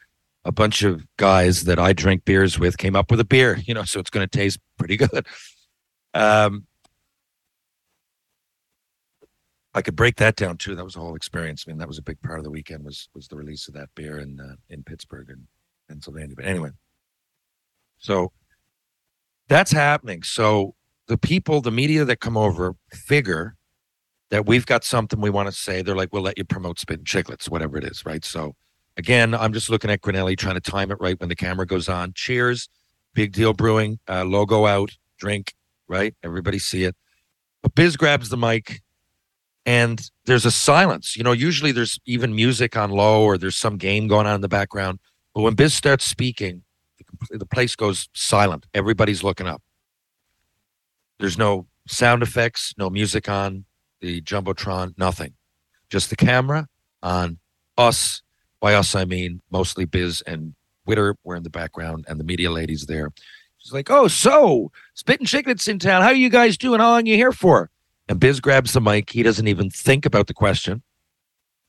A 0.45 0.53
bunch 0.53 0.85
of 0.85 1.05
guys 1.17 1.65
that 1.65 1.81
I 1.81 1.93
drink 1.93 2.25
beers 2.25 2.57
with 2.57 2.79
came 2.79 2.95
up 2.95 3.11
with 3.11 3.19
a 3.19 3.25
beer. 3.25 3.59
You 3.67 3.75
know, 3.75 3.83
so 3.85 3.99
it's 3.99 4.11
going 4.11 4.27
to 4.27 4.39
taste 4.39 4.61
pretty 4.79 4.97
good. 4.97 5.27
Um, 6.15 6.67
I 9.75 9.83
could 9.83 9.97
break 9.97 10.17
that 10.17 10.37
down 10.37 10.57
too. 10.57 10.75
That 10.75 10.85
was 10.85 10.97
a 10.97 11.01
whole 11.01 11.17
experience. 11.17 11.65
I 11.67 11.71
mean, 11.71 11.79
that 11.79 11.89
was 11.89 11.99
a 11.99 12.03
big 12.03 12.21
part 12.23 12.39
of 12.39 12.45
the 12.45 12.51
weekend. 12.51 12.85
Was 12.85 13.09
was 13.15 13.29
the 13.29 13.37
release 13.37 13.69
of 13.69 13.75
that 13.75 13.91
beer 13.95 14.21
in 14.21 14.41
uh, 14.41 14.57
in 14.71 14.83
Pittsburgh 14.83 15.29
and 15.29 15.47
Pennsylvania. 15.89 16.35
But 16.35 16.47
anyway, 16.47 16.71
so 17.99 18.33
that's 19.49 19.73
happening. 19.73 20.23
So 20.23 20.75
the 21.09 21.19
people, 21.19 21.61
the 21.61 21.71
media 21.71 22.05
that 22.05 22.21
come 22.21 22.37
over, 22.37 22.75
figure 22.93 23.57
that 24.31 24.47
we've 24.47 24.67
got 24.67 24.85
something 24.85 25.21
we 25.21 25.31
want 25.31 25.49
to 25.49 25.53
say. 25.53 25.83
They're 25.83 25.97
like, 25.97 26.13
we'll 26.13 26.23
let 26.23 26.39
you 26.39 26.45
promote 26.45 26.79
Spit 26.79 26.99
and 26.99 27.07
Chicklets, 27.07 27.49
whatever 27.49 27.79
it 27.79 27.85
is, 27.85 28.05
right? 28.05 28.25
So 28.25 28.55
again, 28.97 29.35
I'm 29.35 29.53
just 29.53 29.71
looking 29.71 29.91
at 29.91 30.01
Grinelli, 30.01 30.37
trying 30.37 30.55
to 30.55 30.61
time 30.61 30.91
it 30.91 30.99
right 31.01 31.19
when 31.21 31.29
the 31.29 31.37
camera 31.37 31.67
goes 31.67 31.89
on. 31.89 32.13
Cheers, 32.15 32.69
Big 33.15 33.33
Deal 33.33 33.53
Brewing, 33.53 33.99
uh, 34.09 34.25
logo 34.25 34.67
out, 34.67 34.91
drink, 35.19 35.55
right? 35.89 36.15
Everybody 36.23 36.59
see 36.59 36.85
it. 36.85 36.97
But 37.63 37.75
Biz 37.75 37.97
grabs 37.97 38.29
the 38.29 38.37
mic 38.37 38.83
and 39.65 40.11
there's 40.25 40.47
a 40.47 40.51
silence. 40.51 41.17
You 41.17 41.25
know, 41.25 41.33
usually 41.33 41.73
there's 41.73 41.99
even 42.07 42.35
music 42.35 42.77
on 42.77 42.91
low 42.91 43.23
or 43.23 43.39
there's 43.39 43.57
some 43.57 43.77
game 43.77 44.09
going 44.09 44.27
on 44.27 44.37
in 44.37 44.41
the 44.41 44.49
background. 44.49 44.99
But 45.35 45.43
when 45.43 45.55
Biz 45.55 45.75
starts 45.75 46.05
speaking, 46.05 46.63
the 47.31 47.47
place 47.47 47.77
goes 47.77 48.09
silent. 48.15 48.67
Everybody's 48.75 49.23
looking 49.23 49.47
up. 49.47 49.63
There's 51.19 51.39
no 51.39 51.67
sound 51.87 52.23
effects, 52.23 52.75
no 52.79 52.91
music 52.91 53.29
on 53.29 53.65
the 54.01 54.21
jumbotron, 54.23 54.97
nothing. 54.99 55.35
Just 55.89 56.11
the 56.11 56.17
camera 56.17 56.69
on 57.03 57.39
us. 57.79 58.23
By 58.61 58.75
us, 58.75 58.95
I 58.95 59.05
mean 59.05 59.43
mostly 59.51 59.85
Biz 59.85 60.23
and 60.27 60.55
Witter 60.87 61.17
were 61.25 61.37
in 61.37 61.43
the 61.43 61.51
background, 61.51 62.07
and 62.09 62.19
the 62.19 62.25
media 62.25 62.51
ladies 62.51 62.87
there. 62.87 63.11
She's 63.59 63.73
like, 63.73 63.91
"Oh, 63.91 64.09
so 64.09 64.73
Spitting 64.95 65.27
Chicklets 65.27 65.69
in 65.69 65.79
town. 65.79 66.03
How 66.03 66.09
are 66.09 66.15
you 66.15 66.31
guys 66.31 66.57
doing? 66.57 66.81
How 66.81 66.91
long 66.91 67.03
are 67.03 67.11
you 67.11 67.17
here 67.17 67.33
for?" 67.33 67.71
And 68.09 68.19
Biz 68.19 68.41
grabs 68.41 68.73
the 68.73 68.81
mic. 68.81 69.11
He 69.11 69.23
doesn't 69.23 69.49
even 69.49 69.71
think 69.71 70.07
about 70.07 70.27
the 70.27 70.35
question, 70.35 70.83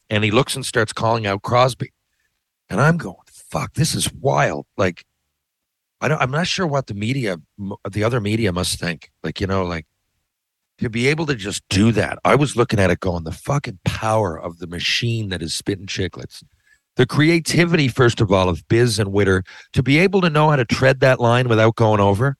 and 0.09 0.23
he 0.23 0.31
looks 0.31 0.55
and 0.55 0.65
starts 0.65 0.93
calling 0.93 1.27
out 1.27 1.41
Crosby. 1.41 1.91
And 2.69 2.79
I'm 2.79 2.97
going, 2.97 3.17
"Fuck, 3.27 3.73
this 3.73 3.93
is 3.95 4.11
wild!" 4.13 4.65
Like, 4.77 5.05
I 5.99 6.07
don't. 6.07 6.21
I'm 6.21 6.31
not 6.31 6.47
sure 6.47 6.67
what 6.67 6.87
the 6.87 6.93
media, 6.93 7.37
the 7.89 8.03
other 8.03 8.21
media, 8.21 8.53
must 8.53 8.79
think. 8.79 9.11
Like, 9.23 9.41
you 9.41 9.47
know, 9.47 9.65
like 9.65 9.85
to 10.79 10.89
be 10.89 11.07
able 11.07 11.25
to 11.25 11.35
just 11.35 11.63
do 11.69 11.91
that. 11.91 12.19
I 12.23 12.35
was 12.35 12.55
looking 12.55 12.79
at 12.79 12.91
it 12.91 12.99
going, 12.99 13.23
the 13.23 13.31
fucking 13.31 13.79
power 13.83 14.39
of 14.39 14.59
the 14.59 14.67
machine 14.67 15.29
that 15.29 15.41
is 15.41 15.53
spitting 15.53 15.87
chicklets. 15.87 16.43
The 16.95 17.05
creativity, 17.05 17.87
first 17.87 18.21
of 18.21 18.31
all, 18.31 18.49
of 18.49 18.67
Biz 18.67 18.99
and 18.99 19.11
Witter 19.11 19.43
to 19.73 19.83
be 19.83 19.99
able 19.99 20.21
to 20.21 20.29
know 20.29 20.49
how 20.49 20.55
to 20.55 20.65
tread 20.65 20.99
that 20.99 21.19
line 21.19 21.47
without 21.47 21.75
going 21.75 21.99
over. 21.99 22.37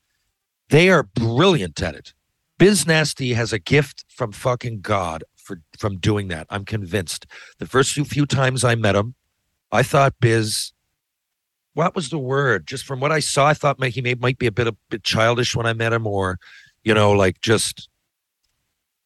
They 0.70 0.90
are 0.90 1.04
brilliant 1.04 1.82
at 1.82 1.96
it. 1.96 2.14
Biz 2.58 2.88
Nasty 2.88 3.34
has 3.34 3.54
a 3.54 3.60
gift 3.60 4.04
from 4.10 4.32
fucking 4.32 4.82
God 4.82 5.24
for 5.36 5.62
from 5.78 5.98
doing 5.98 6.28
that. 6.30 6.48
I'm 6.50 6.66
convinced. 6.66 7.28
The 7.60 7.68
first 7.68 7.94
few, 7.94 8.04
few 8.04 8.26
times 8.26 8.64
I 8.64 8.76
met 8.76 8.96
him, 8.96 9.16
I 9.72 9.84
thought 9.84 10.16
Biz. 10.20 10.74
What 11.74 11.96
was 11.96 12.10
the 12.10 12.18
word? 12.18 12.66
Just 12.66 12.86
from 12.86 13.00
what 13.00 13.12
I 13.12 13.20
saw, 13.20 13.46
I 13.46 13.54
thought 13.54 13.82
he 13.84 14.02
may, 14.02 14.16
might 14.16 14.40
be 14.40 14.48
a 14.48 14.52
bit 14.52 14.66
a 14.66 14.76
bit 14.90 15.04
childish 15.04 15.56
when 15.56 15.68
I 15.68 15.74
met 15.74 15.94
him, 15.94 16.08
or 16.08 16.40
you 16.84 16.96
know, 16.96 17.12
like 17.12 17.40
just 17.42 17.88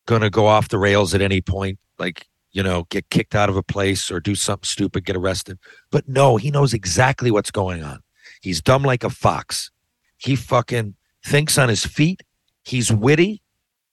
going 0.06 0.22
to 0.22 0.30
go 0.30 0.48
off 0.48 0.70
the 0.70 0.78
rails 0.78 1.14
at 1.14 1.22
any 1.22 1.42
point, 1.42 1.80
like, 2.00 2.28
you 2.52 2.64
know, 2.64 2.86
get 2.90 3.10
kicked 3.10 3.36
out 3.36 3.50
of 3.50 3.56
a 3.56 3.64
place 3.64 4.12
or 4.12 4.20
do 4.20 4.36
something 4.36 4.66
stupid, 4.66 5.06
get 5.06 5.16
arrested. 5.16 5.58
But 5.92 6.08
no, 6.08 6.38
he 6.38 6.52
knows 6.52 6.74
exactly 6.74 7.32
what's 7.32 7.52
going 7.52 7.84
on. 7.84 8.02
He's 8.42 8.62
dumb 8.62 8.84
like 8.84 9.04
a 9.04 9.10
fox. 9.10 9.72
He 10.18 10.36
fucking 10.36 10.96
thinks 11.26 11.58
on 11.58 11.70
his 11.70 11.86
feet. 11.86 12.22
He's 12.64 12.92
witty. 12.92 13.42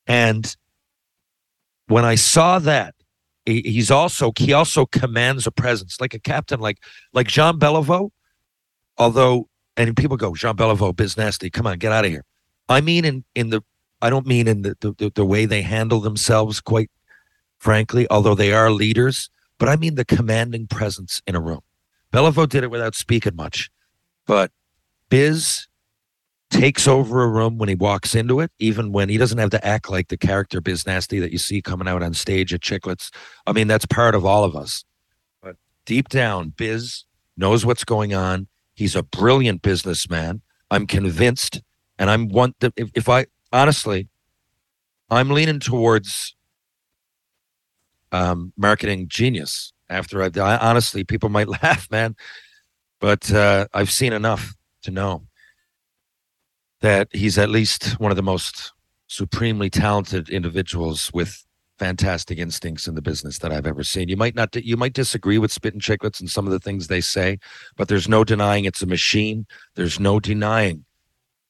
And 0.07 0.57
when 1.87 2.05
I 2.05 2.17
saw 2.17 2.59
that, 2.61 2.95
he's 3.45 3.91
also 3.91 4.33
he 4.39 4.53
also 4.53 4.87
commands 4.87 5.47
a 5.47 5.51
presence 5.51 6.01
like 6.01 6.15
a 6.15 6.19
captain, 6.19 6.61
like 6.61 6.79
like 7.13 7.29
Jean 7.29 7.59
Beliveau. 7.59 8.11
Although, 8.99 9.49
and 9.77 9.97
people 9.97 10.17
go, 10.17 10.35
Jean 10.35 10.57
Beliveau, 10.57 10.95
biz 10.95 11.17
nasty. 11.17 11.51
Come 11.51 11.67
on, 11.67 11.79
get 11.79 11.93
out 11.93 12.05
of 12.05 12.11
here. 12.11 12.25
I 12.69 12.81
mean, 12.81 13.05
in 13.05 13.25
in 13.35 13.51
the 13.51 13.63
I 14.01 14.11
don't 14.11 14.27
mean 14.27 14.47
in 14.49 14.63
the, 14.63 14.77
the, 14.81 15.13
the 15.15 15.25
way 15.25 15.45
they 15.45 15.63
handle 15.63 16.01
themselves, 16.01 16.61
quite 16.61 16.91
frankly, 17.59 18.07
although 18.11 18.35
they 18.35 18.53
are 18.53 18.71
leaders, 18.71 19.31
but 19.59 19.69
I 19.69 19.77
mean 19.77 19.97
the 19.97 20.05
commanding 20.05 20.67
presence 20.67 21.21
in 21.27 21.35
a 21.35 21.41
room. 21.41 21.61
Beliveau 22.13 22.49
did 22.49 22.63
it 22.63 22.71
without 22.71 22.95
speaking 22.95 23.37
much, 23.37 23.71
but 24.27 24.51
Biz 25.11 25.67
takes 26.51 26.89
over 26.89 27.23
a 27.23 27.29
room 27.29 27.59
when 27.59 27.69
he 27.69 27.75
walks 27.75 28.15
into 28.15 28.41
it, 28.41 28.51
even 28.59 28.93
when 28.93 29.09
he 29.09 29.19
doesn't 29.19 29.39
have 29.39 29.51
to 29.51 29.67
act 29.67 29.91
like 29.91 30.09
the 30.09 30.17
character 30.17 30.61
Biz 30.61 30.87
Nasty 30.87 31.19
that 31.19 31.33
you 31.33 31.39
see 31.39 31.61
coming 31.61 31.89
out 31.89 32.03
on 32.03 32.15
stage 32.15 32.55
at 32.55 32.61
Chicklets. 32.61 33.11
I 33.47 33.53
mean, 33.53 33.69
that's 33.69 33.85
part 33.85 34.15
of 34.15 34.25
all 34.25 34.45
of 34.45 34.57
us. 34.57 34.85
But 35.43 35.57
deep 35.85 36.09
down, 36.09 36.55
Biz 36.57 37.05
knows 37.37 37.67
what's 37.67 37.85
going 37.85 38.15
on. 38.15 38.49
He's 38.75 38.97
a 38.97 39.03
brilliant 39.03 39.61
businessman. 39.61 40.41
I'm 40.71 40.87
convinced, 40.87 41.61
and 41.99 42.09
I'm 42.11 42.29
one. 42.29 42.55
If, 42.61 42.91
if 42.95 43.09
I 43.09 43.27
honestly, 43.53 44.09
I'm 45.11 45.31
leaning 45.31 45.61
towards 45.61 46.35
um, 48.13 48.53
marketing 48.57 49.07
genius. 49.09 49.73
After 49.91 50.23
I 50.23 50.29
die, 50.29 50.59
honestly, 50.59 51.03
people 51.03 51.31
might 51.31 51.49
laugh, 51.63 51.91
man, 51.91 52.15
but 53.01 53.33
uh, 53.33 53.67
I've 53.73 53.91
seen 53.91 54.13
enough 54.13 54.55
to 54.83 54.91
know 54.91 55.27
that 56.81 57.09
he's 57.13 57.39
at 57.39 57.49
least 57.49 57.99
one 57.99 58.11
of 58.11 58.17
the 58.17 58.23
most 58.23 58.73
supremely 59.07 59.71
talented 59.71 60.29
individuals 60.29 61.11
with 61.15 61.45
fantastic 61.79 62.39
instincts 62.39 62.87
in 62.87 62.95
the 62.95 63.03
business 63.03 63.39
that 63.39 63.53
I've 63.53 63.67
ever 63.67 63.83
seen. 63.83 64.09
You 64.09 64.17
might 64.17 64.35
not, 64.35 64.55
you 64.57 64.77
might 64.77 64.93
disagree 64.93 65.39
with 65.39 65.53
Spittin' 65.53 65.81
Chicklets 65.81 66.21
and 66.21 66.29
some 66.29 66.47
of 66.47 66.53
the 66.53 66.59
things 66.59 66.87
they 66.87 67.01
say, 67.01 67.39
but 67.77 67.89
there's 67.89 68.09
no 68.09 68.25
denying 68.25 68.65
it's 68.65 68.83
a 68.83 68.87
machine. 68.87 69.47
There's 69.75 69.99
no 69.99 70.21
denying 70.21 70.85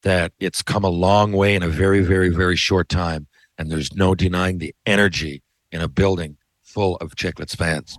that 0.02 0.32
it's 0.38 0.62
come 0.62 0.84
a 0.84 0.90
long 0.90 1.32
way 1.32 1.54
in 1.54 1.62
a 1.62 1.68
very, 1.68 2.00
very, 2.00 2.28
very 2.28 2.56
short 2.56 2.88
time. 2.88 3.26
And 3.56 3.70
there's 3.70 3.94
no 3.94 4.14
denying 4.14 4.58
the 4.58 4.74
energy 4.87 5.42
in 5.72 5.80
a 5.80 5.88
building 5.88 6.37
full 6.62 6.96
of 6.96 7.16
Chicklets 7.16 7.56
fans. 7.56 7.98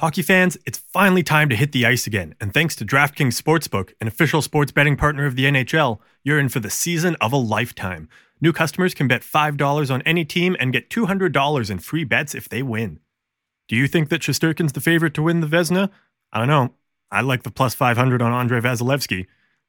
Hockey 0.00 0.22
fans, 0.22 0.58
it's 0.66 0.78
finally 0.78 1.22
time 1.22 1.48
to 1.48 1.56
hit 1.56 1.72
the 1.72 1.86
ice 1.86 2.06
again. 2.06 2.34
And 2.40 2.52
thanks 2.52 2.74
to 2.76 2.84
DraftKings 2.84 3.40
Sportsbook, 3.40 3.92
an 4.00 4.08
official 4.08 4.42
sports 4.42 4.72
betting 4.72 4.96
partner 4.96 5.26
of 5.26 5.36
the 5.36 5.44
NHL, 5.44 6.00
you're 6.24 6.40
in 6.40 6.48
for 6.48 6.60
the 6.60 6.70
season 6.70 7.16
of 7.20 7.32
a 7.32 7.36
lifetime. 7.36 8.08
New 8.40 8.52
customers 8.52 8.94
can 8.94 9.06
bet 9.06 9.22
$5 9.22 9.94
on 9.94 10.02
any 10.02 10.24
team 10.24 10.56
and 10.58 10.72
get 10.72 10.90
$200 10.90 11.70
in 11.70 11.78
free 11.78 12.02
bets 12.02 12.34
if 12.34 12.48
they 12.48 12.62
win. 12.62 12.98
Do 13.68 13.76
you 13.76 13.86
think 13.86 14.08
that 14.08 14.22
Shesterkin's 14.22 14.72
the 14.72 14.80
favorite 14.80 15.14
to 15.14 15.22
win 15.22 15.40
the 15.40 15.46
Vezina? 15.46 15.88
I 16.32 16.38
don't 16.38 16.48
know. 16.48 16.74
I 17.12 17.20
like 17.20 17.44
the 17.44 17.52
plus 17.52 17.74
500 17.74 18.20
on 18.20 18.32
Andrei 18.32 18.60
Vasilevskiy. 18.60 19.26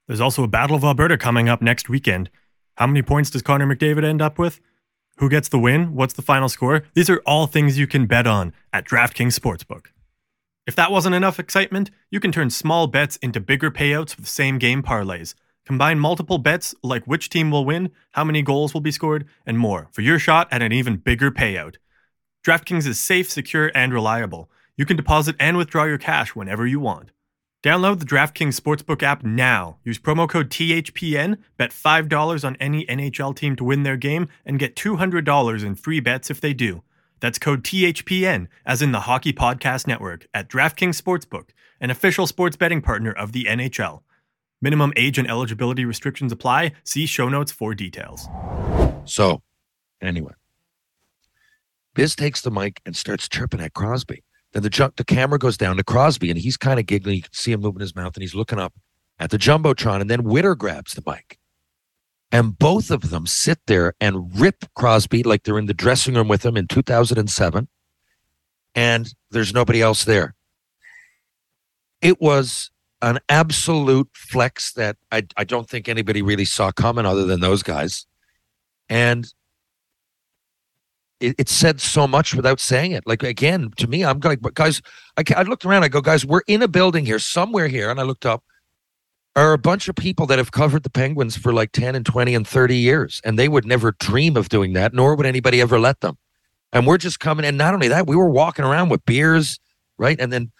There's 0.08 0.22
also 0.22 0.44
a 0.44 0.48
Battle 0.48 0.76
of 0.76 0.84
Alberta 0.84 1.18
coming 1.18 1.48
up 1.48 1.62
next 1.62 1.88
weekend. 1.88 2.30
How 2.76 2.88
many 2.88 3.02
points 3.02 3.30
does 3.30 3.42
Connor 3.42 3.68
McDavid 3.68 4.04
end 4.04 4.22
up 4.22 4.38
with? 4.38 4.60
Who 5.18 5.30
gets 5.30 5.48
the 5.48 5.60
win? 5.60 5.96
What's 5.96 6.14
the 6.14 6.22
final 6.22 6.50
score? 6.50 6.84
These 6.94 7.10
are 7.10 7.22
all 7.26 7.48
things 7.48 7.78
you 7.78 7.88
can 7.88 8.06
bet 8.06 8.28
on 8.28 8.52
at 8.74 8.86
DraftKings 8.86 9.40
Sportsbook. 9.40 9.88
If 10.68 10.76
that 10.76 10.92
wasn't 10.92 11.16
enough 11.16 11.40
excitement, 11.40 11.90
you 12.10 12.20
can 12.20 12.32
turn 12.32 12.50
small 12.50 12.88
bets 12.88 13.16
into 13.18 13.40
bigger 13.40 13.72
payouts 13.72 14.18
with 14.18 14.28
same 14.28 14.58
game 14.58 14.84
parlays. 14.84 15.36
Combine 15.66 16.00
multiple 16.00 16.38
bets 16.38 16.76
like 16.84 17.06
which 17.06 17.30
team 17.30 17.50
will 17.50 17.64
win, 17.64 17.90
how 18.12 18.26
many 18.26 18.42
goals 18.42 18.74
will 18.74 18.82
be 18.82 18.92
scored, 18.92 19.26
and 19.46 19.58
more 19.58 19.88
for 19.94 20.02
your 20.02 20.20
shot 20.20 20.50
at 20.52 20.62
an 20.62 20.74
even 20.74 20.98
bigger 20.98 21.32
payout. 21.32 21.76
DraftKings 22.46 22.86
is 22.86 23.00
safe, 23.00 23.32
secure, 23.32 23.72
and 23.74 23.94
reliable. 23.94 24.50
You 24.76 24.86
can 24.86 24.98
deposit 24.98 25.38
and 25.40 25.56
withdraw 25.56 25.86
your 25.86 25.98
cash 25.98 26.36
whenever 26.36 26.68
you 26.68 26.82
want. 26.82 27.12
Download 27.64 27.98
the 27.98 28.06
DraftKings 28.06 28.60
Sportsbook 28.60 29.02
app 29.04 29.24
now. 29.24 29.78
Use 29.86 29.98
promo 29.98 30.28
code 30.28 30.50
THPN, 30.50 31.38
bet 31.56 31.72
$5 31.72 32.44
on 32.44 32.58
any 32.58 32.86
NHL 32.88 33.34
team 33.34 33.56
to 33.56 33.64
win 33.64 33.84
their 33.84 33.96
game, 33.96 34.28
and 34.46 34.60
get 34.60 34.76
$200 34.76 35.64
in 35.64 35.76
free 35.76 36.02
bets 36.02 36.30
if 36.30 36.42
they 36.42 36.54
do. 36.54 36.84
That's 37.22 37.40
code 37.40 37.64
THPN, 37.64 38.50
as 38.66 38.82
in 38.82 38.92
the 38.92 39.00
Hockey 39.00 39.32
Podcast 39.32 39.88
Network, 39.88 40.28
at 40.34 40.50
DraftKings 40.50 41.02
Sportsbook, 41.02 41.52
an 41.80 41.90
official 41.90 42.28
sports 42.28 42.58
betting 42.58 42.82
partner 42.82 43.14
of 43.14 43.32
the 43.32 43.46
NHL. 43.46 44.02
Minimum 44.62 44.92
age 44.98 45.18
and 45.18 45.30
eligibility 45.30 45.86
restrictions 45.86 46.34
apply. 46.34 46.74
See 46.84 47.06
show 47.06 47.30
notes 47.30 47.54
for 47.54 47.74
details. 47.74 48.28
So, 49.06 49.42
anyway, 50.02 50.34
Biz 51.96 52.18
takes 52.18 52.42
the 52.42 52.52
mic 52.52 52.82
and 52.86 52.94
starts 52.94 53.30
chirping 53.30 53.62
at 53.62 53.74
Crosby. 53.74 54.26
Then 54.54 54.64
the 54.64 54.94
the 54.96 55.04
camera 55.04 55.40
goes 55.40 55.58
down 55.58 55.78
to 55.78 55.84
Crosby, 55.84 56.30
and 56.30 56.40
he's 56.40 56.58
kind 56.58 56.80
of 56.80 56.86
giggling. 56.86 57.18
You 57.18 57.22
can 57.24 57.34
see 57.34 57.52
him 57.52 57.62
moving 57.62 57.82
his 57.82 57.96
mouth, 57.96 58.16
and 58.16 58.22
he's 58.22 58.36
looking 58.36 58.60
up 58.60 58.74
at 59.20 59.32
the 59.32 59.38
jumbotron. 59.38 60.00
And 60.00 60.10
then 60.10 60.24
Witter 60.24 60.56
grabs 60.56 60.94
the 60.94 61.04
mic, 61.06 61.40
and 62.32 62.58
both 62.58 62.92
of 62.92 63.10
them 63.10 63.26
sit 63.26 63.60
there 63.66 63.96
and 64.00 64.40
rip 64.40 64.66
Crosby 64.76 65.24
like 65.24 65.44
they're 65.44 65.58
in 65.58 65.66
the 65.66 65.74
dressing 65.74 66.14
room 66.14 66.28
with 66.28 66.46
him 66.46 66.56
in 66.56 66.68
2007, 66.68 67.68
and 68.76 69.14
there's 69.32 69.54
nobody 69.54 69.82
else 69.82 70.06
there. 70.06 70.36
It 72.02 72.22
was 72.22 72.70
an 73.02 73.20
absolute 73.30 74.10
flex 74.14 74.74
that 74.74 74.98
I 75.12 75.24
I 75.36 75.46
don't 75.46 75.68
think 75.68 75.90
anybody 75.90 76.22
really 76.22 76.46
saw 76.46 76.72
coming 76.72 77.08
other 77.08 77.26
than 77.26 77.40
those 77.40 77.64
guys, 77.64 78.06
and 78.88 79.34
it, 81.24 81.36
it, 81.40 81.50
said 81.50 81.80
so 81.80 82.08
much 82.08 82.36
without 82.36 82.60
saying 82.60 82.92
it. 82.92 83.08
Like 83.08 83.24
again, 83.24 83.72
to 83.78 83.88
me, 83.88 84.04
I'm 84.04 84.20
like, 84.20 84.42
but 84.42 84.54
guys, 84.54 84.82
I, 85.18 85.24
I 85.36 85.44
looked 85.44 85.66
around. 85.66 85.84
I 85.84 85.88
go, 85.88 86.02
guys, 86.02 86.26
we're 86.26 86.42
in 86.48 86.62
a 86.62 86.68
building 86.68 87.06
here, 87.06 87.20
somewhere 87.20 87.68
here, 87.68 87.90
and 87.90 88.00
I 88.00 88.04
looked 88.04 88.26
up. 88.26 88.44
Are 89.36 89.54
a 89.54 89.58
bunch 89.58 89.88
of 89.88 89.96
people 89.96 90.28
that 90.28 90.38
have 90.38 90.52
covered 90.52 90.84
the 90.84 90.92
Penguins 90.92 91.36
for 91.36 91.52
like 91.54 91.72
10 91.72 91.96
and 91.96 92.06
20 92.06 92.36
and 92.36 92.48
30 92.48 92.76
years, 92.78 93.20
and 93.26 93.40
they 93.40 93.50
would 93.50 93.66
never 93.66 93.94
dream 93.94 94.38
of 94.38 94.50
doing 94.50 94.74
that, 94.74 94.94
nor 94.94 95.16
would 95.16 95.26
anybody 95.26 95.60
ever 95.60 95.80
let 95.80 96.02
them. 96.02 96.18
And 96.72 96.86
we're 96.86 97.00
just 97.00 97.20
coming, 97.20 97.44
and 97.44 97.58
not 97.58 97.74
only 97.74 97.88
that, 97.88 98.06
we 98.06 98.16
were 98.16 98.30
walking 98.30 98.64
around 98.64 98.90
with 98.90 99.04
beers, 99.06 99.60
right? 99.98 100.20
And 100.20 100.32
then 100.32 100.52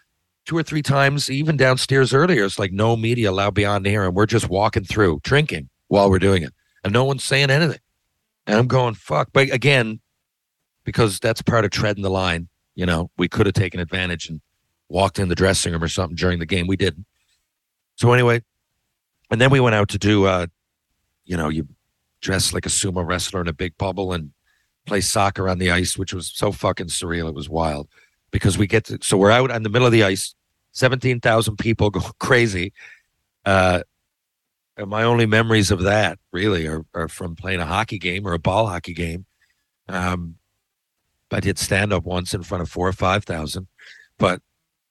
two 0.46 0.58
or 0.58 0.64
three 0.64 0.82
times, 0.82 1.30
even 1.30 1.56
downstairs 1.56 2.14
earlier, 2.14 2.46
it's 2.46 2.58
like 2.58 2.72
no 2.72 2.96
media 2.96 3.30
allowed 3.30 3.54
beyond 3.54 3.86
here, 3.86 4.06
and 4.06 4.16
we're 4.16 4.26
just 4.26 4.50
walking 4.50 4.84
through, 4.84 5.20
drinking 5.24 5.70
while 5.90 6.10
we're 6.10 6.18
doing 6.18 6.42
it, 6.42 6.54
and 6.84 6.94
no 6.94 7.04
one's 7.04 7.24
saying 7.24 7.52
anything. 7.52 7.80
And 8.48 8.58
I'm 8.58 8.68
going, 8.68 8.96
fuck. 8.96 9.30
But 9.34 9.52
again, 9.52 10.00
because 10.84 11.20
that's 11.20 11.42
part 11.42 11.66
of 11.66 11.72
treading 11.72 12.04
the 12.04 12.10
line. 12.10 12.48
You 12.76 12.86
know, 12.86 13.12
we 13.18 13.28
could 13.28 13.46
have 13.46 13.54
taken 13.54 13.80
advantage 13.80 14.30
and 14.30 14.42
walked 14.90 15.20
in 15.20 15.30
the 15.30 15.36
dressing 15.36 15.74
room 15.74 15.84
or 15.84 15.88
something 15.88 16.16
during 16.16 16.40
the 16.40 16.46
game. 16.46 16.68
We 16.68 16.78
didn't. 16.78 17.06
So 17.96 18.12
anyway, 18.12 18.42
and 19.30 19.40
then 19.40 19.50
we 19.50 19.60
went 19.60 19.76
out 19.76 19.90
to 19.90 19.98
do, 19.98 20.26
uh, 20.26 20.48
you 21.26 21.38
know, 21.38 21.50
you 21.50 21.68
dress 22.22 22.54
like 22.54 22.66
a 22.66 22.70
sumo 22.70 23.06
wrestler 23.06 23.42
in 23.42 23.48
a 23.48 23.54
big 23.54 23.78
bubble 23.78 24.14
and 24.14 24.32
play 24.86 25.02
soccer 25.02 25.50
on 25.50 25.60
the 25.60 25.72
ice, 25.72 25.98
which 25.98 26.14
was 26.14 26.32
so 26.34 26.52
fucking 26.52 26.88
surreal. 26.88 27.28
It 27.30 27.36
was 27.36 27.50
wild 27.50 27.88
because 28.32 28.58
we 28.58 28.68
get 28.68 28.86
to, 28.86 29.00
so 29.02 29.18
we're 29.18 29.32
out 29.32 29.52
in 29.52 29.64
the 29.64 29.70
middle 29.70 29.86
of 29.86 29.92
the 29.92 30.04
ice, 30.04 30.36
17,000 30.72 31.58
people 31.58 31.90
go 31.90 32.00
crazy. 32.20 32.74
Uh, 33.46 33.84
and 34.76 34.90
my 34.90 35.04
only 35.04 35.26
memories 35.26 35.70
of 35.70 35.82
that 35.82 36.18
really 36.32 36.68
are, 36.68 36.84
are 36.96 37.08
from 37.08 37.36
playing 37.36 37.60
a 37.60 37.66
hockey 37.66 38.00
game 38.00 38.28
or 38.28 38.34
a 38.34 38.40
ball 38.40 38.68
hockey 38.68 38.94
game. 38.94 39.26
Um, 39.88 40.36
I 41.34 41.40
did 41.40 41.58
stand 41.58 41.92
up 41.92 42.04
once 42.04 42.34
in 42.34 42.44
front 42.44 42.62
of 42.62 42.70
four 42.70 42.88
or 42.88 42.94
5,000, 42.94 43.68
but 44.18 44.42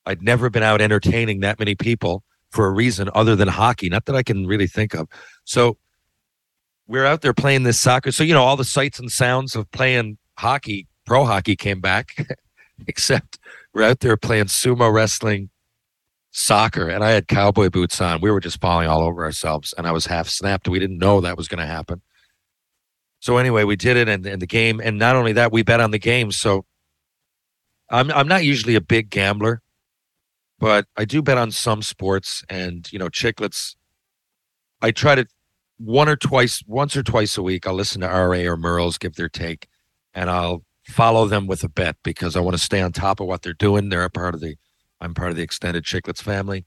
I'd 0.05 0.21
never 0.21 0.49
been 0.49 0.63
out 0.63 0.81
entertaining 0.81 1.39
that 1.39 1.59
many 1.59 1.75
people 1.75 2.23
for 2.51 2.67
a 2.67 2.71
reason 2.71 3.09
other 3.15 3.35
than 3.35 3.47
hockey, 3.47 3.89
not 3.89 4.05
that 4.05 4.15
I 4.15 4.23
can 4.23 4.45
really 4.45 4.67
think 4.67 4.93
of. 4.93 5.07
So 5.43 5.77
we're 6.87 7.05
out 7.05 7.21
there 7.21 7.33
playing 7.33 7.63
this 7.63 7.79
soccer. 7.79 8.11
So, 8.11 8.23
you 8.23 8.33
know, 8.33 8.43
all 8.43 8.57
the 8.57 8.65
sights 8.65 8.99
and 8.99 9.11
sounds 9.11 9.55
of 9.55 9.69
playing 9.71 10.17
hockey, 10.37 10.87
pro 11.05 11.25
hockey 11.25 11.55
came 11.55 11.81
back, 11.81 12.27
except 12.87 13.39
we're 13.73 13.83
out 13.83 14.01
there 14.01 14.17
playing 14.17 14.45
sumo 14.45 14.93
wrestling, 14.93 15.49
soccer, 16.31 16.89
and 16.89 17.03
I 17.03 17.11
had 17.11 17.27
cowboy 17.27 17.69
boots 17.69 18.01
on. 18.01 18.21
We 18.21 18.31
were 18.31 18.39
just 18.39 18.59
falling 18.59 18.87
all 18.87 19.01
over 19.01 19.23
ourselves, 19.23 19.73
and 19.77 19.87
I 19.87 19.91
was 19.91 20.05
half 20.05 20.27
snapped. 20.27 20.67
We 20.67 20.79
didn't 20.79 20.97
know 20.97 21.21
that 21.21 21.37
was 21.37 21.47
going 21.47 21.59
to 21.59 21.65
happen. 21.65 22.01
So 23.23 23.37
anyway, 23.37 23.63
we 23.63 23.77
did 23.77 23.95
it, 23.95 24.09
and, 24.09 24.25
and 24.25 24.41
the 24.41 24.45
game, 24.45 24.81
and 24.83 24.99
not 24.99 25.15
only 25.15 25.31
that, 25.31 25.53
we 25.53 25.63
bet 25.63 25.79
on 25.79 25.91
the 25.91 25.97
game. 25.97 26.29
So 26.33 26.65
I'm 27.89 28.11
I'm 28.11 28.27
not 28.27 28.43
usually 28.43 28.75
a 28.75 28.81
big 28.81 29.09
gambler, 29.09 29.61
but 30.59 30.87
I 30.97 31.05
do 31.05 31.21
bet 31.21 31.37
on 31.37 31.49
some 31.51 31.81
sports, 31.83 32.43
and 32.49 32.91
you 32.91 32.99
know, 32.99 33.07
chicklets. 33.07 33.77
I 34.81 34.91
try 34.91 35.15
to 35.15 35.25
one 35.77 36.09
or 36.09 36.17
twice, 36.17 36.63
once 36.67 36.97
or 36.97 37.01
twice 37.03 37.37
a 37.37 37.41
week, 37.41 37.65
I'll 37.65 37.73
listen 37.75 38.01
to 38.01 38.07
RA 38.07 38.39
or 38.39 38.57
Merles 38.57 38.99
give 38.99 39.15
their 39.15 39.29
take, 39.29 39.69
and 40.13 40.29
I'll 40.29 40.65
follow 40.83 41.25
them 41.25 41.47
with 41.47 41.63
a 41.63 41.69
bet 41.69 41.95
because 42.03 42.35
I 42.35 42.41
want 42.41 42.57
to 42.57 42.61
stay 42.61 42.81
on 42.81 42.91
top 42.91 43.21
of 43.21 43.27
what 43.27 43.41
they're 43.41 43.53
doing. 43.53 43.87
They're 43.87 44.03
a 44.03 44.09
part 44.09 44.33
of 44.33 44.41
the, 44.41 44.57
I'm 44.99 45.13
part 45.13 45.29
of 45.29 45.37
the 45.37 45.43
extended 45.43 45.85
Chicklets 45.85 46.21
family, 46.21 46.65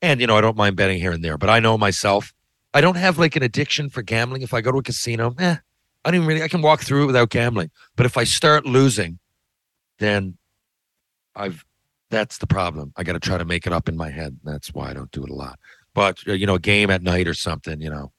and 0.00 0.22
you 0.22 0.26
know 0.26 0.38
I 0.38 0.40
don't 0.40 0.56
mind 0.56 0.76
betting 0.76 1.00
here 1.00 1.12
and 1.12 1.22
there, 1.22 1.36
but 1.36 1.50
I 1.50 1.60
know 1.60 1.76
myself. 1.76 2.32
I 2.72 2.80
don't 2.80 2.96
have 2.96 3.18
like 3.18 3.36
an 3.36 3.42
addiction 3.42 3.90
for 3.90 4.00
gambling. 4.00 4.40
If 4.40 4.54
I 4.54 4.62
go 4.62 4.72
to 4.72 4.78
a 4.78 4.82
casino, 4.82 5.34
eh, 5.38 5.56
I 6.04 6.10
don't 6.10 6.16
even 6.16 6.28
really. 6.28 6.42
I 6.42 6.48
can 6.48 6.62
walk 6.62 6.80
through 6.80 7.04
it 7.04 7.06
without 7.06 7.30
gambling. 7.30 7.70
But 7.96 8.06
if 8.06 8.16
I 8.16 8.24
start 8.24 8.64
losing, 8.66 9.18
then 9.98 10.38
I've 11.34 11.64
that's 12.10 12.38
the 12.38 12.46
problem. 12.46 12.92
I 12.96 13.02
got 13.02 13.12
to 13.12 13.20
try 13.20 13.38
to 13.38 13.44
make 13.44 13.66
it 13.66 13.72
up 13.72 13.88
in 13.88 13.96
my 13.96 14.10
head. 14.10 14.38
That's 14.44 14.72
why 14.72 14.90
I 14.90 14.94
don't 14.94 15.10
do 15.10 15.24
it 15.24 15.30
a 15.30 15.34
lot. 15.34 15.58
But 15.94 16.18
uh, 16.26 16.32
you 16.32 16.46
know, 16.46 16.54
a 16.54 16.60
game 16.60 16.90
at 16.90 17.02
night 17.02 17.28
or 17.28 17.34
something, 17.34 17.80
you 17.80 17.90
know. 17.90 18.12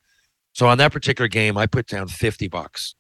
So 0.54 0.68
on 0.68 0.78
that 0.80 0.92
particular 0.92 1.28
game, 1.28 1.58
I 1.58 1.66
put 1.66 1.88
down 1.88 2.08
fifty 2.08 2.48
bucks. 2.48 2.96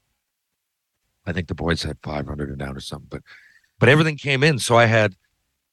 I 1.26 1.34
think 1.34 1.48
the 1.48 1.56
boys 1.56 1.84
had 1.84 1.98
five 2.02 2.28
hundred 2.28 2.50
and 2.50 2.60
down 2.60 2.76
or 2.76 2.80
something, 2.80 3.08
but 3.10 3.22
but 3.80 3.90
everything 3.90 4.18
came 4.18 4.44
in. 4.44 4.60
So 4.60 4.78
I 4.78 4.86
had 4.86 5.16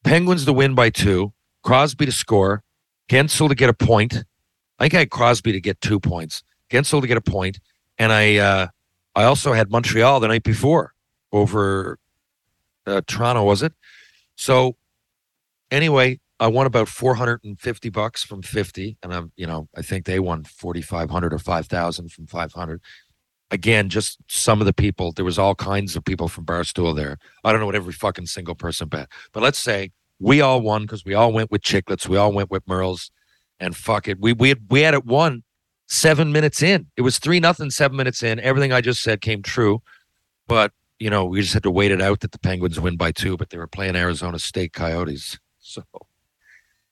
Penguins 0.04 0.44
to 0.44 0.52
win 0.52 0.74
by 0.74 0.90
two, 0.90 1.32
Crosby 1.62 2.06
to 2.06 2.12
score, 2.12 2.62
Guentzel 3.08 3.48
to 3.48 3.54
get 3.54 3.70
a 3.70 3.74
point. 3.74 4.24
I 4.78 4.84
think 4.84 4.94
I 4.94 4.98
had 5.00 5.10
Crosby 5.10 5.52
to 5.52 5.60
get 5.60 5.80
two 5.80 5.98
points, 5.98 6.42
Guentzel 6.70 7.00
to 7.00 7.06
get 7.06 7.16
a 7.16 7.22
point, 7.22 7.60
and 7.98 8.12
I 8.12 8.36
uh, 8.36 8.66
I 9.16 9.24
also 9.24 9.54
had 9.54 9.70
Montreal 9.70 10.20
the 10.20 10.28
night 10.28 10.42
before 10.42 10.92
over 11.32 11.98
uh, 12.86 13.00
Toronto, 13.06 13.44
was 13.44 13.62
it? 13.62 13.72
So 14.36 14.76
anyway, 15.70 16.20
I 16.38 16.48
won 16.48 16.66
about 16.66 16.86
450 16.86 17.88
bucks 17.88 18.22
from 18.22 18.42
50 18.42 18.98
and 19.02 19.14
I'm, 19.14 19.32
you 19.36 19.46
know, 19.46 19.68
I 19.74 19.80
think 19.80 20.04
they 20.04 20.20
won 20.20 20.44
4500 20.44 21.32
or 21.32 21.38
5000 21.38 22.12
from 22.12 22.26
500. 22.26 22.82
Again, 23.50 23.88
just 23.88 24.18
some 24.28 24.60
of 24.60 24.66
the 24.66 24.74
people, 24.74 25.12
there 25.12 25.24
was 25.24 25.38
all 25.38 25.54
kinds 25.54 25.96
of 25.96 26.04
people 26.04 26.28
from 26.28 26.44
Barstool 26.44 26.94
there. 26.94 27.16
I 27.42 27.52
don't 27.52 27.60
know 27.60 27.66
what 27.66 27.74
every 27.74 27.94
fucking 27.94 28.26
single 28.26 28.54
person 28.54 28.88
bet. 28.88 29.08
But 29.32 29.42
let's 29.42 29.58
say 29.58 29.92
we 30.18 30.42
all 30.42 30.60
won 30.60 30.82
because 30.82 31.06
we 31.06 31.14
all 31.14 31.32
went 31.32 31.50
with 31.50 31.62
Chicklets, 31.62 32.06
we 32.06 32.18
all 32.18 32.32
went 32.32 32.50
with 32.50 32.66
Merles 32.66 33.10
and 33.58 33.74
fuck 33.74 34.08
it. 34.08 34.20
We 34.20 34.34
we 34.34 34.50
had, 34.50 34.60
we 34.68 34.82
had 34.82 34.92
it 34.92 35.06
won 35.06 35.42
7 35.86 36.32
minutes 36.32 36.62
in. 36.62 36.86
It 36.96 37.02
was 37.02 37.18
3 37.18 37.40
nothing 37.40 37.70
7 37.70 37.96
minutes 37.96 38.22
in. 38.22 38.40
Everything 38.40 38.72
I 38.72 38.80
just 38.80 39.02
said 39.02 39.20
came 39.20 39.42
true. 39.42 39.82
But, 40.48 40.72
you 40.98 41.10
know, 41.10 41.24
we 41.24 41.40
just 41.40 41.54
had 41.54 41.62
to 41.64 41.70
wait 41.70 41.90
it 41.90 42.02
out 42.02 42.20
that 42.20 42.32
the 42.32 42.38
Penguins 42.38 42.80
win 42.80 42.96
by 42.96 43.12
2, 43.12 43.36
but 43.36 43.50
they 43.50 43.58
were 43.58 43.66
playing 43.66 43.96
Arizona 43.96 44.38
State 44.38 44.72
Coyotes. 44.72 45.38
So 45.58 45.82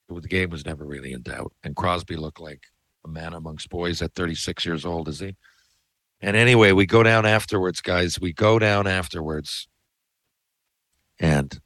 the 0.08 0.28
game 0.28 0.50
was 0.50 0.66
never 0.66 0.84
really 0.84 1.12
in 1.12 1.22
doubt. 1.22 1.52
And 1.62 1.76
Crosby 1.76 2.16
looked 2.16 2.40
like 2.40 2.62
a 3.04 3.08
man 3.08 3.32
amongst 3.32 3.68
boys 3.70 4.02
at 4.02 4.14
36 4.14 4.64
years 4.64 4.84
old, 4.84 5.08
is 5.08 5.20
he? 5.20 5.36
And 6.20 6.36
anyway, 6.36 6.72
we 6.72 6.86
go 6.86 7.02
down 7.02 7.26
afterwards, 7.26 7.80
guys. 7.80 8.20
We 8.20 8.32
go 8.32 8.58
down 8.58 8.86
afterwards. 8.86 9.68
And 11.18 11.60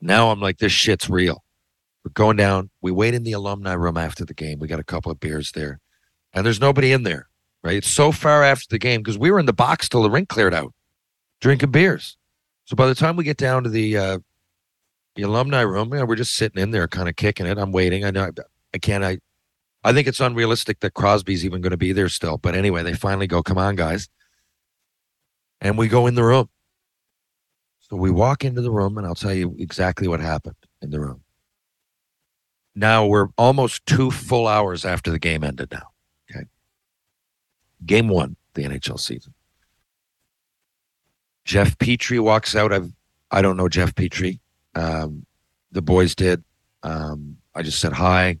now 0.00 0.30
I'm 0.30 0.40
like, 0.40 0.58
this 0.58 0.72
shit's 0.72 1.10
real. 1.10 1.44
We're 2.04 2.12
going 2.12 2.36
down. 2.36 2.70
We 2.80 2.90
wait 2.90 3.14
in 3.14 3.22
the 3.24 3.32
alumni 3.32 3.74
room 3.74 3.96
after 3.96 4.24
the 4.24 4.34
game. 4.34 4.58
We 4.60 4.68
got 4.68 4.80
a 4.80 4.84
couple 4.84 5.12
of 5.12 5.20
beers 5.20 5.52
there. 5.52 5.80
And 6.32 6.44
there's 6.44 6.60
nobody 6.60 6.92
in 6.92 7.02
there, 7.02 7.28
right? 7.62 7.76
It's 7.76 7.88
so 7.88 8.12
far 8.12 8.42
after 8.42 8.66
the 8.70 8.78
game 8.78 9.00
because 9.00 9.18
we 9.18 9.30
were 9.30 9.40
in 9.40 9.46
the 9.46 9.52
box 9.52 9.88
till 9.88 10.02
the 10.02 10.10
rink 10.10 10.28
cleared 10.28 10.54
out, 10.54 10.72
drinking 11.40 11.70
beers. 11.70 12.16
So 12.64 12.76
by 12.76 12.86
the 12.86 12.94
time 12.94 13.16
we 13.16 13.24
get 13.24 13.38
down 13.38 13.64
to 13.64 13.70
the 13.70 13.96
uh, 13.96 14.18
the 15.16 15.22
alumni 15.22 15.62
room, 15.62 15.88
know, 15.88 16.04
we're 16.04 16.16
just 16.16 16.34
sitting 16.34 16.62
in 16.62 16.70
there, 16.70 16.86
kind 16.86 17.08
of 17.08 17.16
kicking 17.16 17.46
it. 17.46 17.58
I'm 17.58 17.72
waiting. 17.72 18.04
I 18.04 18.10
know 18.10 18.30
I 18.74 18.78
can't. 18.78 19.02
I 19.02 19.18
I 19.82 19.92
think 19.92 20.06
it's 20.06 20.20
unrealistic 20.20 20.80
that 20.80 20.94
Crosby's 20.94 21.44
even 21.44 21.60
going 21.60 21.70
to 21.70 21.76
be 21.78 21.92
there 21.92 22.08
still. 22.08 22.36
But 22.36 22.54
anyway, 22.54 22.82
they 22.82 22.92
finally 22.92 23.26
go, 23.26 23.42
"Come 23.42 23.58
on, 23.58 23.74
guys," 23.74 24.08
and 25.60 25.78
we 25.78 25.88
go 25.88 26.06
in 26.06 26.14
the 26.14 26.24
room. 26.24 26.50
So 27.80 27.96
we 27.96 28.10
walk 28.10 28.44
into 28.44 28.60
the 28.60 28.70
room, 28.70 28.98
and 28.98 29.06
I'll 29.06 29.14
tell 29.14 29.32
you 29.32 29.56
exactly 29.58 30.08
what 30.08 30.20
happened 30.20 30.56
in 30.82 30.90
the 30.90 31.00
room. 31.00 31.22
Now 32.74 33.06
we're 33.06 33.28
almost 33.38 33.86
two 33.86 34.10
full 34.10 34.46
hours 34.46 34.84
after 34.84 35.10
the 35.10 35.18
game 35.18 35.42
ended. 35.42 35.72
Now, 35.72 35.88
game 37.84 38.08
one, 38.08 38.36
the 38.54 38.64
NHL 38.64 38.98
season. 38.98 39.34
Jeff 41.44 41.78
Petry 41.78 42.20
walks 42.20 42.54
out. 42.54 42.72
I've 42.72 42.92
I 43.30 43.42
don't 43.42 43.56
know 43.56 43.68
Jeff 43.68 43.94
Petry. 43.94 44.40
Um, 44.74 45.26
the 45.72 45.82
boys 45.82 46.14
did. 46.14 46.42
Um, 46.82 47.38
I 47.54 47.62
just 47.62 47.80
said 47.80 47.92
hi, 47.92 48.38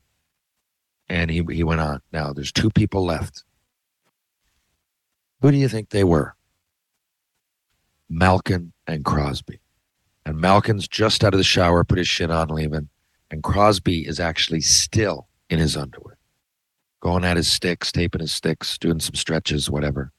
and 1.08 1.30
he 1.30 1.42
he 1.50 1.64
went 1.64 1.80
on. 1.80 2.00
Now 2.12 2.32
there's 2.32 2.52
two 2.52 2.70
people 2.70 3.04
left. 3.04 3.44
Who 5.40 5.50
do 5.50 5.56
you 5.56 5.68
think 5.68 5.90
they 5.90 6.04
were? 6.04 6.34
Malkin 8.08 8.72
and 8.86 9.04
Crosby. 9.04 9.60
And 10.24 10.38
Malkin's 10.38 10.88
just 10.88 11.24
out 11.24 11.34
of 11.34 11.38
the 11.38 11.44
shower, 11.44 11.84
put 11.84 11.98
his 11.98 12.08
shit 12.08 12.30
on, 12.30 12.48
leaving, 12.48 12.88
and 13.30 13.42
Crosby 13.42 14.06
is 14.06 14.20
actually 14.20 14.60
still 14.60 15.28
in 15.48 15.58
his 15.58 15.76
underwear, 15.76 16.07
going 17.00 17.24
at 17.24 17.36
his 17.36 17.50
sticks, 17.50 17.92
taping 17.92 18.20
his 18.20 18.32
sticks, 18.32 18.78
doing 18.78 19.00
some 19.00 19.14
stretches, 19.14 19.70
whatever. 19.70 20.12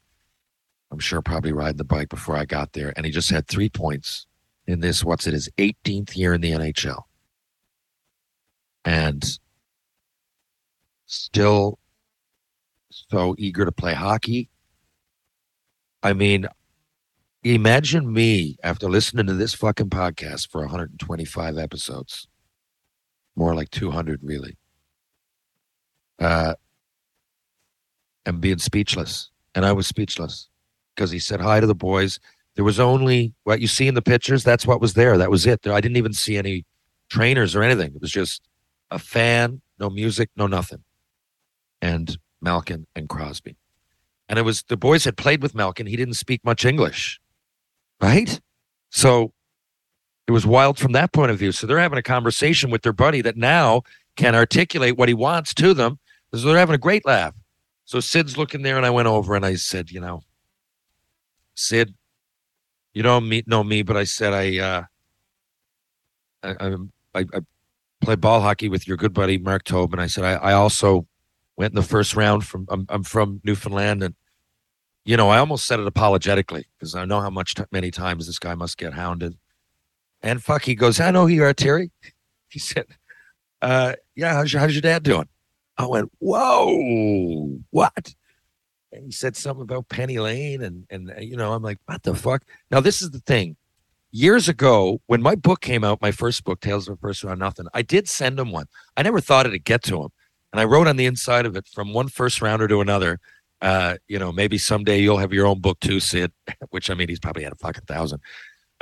I'm 0.92 1.00
sure 1.00 1.22
probably 1.22 1.52
riding 1.52 1.78
the 1.78 1.84
bike 1.84 2.10
before 2.10 2.36
I 2.36 2.46
got 2.46 2.74
there, 2.74 2.94
and 2.96 3.06
he 3.06 3.12
just 3.12 3.30
had 3.30 3.48
three 3.48 3.70
points 3.70 4.26
in 4.66 4.80
this, 4.80 5.04
what's 5.04 5.28
it, 5.28 5.34
his 5.34 5.50
18th 5.58 6.16
year 6.16 6.34
in 6.34 6.42
the 6.42 6.52
NHL. 6.52 7.04
And 8.86 9.40
still 11.06 11.80
so 12.90 13.36
eager 13.38 13.66
to 13.66 13.72
play 13.72 13.94
hockey. 13.94 14.50
I 16.02 16.14
mean, 16.14 16.48
imagine 17.44 18.12
me 18.12 18.58
after 18.64 18.90
listening 18.90 19.28
to 19.28 19.34
this 19.34 19.54
fucking 19.54 19.90
podcast 19.90 20.50
for 20.50 20.62
125 20.62 21.58
episodes, 21.58 22.28
more 23.36 23.56
like 23.56 23.70
200, 23.72 24.22
really, 24.24 24.58
uh, 26.20 26.56
and 28.26 28.42
being 28.42 28.60
speechless. 28.60 29.30
And 29.56 29.66
I 29.66 29.72
was 29.72 29.88
speechless 29.88 30.48
because 30.96 31.12
he 31.12 31.20
said 31.20 31.42
hi 31.42 31.60
to 31.60 31.68
the 31.68 31.76
boys. 31.76 32.20
There 32.56 32.66
was 32.66 32.80
only 32.80 33.34
what 33.44 33.62
you 33.62 33.68
see 33.68 33.88
in 33.88 33.96
the 33.96 34.02
pictures. 34.02 34.44
That's 34.44 34.66
what 34.66 34.82
was 34.82 34.94
there. 34.94 35.18
That 35.18 35.32
was 35.32 35.46
it. 35.46 35.66
I 35.66 35.82
didn't 35.82 35.98
even 35.98 36.14
see 36.14 36.38
any 36.38 36.66
trainers 37.10 37.56
or 37.56 37.64
anything. 37.64 37.94
It 37.96 38.02
was 38.02 38.12
just 38.12 38.42
a 38.92 39.00
fan, 39.00 39.62
no 39.80 39.90
music, 39.90 40.30
no 40.36 40.48
nothing. 40.48 40.84
And 41.82 42.18
Malkin 42.42 42.86
and 42.96 43.08
Crosby. 43.08 43.56
And 44.28 44.38
it 44.38 44.44
was 44.44 44.64
the 44.64 44.78
boys 44.78 45.06
had 45.06 45.18
played 45.18 45.42
with 45.42 45.56
Malkin. 45.56 45.88
He 45.88 45.96
didn't 45.96 46.14
speak 46.14 46.44
much 46.44 46.66
English, 46.66 47.20
right? 48.02 48.40
So 48.92 49.34
it 50.28 50.32
was 50.32 50.46
wild 50.46 50.78
from 50.78 50.92
that 50.92 51.12
point 51.12 51.32
of 51.32 51.40
view. 51.40 51.52
So 51.52 51.66
they're 51.66 51.80
having 51.80 51.98
a 51.98 52.04
conversation 52.04 52.70
with 52.70 52.84
their 52.84 52.94
buddy 52.94 53.22
that 53.22 53.36
now 53.36 53.82
can 54.16 54.36
articulate 54.36 54.98
what 54.98 55.10
he 55.10 55.16
wants 55.16 55.54
to 55.56 55.74
them. 55.74 55.98
So 56.34 56.48
they're 56.48 56.58
having 56.58 56.76
a 56.76 56.80
great 56.80 57.06
laugh. 57.06 57.34
So 57.90 58.00
Sid's 58.00 58.38
looking 58.38 58.62
there, 58.62 58.78
and 58.78 58.86
I 58.86 58.92
went 58.92 59.08
over 59.08 59.36
and 59.36 59.44
I 59.44 59.56
said, 59.56 59.90
you 59.90 60.00
know, 60.00 60.22
Sid, 61.56 61.96
you 62.94 63.02
don't 63.02 63.28
meet 63.28 63.48
know 63.48 63.64
me, 63.64 63.82
but 63.82 63.98
I 63.98 64.04
said 64.04 64.32
I 64.32 64.60
uh, 64.60 64.84
I, 66.44 66.76
I, 67.16 67.26
I 67.34 67.40
play 68.00 68.14
ball 68.14 68.42
hockey 68.42 68.70
with 68.70 68.88
your 68.88 68.96
good 68.96 69.12
buddy 69.12 69.40
Mark 69.40 69.64
Tobin. 69.64 69.98
I 69.98 70.06
said 70.06 70.24
I, 70.24 70.34
I 70.34 70.54
also 70.54 71.08
went 71.58 71.72
in 71.72 71.78
the 71.78 71.82
first 71.82 72.16
round 72.16 72.46
from 72.46 72.68
I'm, 72.70 72.86
I'm 72.90 73.02
from 73.02 73.42
Newfoundland 73.44 74.04
and 74.04 74.14
you 75.04 75.18
know, 75.18 75.30
I 75.30 75.40
almost 75.40 75.66
said 75.66 75.80
it 75.80 75.88
apologetically 75.88 76.68
because 76.78 76.94
I 76.94 77.06
know 77.06 77.22
how 77.22 77.32
much 77.32 77.56
t- 77.56 77.64
many 77.72 77.90
times 77.90 78.28
this 78.28 78.38
guy 78.38 78.54
must 78.54 78.78
get 78.78 78.94
hounded. 78.94 79.36
And 80.22 80.44
fuck, 80.44 80.62
he 80.62 80.76
goes, 80.76 81.00
I 81.00 81.10
know 81.10 81.24
who 81.24 81.34
you 81.34 81.44
are, 81.44 81.54
Terry. 81.56 81.90
He 82.50 82.60
said, 82.60 82.86
uh, 83.64 83.94
yeah, 84.16 84.34
how's 84.34 84.54
your, 84.54 84.60
how's 84.60 84.74
your 84.74 84.82
dad 84.82 85.04
doing? 85.04 85.28
I 85.80 85.86
went, 85.86 86.12
whoa, 86.20 87.58
what? 87.70 88.14
And 88.92 89.06
he 89.06 89.12
said 89.12 89.38
something 89.38 89.62
about 89.64 89.88
Penny 89.88 90.20
Lane. 90.20 90.62
And, 90.62 90.86
and, 90.90 91.10
uh, 91.10 91.22
you 91.22 91.38
know, 91.38 91.54
I'm 91.54 91.64
like, 91.64 91.78
what 91.86 92.04
the 92.04 92.14
fuck? 92.14 92.44
Now, 92.70 92.82
this 92.82 93.02
is 93.02 93.12
the 93.12 93.22
thing. 93.22 93.56
Years 94.12 94.50
ago, 94.50 95.00
when 95.06 95.22
my 95.22 95.36
book 95.36 95.62
came 95.62 95.86
out, 95.86 96.02
my 96.02 96.12
first 96.12 96.44
book, 96.44 96.60
Tales 96.60 96.90
of 96.90 96.96
a 96.96 96.98
First 96.98 97.24
Round 97.24 97.40
Nothing, 97.40 97.68
I 97.74 97.82
did 97.82 98.10
send 98.10 98.38
him 98.38 98.52
one. 98.52 98.66
I 98.98 99.04
never 99.04 99.22
thought 99.22 99.46
it'd 99.46 99.64
get 99.64 99.82
to 99.84 100.04
him. 100.04 100.10
And 100.52 100.60
I 100.60 100.66
wrote 100.66 100.88
on 100.88 100.98
the 100.98 101.06
inside 101.06 101.46
of 101.46 101.56
it 101.56 101.68
from 101.68 101.94
one 101.94 102.10
first 102.10 102.42
rounder 102.42 102.68
to 102.68 102.82
another, 102.82 103.20
uh, 103.62 103.96
you 104.08 104.20
know, 104.20 104.34
maybe 104.34 104.58
someday 104.58 105.00
you'll 105.00 105.20
have 105.20 105.32
your 105.32 105.46
own 105.46 105.62
book 105.62 105.80
too, 105.80 106.02
Sid, 106.02 106.34
which 106.72 106.90
I 106.90 106.94
mean, 106.94 107.08
he's 107.08 107.20
probably 107.20 107.44
had 107.44 107.54
a 107.54 107.58
fucking 107.58 107.86
thousand. 107.88 108.20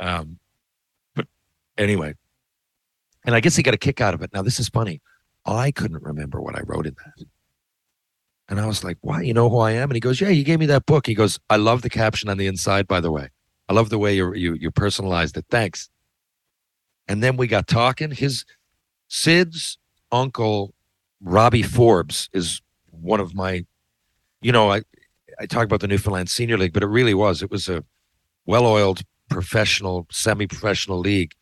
Um, 0.00 0.38
but 1.14 1.26
anyway, 1.76 2.14
and 3.24 3.36
I 3.36 3.40
guess 3.40 3.54
he 3.54 3.62
got 3.62 3.74
a 3.74 3.78
kick 3.78 4.00
out 4.00 4.14
of 4.14 4.22
it. 4.22 4.30
Now, 4.32 4.42
this 4.42 4.58
is 4.58 4.68
funny. 4.68 5.00
I 5.56 5.70
couldn't 5.70 6.02
remember 6.02 6.40
what 6.40 6.56
I 6.56 6.62
wrote 6.66 6.86
in 6.86 6.94
that. 7.04 7.26
And 8.48 8.60
I 8.60 8.66
was 8.66 8.82
like, 8.84 8.98
why? 9.00 9.22
You 9.22 9.34
know 9.34 9.50
who 9.50 9.58
I 9.58 9.72
am? 9.72 9.90
And 9.90 9.96
he 9.96 10.00
goes, 10.00 10.20
yeah, 10.20 10.28
you 10.28 10.44
gave 10.44 10.58
me 10.58 10.66
that 10.66 10.86
book. 10.86 11.06
He 11.06 11.14
goes, 11.14 11.38
I 11.50 11.56
love 11.56 11.82
the 11.82 11.90
caption 11.90 12.28
on 12.28 12.38
the 12.38 12.46
inside, 12.46 12.86
by 12.86 13.00
the 13.00 13.10
way. 13.10 13.28
I 13.68 13.74
love 13.74 13.90
the 13.90 13.98
way 13.98 14.14
you, 14.14 14.32
you, 14.34 14.54
you 14.54 14.70
personalized 14.70 15.36
it. 15.36 15.44
Thanks. 15.50 15.90
And 17.08 17.22
then 17.22 17.36
we 17.36 17.46
got 17.46 17.66
talking. 17.66 18.10
His 18.10 18.44
Sid's 19.08 19.78
uncle, 20.10 20.74
Robbie 21.20 21.62
Forbes, 21.62 22.30
is 22.32 22.62
one 22.90 23.20
of 23.20 23.34
my, 23.34 23.66
you 24.40 24.52
know, 24.52 24.70
I, 24.70 24.82
I 25.38 25.46
talk 25.46 25.64
about 25.64 25.80
the 25.80 25.88
Newfoundland 25.88 26.30
Senior 26.30 26.56
League, 26.56 26.72
but 26.72 26.82
it 26.82 26.88
really 26.88 27.14
was. 27.14 27.42
It 27.42 27.50
was 27.50 27.68
a 27.68 27.84
well 28.46 28.66
oiled 28.66 29.02
professional, 29.28 30.06
semi 30.10 30.46
professional 30.46 30.98
league 30.98 31.32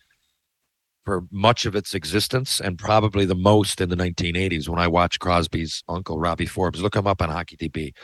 for 1.06 1.22
much 1.30 1.64
of 1.64 1.76
its 1.76 1.94
existence 1.94 2.60
and 2.60 2.78
probably 2.78 3.24
the 3.24 3.36
most 3.36 3.80
in 3.80 3.88
the 3.88 3.96
1980s 3.96 4.68
when 4.68 4.80
I 4.80 4.88
watched 4.88 5.20
Crosby's 5.20 5.84
uncle, 5.88 6.18
Robbie 6.18 6.46
Forbes. 6.46 6.82
Look 6.82 6.96
him 6.96 7.06
up 7.06 7.22
on 7.22 7.30
Hockey 7.30 7.56
DB. 7.56 7.94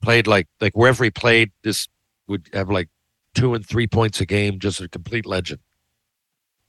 Played 0.00 0.28
like, 0.28 0.46
like 0.60 0.76
wherever 0.76 1.02
he 1.02 1.10
played, 1.10 1.50
this 1.64 1.88
would 2.28 2.48
have 2.52 2.70
like 2.70 2.88
two 3.34 3.54
and 3.54 3.66
three 3.66 3.88
points 3.88 4.20
a 4.20 4.26
game, 4.26 4.60
just 4.60 4.80
a 4.80 4.88
complete 4.88 5.26
legend. 5.26 5.60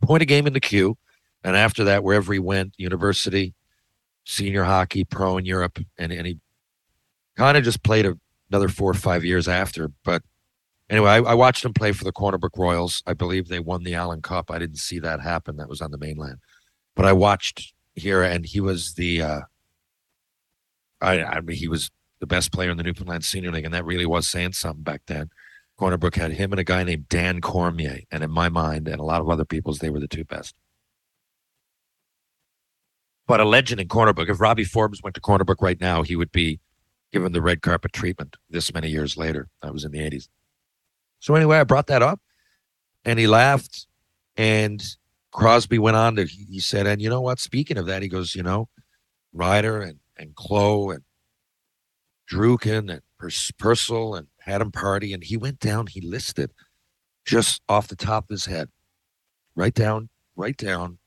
Point 0.01 0.23
a 0.23 0.25
game 0.25 0.47
in 0.47 0.53
the 0.53 0.59
queue. 0.59 0.97
And 1.43 1.55
after 1.55 1.83
that, 1.83 2.03
wherever 2.03 2.33
he 2.33 2.39
went, 2.39 2.73
university, 2.77 3.53
senior 4.25 4.63
hockey, 4.63 5.03
pro 5.03 5.37
in 5.37 5.45
Europe, 5.45 5.79
and, 5.97 6.11
and 6.11 6.25
he 6.25 6.39
kind 7.37 7.57
of 7.57 7.63
just 7.63 7.83
played 7.83 8.07
a, 8.07 8.17
another 8.49 8.69
four 8.69 8.89
or 8.89 8.95
five 8.95 9.23
years 9.23 9.47
after. 9.47 9.91
But 10.03 10.23
anyway, 10.89 11.09
I, 11.09 11.17
I, 11.17 11.33
watched 11.33 11.63
him 11.63 11.73
play 11.73 11.91
for 11.91 12.03
the 12.03 12.11
Corner 12.11 12.37
Brook 12.37 12.57
Royals. 12.57 13.03
I 13.05 13.13
believe 13.13 13.47
they 13.47 13.59
won 13.59 13.83
the 13.83 13.95
Allan 13.95 14.21
Cup. 14.21 14.51
I 14.51 14.59
didn't 14.59 14.77
see 14.77 14.99
that 14.99 15.21
happen. 15.21 15.57
That 15.57 15.69
was 15.69 15.81
on 15.81 15.91
the 15.91 15.97
mainland. 15.97 16.37
But 16.95 17.05
I 17.05 17.13
watched 17.13 17.73
here, 17.95 18.23
and 18.23 18.45
he 18.45 18.59
was 18.59 18.93
the, 18.93 19.21
uh, 19.21 19.41
I, 21.01 21.23
I 21.23 21.41
mean, 21.41 21.57
he 21.57 21.67
was 21.67 21.91
the 22.19 22.27
best 22.27 22.51
player 22.51 22.69
in 22.69 22.77
the 22.77 22.83
Newfoundland 22.83 23.23
Senior 23.23 23.51
League, 23.51 23.65
and 23.65 23.73
that 23.73 23.85
really 23.85 24.05
was 24.05 24.27
saying 24.27 24.53
something 24.53 24.83
back 24.83 25.01
then. 25.07 25.29
Corner 25.77 25.97
Brook 25.97 26.15
had 26.15 26.33
him 26.33 26.51
and 26.51 26.59
a 26.59 26.63
guy 26.65 26.83
named 26.83 27.07
Dan 27.07 27.39
Cormier, 27.39 27.99
and 28.11 28.23
in 28.23 28.31
my 28.31 28.49
mind, 28.49 28.87
and 28.87 28.99
a 28.99 29.03
lot 29.03 29.21
of 29.21 29.29
other 29.29 29.45
people's, 29.45 29.79
they 29.79 29.89
were 29.89 30.01
the 30.01 30.09
two 30.09 30.25
best. 30.25 30.53
But 33.27 33.39
a 33.39 33.45
legend 33.45 33.79
in 33.79 33.87
Corner 33.87 34.11
Brook. 34.11 34.27
If 34.27 34.41
Robbie 34.41 34.63
Forbes 34.63 35.01
went 35.01 35.13
to 35.13 35.21
Corner 35.21 35.45
Brook 35.45 35.61
right 35.61 35.79
now, 35.79 36.01
he 36.01 36.15
would 36.15 36.31
be 36.31 36.59
given 37.13 37.31
the 37.31 37.41
red 37.41 37.61
carpet 37.61 37.93
treatment 37.93 38.35
this 38.49 38.73
many 38.73 38.89
years 38.89 39.17
later. 39.17 39.47
That 39.61 39.71
was 39.71 39.85
in 39.85 39.91
the 39.91 39.99
80s. 39.99 40.27
So 41.19 41.35
anyway, 41.35 41.57
I 41.59 41.63
brought 41.63 41.87
that 41.87 42.01
up 42.01 42.19
and 43.05 43.19
he 43.19 43.27
laughed. 43.27 43.87
And 44.37 44.83
Crosby 45.31 45.79
went 45.79 45.97
on 45.97 46.15
to, 46.15 46.25
he 46.25 46.59
said, 46.59 46.87
and 46.87 47.01
you 47.01 47.09
know 47.09 47.21
what? 47.21 47.39
Speaking 47.39 47.77
of 47.77 47.85
that, 47.87 48.01
he 48.01 48.07
goes, 48.07 48.35
you 48.35 48.43
know, 48.43 48.69
Ryder 49.33 49.81
and, 49.81 49.99
and 50.17 50.35
Clowe 50.35 50.91
and 50.91 51.03
Druken 52.31 52.91
and 52.91 53.01
Purcell 53.57 54.15
and 54.15 54.27
Adam 54.45 54.71
Pardy. 54.71 55.13
And 55.13 55.23
he 55.23 55.37
went 55.37 55.59
down, 55.59 55.87
he 55.87 56.01
listed 56.01 56.51
just 57.25 57.61
off 57.67 57.87
the 57.87 57.95
top 57.95 58.23
of 58.25 58.29
his 58.29 58.45
head, 58.45 58.69
right 59.55 59.73
down, 59.73 60.09
right 60.35 60.57
down 60.57 60.97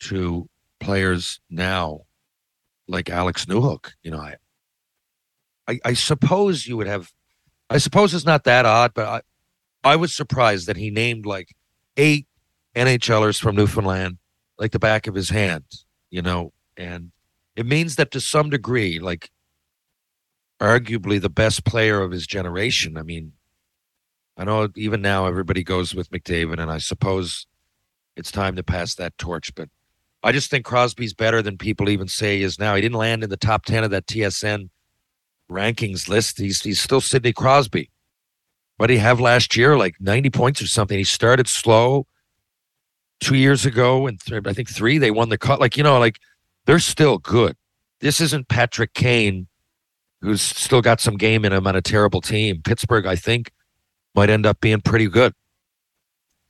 to 0.00 0.48
players 0.78 1.40
now 1.48 2.02
like 2.86 3.08
Alex 3.08 3.46
Newhook. 3.46 3.92
You 4.02 4.10
know, 4.10 4.20
I, 4.20 4.36
I, 5.66 5.80
I 5.84 5.92
suppose 5.94 6.66
you 6.66 6.76
would 6.76 6.86
have 6.86 7.12
I 7.72 7.78
suppose 7.78 8.12
it's 8.12 8.26
not 8.26 8.44
that 8.44 8.66
odd, 8.66 8.92
but 8.94 9.06
I, 9.08 9.92
I 9.92 9.96
was 9.96 10.14
surprised 10.14 10.66
that 10.66 10.76
he 10.76 10.90
named 10.90 11.24
like 11.24 11.54
eight 11.96 12.26
NHLers 12.76 13.40
from 13.40 13.56
Newfoundland 13.56 14.18
like 14.58 14.72
the 14.72 14.78
back 14.78 15.06
of 15.06 15.14
his 15.14 15.30
hand, 15.30 15.64
you 16.10 16.20
know, 16.20 16.52
and 16.76 17.12
it 17.56 17.64
means 17.64 17.96
that 17.96 18.10
to 18.10 18.20
some 18.20 18.50
degree, 18.50 18.98
like 18.98 19.30
arguably 20.60 21.18
the 21.18 21.30
best 21.30 21.64
player 21.64 22.02
of 22.02 22.10
his 22.10 22.26
generation. 22.26 22.98
I 22.98 23.02
mean, 23.02 23.32
I 24.36 24.44
know 24.44 24.68
even 24.76 25.00
now 25.00 25.26
everybody 25.26 25.64
goes 25.64 25.94
with 25.94 26.10
McDavid, 26.10 26.60
and 26.60 26.70
I 26.70 26.76
suppose 26.76 27.46
it's 28.16 28.30
time 28.30 28.54
to 28.56 28.62
pass 28.62 28.94
that 28.96 29.16
torch, 29.16 29.54
but 29.54 29.70
I 30.22 30.30
just 30.32 30.50
think 30.50 30.66
Crosby's 30.66 31.14
better 31.14 31.40
than 31.40 31.56
people 31.56 31.88
even 31.88 32.06
say 32.06 32.36
he 32.36 32.44
is 32.44 32.58
now. 32.58 32.74
He 32.74 32.82
didn't 32.82 32.98
land 32.98 33.24
in 33.24 33.30
the 33.30 33.36
top 33.38 33.64
10 33.64 33.82
of 33.82 33.90
that 33.92 34.06
TSN 34.06 34.68
rankings 35.52 36.08
list, 36.08 36.38
he's 36.38 36.62
he's 36.62 36.80
still 36.80 37.00
Sidney 37.00 37.32
Crosby. 37.32 37.90
What 38.76 38.88
did 38.88 38.94
he 38.94 39.00
have 39.00 39.20
last 39.20 39.56
year? 39.56 39.76
Like 39.76 39.94
90 40.00 40.30
points 40.30 40.60
or 40.62 40.66
something. 40.66 40.98
He 40.98 41.04
started 41.04 41.46
slow 41.46 42.06
two 43.20 43.36
years 43.36 43.64
ago, 43.64 44.06
and 44.06 44.18
th- 44.20 44.42
I 44.46 44.52
think 44.52 44.68
three, 44.68 44.98
they 44.98 45.10
won 45.10 45.28
the 45.28 45.38
cut. 45.38 45.60
Like, 45.60 45.76
you 45.76 45.82
know, 45.82 45.98
like 45.98 46.18
they're 46.66 46.80
still 46.80 47.18
good. 47.18 47.56
This 48.00 48.20
isn't 48.20 48.48
Patrick 48.48 48.94
Kane, 48.94 49.46
who's 50.20 50.42
still 50.42 50.82
got 50.82 51.00
some 51.00 51.16
game 51.16 51.44
in 51.44 51.52
him 51.52 51.66
on 51.66 51.76
a 51.76 51.80
terrible 51.80 52.20
team. 52.20 52.60
Pittsburgh, 52.62 53.06
I 53.06 53.14
think, 53.14 53.52
might 54.14 54.30
end 54.30 54.46
up 54.46 54.60
being 54.60 54.80
pretty 54.80 55.08
good 55.08 55.32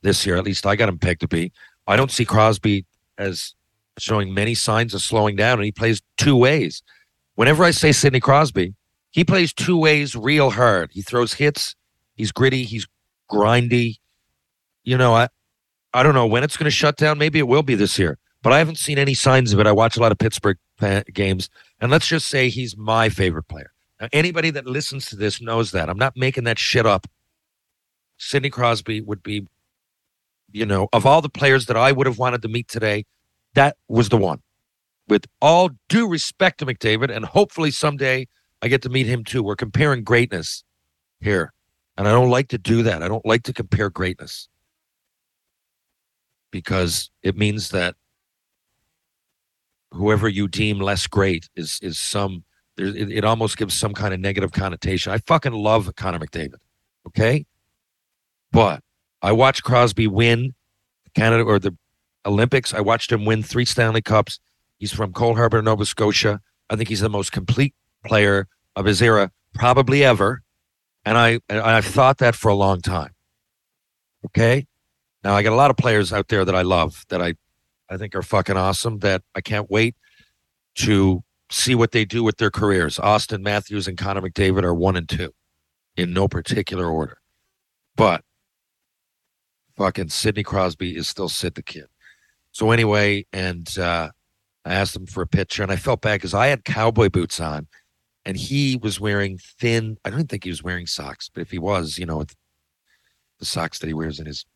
this 0.03 0.25
year. 0.25 0.37
At 0.37 0.45
least 0.45 0.67
I 0.67 0.77
got 0.77 0.89
him 0.89 0.99
pegged 0.99 1.21
to 1.21 1.29
be. 1.29 1.53
I 1.87 1.97
don't 1.97 2.11
see 2.11 2.25
Crosby 2.25 2.87
as 3.19 3.55
showing 3.99 4.33
many 4.33 4.55
signs 4.55 4.95
of 4.95 5.03
slowing 5.03 5.37
down, 5.37 5.59
and 5.59 5.65
he 5.65 5.73
plays 5.73 6.01
two 6.17 6.37
ways. 6.37 6.83
Whenever 7.35 7.65
I 7.65 7.71
say 7.71 7.93
Sidney 7.93 8.21
Crosby, 8.21 8.75
he 9.13 9.25
plays 9.25 9.53
two 9.53 9.77
ways 9.77 10.17
real 10.17 10.51
hard. 10.51 10.91
He 10.93 11.03
throws 11.03 11.35
hits. 11.35 11.77
He's 12.15 12.33
gritty. 12.33 12.65
He's 12.65 12.87
grindy. 13.31 13.97
You 14.85 14.99
know, 14.99 15.15
I, 15.15 15.29
I 15.95 16.03
don't 16.03 16.15
know 16.15 16.27
when 16.27 16.43
it's 16.43 16.57
going 16.57 16.65
to 16.65 16.71
shut 16.71 16.97
down. 16.97 17.19
Maybe 17.19 17.39
it 17.39 17.47
will 17.47 17.63
be 17.63 17.75
this 17.75 17.99
year, 17.99 18.19
but 18.43 18.53
I 18.53 18.59
haven't 18.59 18.79
seen 18.79 18.99
any 18.99 19.15
signs 19.15 19.53
of 19.53 19.61
it. 19.61 19.67
I 19.67 19.73
watch 19.73 19.97
a 19.97 20.01
lot 20.01 20.13
of 20.13 20.19
Pittsburgh 20.19 20.57
games, 21.13 21.51
and 21.81 21.91
let's 21.91 22.07
just 22.07 22.27
say 22.27 22.49
he's 22.49 22.77
my 22.77 23.09
favorite 23.09 23.45
player. 23.45 23.71
Now, 24.01 24.09
anybody 24.13 24.51
that 24.51 24.67
listens 24.67 25.07
to 25.07 25.17
this 25.17 25.41
knows 25.41 25.71
that. 25.73 25.89
I'm 25.89 25.99
not 25.99 26.17
making 26.17 26.45
that 26.45 26.59
shit 26.59 26.87
up. 26.87 27.07
Sidney 28.17 28.51
Crosby 28.51 29.01
would 29.01 29.23
be, 29.23 29.47
you 30.51 30.67
know, 30.67 30.89
of 30.93 31.07
all 31.07 31.21
the 31.21 31.29
players 31.29 31.67
that 31.67 31.77
I 31.77 31.93
would 31.93 32.07
have 32.07 32.19
wanted 32.19 32.43
to 32.43 32.49
meet 32.49 32.67
today, 32.67 33.05
that 33.55 33.77
was 33.89 34.09
the 34.09 34.17
one. 34.17 34.41
With 35.07 35.27
all 35.41 35.71
due 35.89 36.09
respect 36.09 36.59
to 36.59 36.67
McDavid, 36.67 37.15
and 37.15 37.25
hopefully 37.25 37.71
someday 37.71 38.27
I 38.63 38.69
get 38.69 38.83
to 38.83 38.89
meet 38.89 39.07
him 39.07 39.25
too. 39.25 39.43
We're 39.43 39.57
comparing 39.57 40.05
greatness 40.05 40.65
here. 41.21 41.53
And 41.97 42.09
I 42.09 42.13
don't 42.13 42.31
like 42.31 42.49
to 42.49 42.59
do 42.59 42.83
that. 42.85 43.03
I 43.03 43.09
don't 43.09 43.27
like 43.27 43.43
to 43.45 43.53
compare 43.53 43.91
greatness 43.91 44.49
because 46.51 47.11
it 47.23 47.37
means 47.37 47.71
that 47.71 47.97
whoever 49.91 50.29
you 50.29 50.49
deem 50.49 50.79
less 50.79 51.07
great 51.07 51.51
is 51.55 51.79
is 51.83 51.99
some 51.99 52.45
it, 52.79 53.11
it 53.11 53.25
almost 53.25 53.59
gives 53.59 53.75
some 53.75 53.93
kind 53.93 54.15
of 54.15 54.21
negative 54.21 54.53
connotation. 54.53 55.13
I 55.13 55.19
fucking 55.19 55.53
love 55.53 55.95
Connor 55.97 56.19
McDavid. 56.19 56.55
Okay? 57.07 57.45
But 58.51 58.83
I 59.21 59.33
watched 59.33 59.65
Crosby 59.65 60.07
win 60.07 60.55
Canada 61.15 61.43
or 61.45 61.59
the 61.59 61.77
Olympics. 62.25 62.73
I 62.73 62.81
watched 62.81 63.13
him 63.13 63.25
win 63.25 63.43
three 63.43 63.65
Stanley 63.65 64.03
Cups. 64.03 64.41
He's 64.79 64.93
from 64.93 65.13
Cole 65.13 65.37
Harbour, 65.37 65.61
Nova 65.63 65.85
Scotia. 65.85 66.41
I 66.71 66.77
think 66.77 66.89
he's 66.89 67.01
the 67.01 67.11
most 67.11 67.33
complete 67.33 67.75
player 68.05 68.49
of 68.77 68.85
his 68.85 69.03
era, 69.03 69.31
probably 69.55 70.05
ever. 70.05 70.43
And 71.05 71.19
I 71.19 71.41
and 71.49 71.61
I've 71.61 71.85
thought 71.85 72.19
that 72.19 72.35
for 72.35 72.49
a 72.49 72.55
long 72.55 72.81
time. 72.81 73.11
Okay. 74.27 74.67
Now 75.25 75.35
I 75.35 75.43
got 75.43 75.53
a 75.53 75.57
lot 75.57 75.71
of 75.71 75.77
players 75.77 76.13
out 76.13 76.29
there 76.29 76.45
that 76.45 76.55
I 76.55 76.63
love 76.63 77.05
that 77.09 77.21
I 77.21 77.35
I 77.91 77.97
think 77.97 78.15
are 78.15 78.23
fucking 78.23 78.57
awesome 78.57 79.01
that 79.01 79.23
I 79.35 79.41
can't 79.41 79.71
wait 79.71 79.97
to 80.77 81.23
see 81.51 81.75
what 81.75 81.93
they 81.93 82.05
do 82.05 82.23
with 82.23 82.39
their 82.39 82.51
careers. 82.51 82.97
Auston 82.97 83.43
Matthews 83.43 83.87
and 83.87 83.99
Connor 83.99 84.23
McDavid 84.23 84.63
are 84.63 84.75
one 84.75 84.97
and 84.97 85.09
two 85.09 85.33
in 85.97 86.13
no 86.13 86.29
particular 86.29 86.87
order. 86.87 87.19
But 87.97 88.25
fucking 89.77 90.09
Sidney 90.09 90.43
Crosby 90.43 90.97
is 90.97 91.09
still 91.09 91.29
Sid 91.29 91.55
the 91.55 91.63
Kid. 91.63 91.87
So 92.53 92.71
anyway, 92.71 93.27
and 93.33 93.79
uh, 93.79 94.11
I 94.65 94.75
asked 94.75 94.95
him 94.95 95.07
for 95.07 95.23
a 95.23 95.27
picture, 95.27 95.63
and 95.63 95.73
I 95.73 95.77
felt 95.77 96.03
bad 96.03 96.15
because 96.15 96.35
I 96.35 96.49
had 96.49 96.65
cowboy 96.65 97.09
boots 97.09 97.41
on, 97.41 97.67
and 98.25 98.37
he 98.37 98.77
was 98.77 99.01
wearing 99.01 99.39
thin. 99.39 99.99
I 100.05 100.11
don't 100.11 100.29
think 100.29 100.45
he 100.45 100.51
was 100.51 100.63
wearing 100.63 100.87
socks, 100.87 101.31
but 101.33 101.41
if 101.41 101.51
he 101.51 101.59
was, 101.59 101.99
you 101.99 102.07
know, 102.07 102.25
the 103.39 103.45
socks 103.45 103.79
that 103.81 103.89
he 103.89 103.95
wears 103.95 104.21
in 104.21 104.27
his 104.27 104.47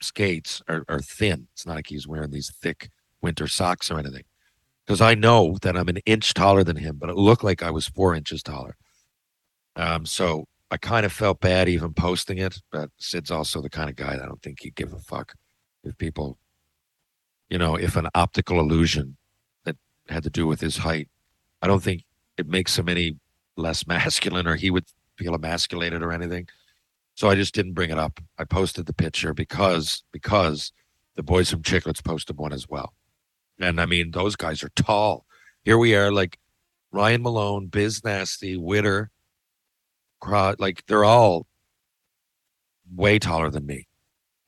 skates 0.00 0.62
are, 0.68 0.84
are 0.88 1.00
thin. 1.00 1.48
It's 1.52 1.66
not 1.66 1.76
like 1.76 1.88
he's 1.88 2.08
wearing 2.08 2.30
these 2.30 2.50
thick 2.50 2.90
winter 3.20 3.46
socks 3.46 3.90
or 3.90 3.98
anything. 3.98 4.24
Because 4.86 5.00
I 5.00 5.14
know 5.14 5.56
that 5.62 5.76
I'm 5.76 5.88
an 5.88 5.98
inch 6.04 6.34
taller 6.34 6.62
than 6.62 6.76
him, 6.76 6.96
but 6.98 7.08
it 7.08 7.16
looked 7.16 7.44
like 7.44 7.62
I 7.62 7.70
was 7.70 7.88
four 7.88 8.14
inches 8.14 8.42
taller. 8.42 8.76
Um, 9.76 10.04
so 10.04 10.46
I 10.70 10.76
kind 10.76 11.06
of 11.06 11.12
felt 11.12 11.40
bad 11.40 11.68
even 11.68 11.94
posting 11.94 12.38
it, 12.38 12.60
but 12.70 12.90
Sid's 12.98 13.30
also 13.30 13.62
the 13.62 13.70
kind 13.70 13.88
of 13.88 13.96
guy 13.96 14.16
that 14.16 14.22
I 14.22 14.26
don't 14.26 14.42
think 14.42 14.60
he'd 14.60 14.74
give 14.74 14.92
a 14.92 14.98
fuck 14.98 15.34
if 15.84 15.96
people, 15.98 16.38
you 17.48 17.58
know, 17.58 17.76
if 17.76 17.96
an 17.96 18.08
optical 18.14 18.60
illusion 18.60 19.16
that 19.64 19.76
had 20.08 20.22
to 20.24 20.30
do 20.30 20.46
with 20.46 20.60
his 20.60 20.78
height, 20.78 21.08
I 21.62 21.66
don't 21.66 21.82
think 21.82 22.04
it 22.36 22.48
makes 22.48 22.78
him 22.78 22.88
any 22.88 23.16
less 23.56 23.86
masculine 23.86 24.46
or 24.46 24.56
he 24.56 24.70
would 24.70 24.84
feel 25.16 25.34
emasculated 25.34 26.02
or 26.02 26.12
anything. 26.12 26.48
So 27.14 27.28
I 27.28 27.36
just 27.36 27.54
didn't 27.54 27.74
bring 27.74 27.90
it 27.90 27.98
up. 27.98 28.20
I 28.38 28.44
posted 28.44 28.86
the 28.86 28.92
picture 28.92 29.32
because 29.32 30.02
because 30.10 30.72
the 31.14 31.22
boys 31.22 31.50
from 31.50 31.62
Chicklets 31.62 32.02
posted 32.02 32.36
one 32.36 32.52
as 32.52 32.68
well. 32.68 32.92
And 33.60 33.80
I 33.80 33.86
mean, 33.86 34.10
those 34.10 34.34
guys 34.34 34.64
are 34.64 34.70
tall. 34.70 35.24
Here 35.64 35.78
we 35.78 35.94
are, 35.94 36.10
like 36.10 36.38
Ryan 36.90 37.22
Malone, 37.22 37.66
Biz 37.68 38.02
Nasty, 38.04 38.56
Witter, 38.56 39.10
Cro- 40.20 40.56
like 40.58 40.84
they're 40.86 41.04
all 41.04 41.46
way 42.94 43.18
taller 43.20 43.50
than 43.50 43.66
me. 43.66 43.86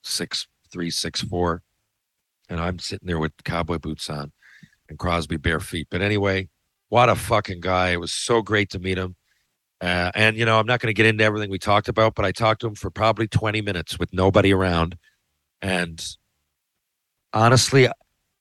Six 0.03 0.49
three, 0.71 0.91
six 0.91 1.21
four. 1.21 1.63
And 2.49 2.61
I'm 2.61 2.79
sitting 2.79 3.07
there 3.07 3.19
with 3.19 3.33
cowboy 3.45 3.79
boots 3.79 4.11
on 4.11 4.33
and 4.89 4.99
Crosby 4.99 5.37
bare 5.37 5.61
feet. 5.61 5.89
But 5.91 6.03
anyway, 6.03 6.49
what 6.89 7.09
a 7.09 7.15
fucking 7.15 7.61
guy. 7.61 7.91
It 7.91 8.01
was 8.01 8.13
so 8.13 8.43
great 8.43 8.71
to 8.71 8.79
meet 8.79 8.99
him. 8.99 9.17
Uh, 9.81 10.11
and, 10.15 10.37
you 10.37 10.45
know, 10.45 10.59
I'm 10.59 10.67
not 10.67 10.81
going 10.81 10.89
to 10.89 10.97
get 10.97 11.07
into 11.07 11.25
everything 11.25 11.51
we 11.51 11.59
talked 11.59 11.89
about, 11.89 12.15
but 12.15 12.25
I 12.25 12.33
talked 12.33 12.63
to 12.63 12.67
him 12.69 12.75
for 12.75 12.91
probably 12.91 13.29
20 13.29 13.61
minutes 13.61 13.99
with 13.99 14.13
nobody 14.13 14.53
around. 14.53 14.97
And 15.61 16.03
honestly, 17.33 17.89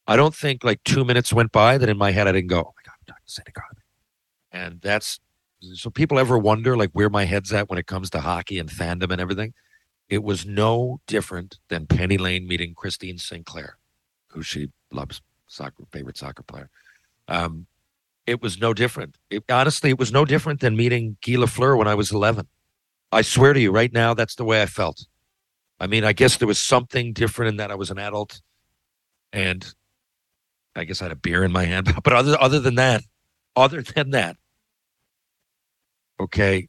I 0.07 0.15
don't 0.15 0.35
think 0.35 0.63
like 0.63 0.83
two 0.83 1.03
minutes 1.03 1.33
went 1.33 1.51
by 1.51 1.77
that 1.77 1.89
in 1.89 1.97
my 1.97 2.11
head 2.11 2.27
I 2.27 2.31
didn't 2.31 2.49
go, 2.49 2.59
oh 2.59 2.73
my 2.75 2.83
God, 2.85 2.93
I'm 2.99 3.05
talking 3.07 3.23
to 3.25 3.31
Sidney 3.31 3.51
Crosby. 3.51 3.81
And 4.51 4.79
that's 4.81 5.19
so 5.73 5.89
people 5.89 6.19
ever 6.19 6.37
wonder 6.37 6.77
like 6.77 6.91
where 6.91 7.09
my 7.09 7.25
head's 7.25 7.51
at 7.51 7.69
when 7.69 7.79
it 7.79 7.87
comes 7.87 8.09
to 8.11 8.21
hockey 8.21 8.59
and 8.59 8.69
fandom 8.69 9.11
and 9.11 9.19
everything. 9.19 9.53
It 10.07 10.23
was 10.23 10.45
no 10.45 11.01
different 11.07 11.57
than 11.69 11.87
Penny 11.87 12.17
Lane 12.17 12.47
meeting 12.47 12.75
Christine 12.75 13.17
Sinclair, 13.17 13.77
who 14.27 14.43
she 14.43 14.69
loves, 14.91 15.21
soccer 15.47 15.83
favorite 15.91 16.17
soccer 16.17 16.43
player. 16.43 16.69
Um, 17.27 17.65
it 18.27 18.41
was 18.41 18.59
no 18.59 18.73
different. 18.73 19.17
It, 19.29 19.43
honestly, 19.49 19.91
it 19.91 19.99
was 19.99 20.11
no 20.11 20.25
different 20.25 20.59
than 20.59 20.75
meeting 20.75 21.17
Guy 21.25 21.33
Lafleur 21.33 21.77
when 21.77 21.87
I 21.87 21.95
was 21.95 22.11
11. 22.11 22.47
I 23.11 23.21
swear 23.21 23.53
to 23.53 23.59
you, 23.59 23.71
right 23.71 23.93
now, 23.93 24.13
that's 24.13 24.35
the 24.35 24.43
way 24.43 24.61
I 24.61 24.65
felt. 24.65 25.05
I 25.79 25.87
mean, 25.87 26.03
I 26.03 26.13
guess 26.13 26.37
there 26.37 26.47
was 26.47 26.59
something 26.59 27.13
different 27.13 27.49
in 27.49 27.57
that 27.57 27.71
I 27.71 27.75
was 27.75 27.91
an 27.91 27.99
adult, 27.99 28.41
and 29.31 29.73
I 30.75 30.85
guess 30.85 31.01
I 31.01 31.05
had 31.05 31.11
a 31.11 31.17
beer 31.17 31.43
in 31.43 31.51
my 31.51 31.65
hand. 31.65 31.93
But 32.03 32.13
other 32.13 32.37
other 32.39 32.59
than 32.59 32.75
that, 32.75 33.03
other 33.55 33.81
than 33.81 34.11
that, 34.11 34.37
okay, 36.19 36.67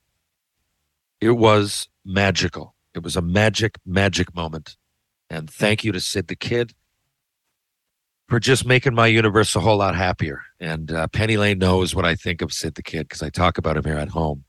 it 1.20 1.30
was 1.30 1.88
magical. 2.04 2.74
It 2.94 3.02
was 3.02 3.16
a 3.16 3.22
magic, 3.22 3.78
magic 3.84 4.34
moment. 4.34 4.76
And 5.28 5.50
thank 5.50 5.84
you 5.84 5.92
to 5.92 6.00
Sid 6.00 6.28
the 6.28 6.36
Kid 6.36 6.74
for 8.28 8.40
just 8.40 8.66
making 8.66 8.94
my 8.94 9.06
universe 9.06 9.54
a 9.54 9.60
whole 9.60 9.76
lot 9.76 9.94
happier. 9.94 10.42
And 10.58 10.90
uh, 10.90 11.06
Penny 11.08 11.36
Lane 11.36 11.58
knows 11.58 11.94
what 11.94 12.04
I 12.04 12.16
think 12.16 12.42
of 12.42 12.52
Sid 12.52 12.74
the 12.74 12.82
Kid 12.82 13.08
because 13.08 13.22
I 13.22 13.30
talk 13.30 13.58
about 13.58 13.76
him 13.76 13.84
here 13.84 13.98
at 13.98 14.08
home. 14.08 14.44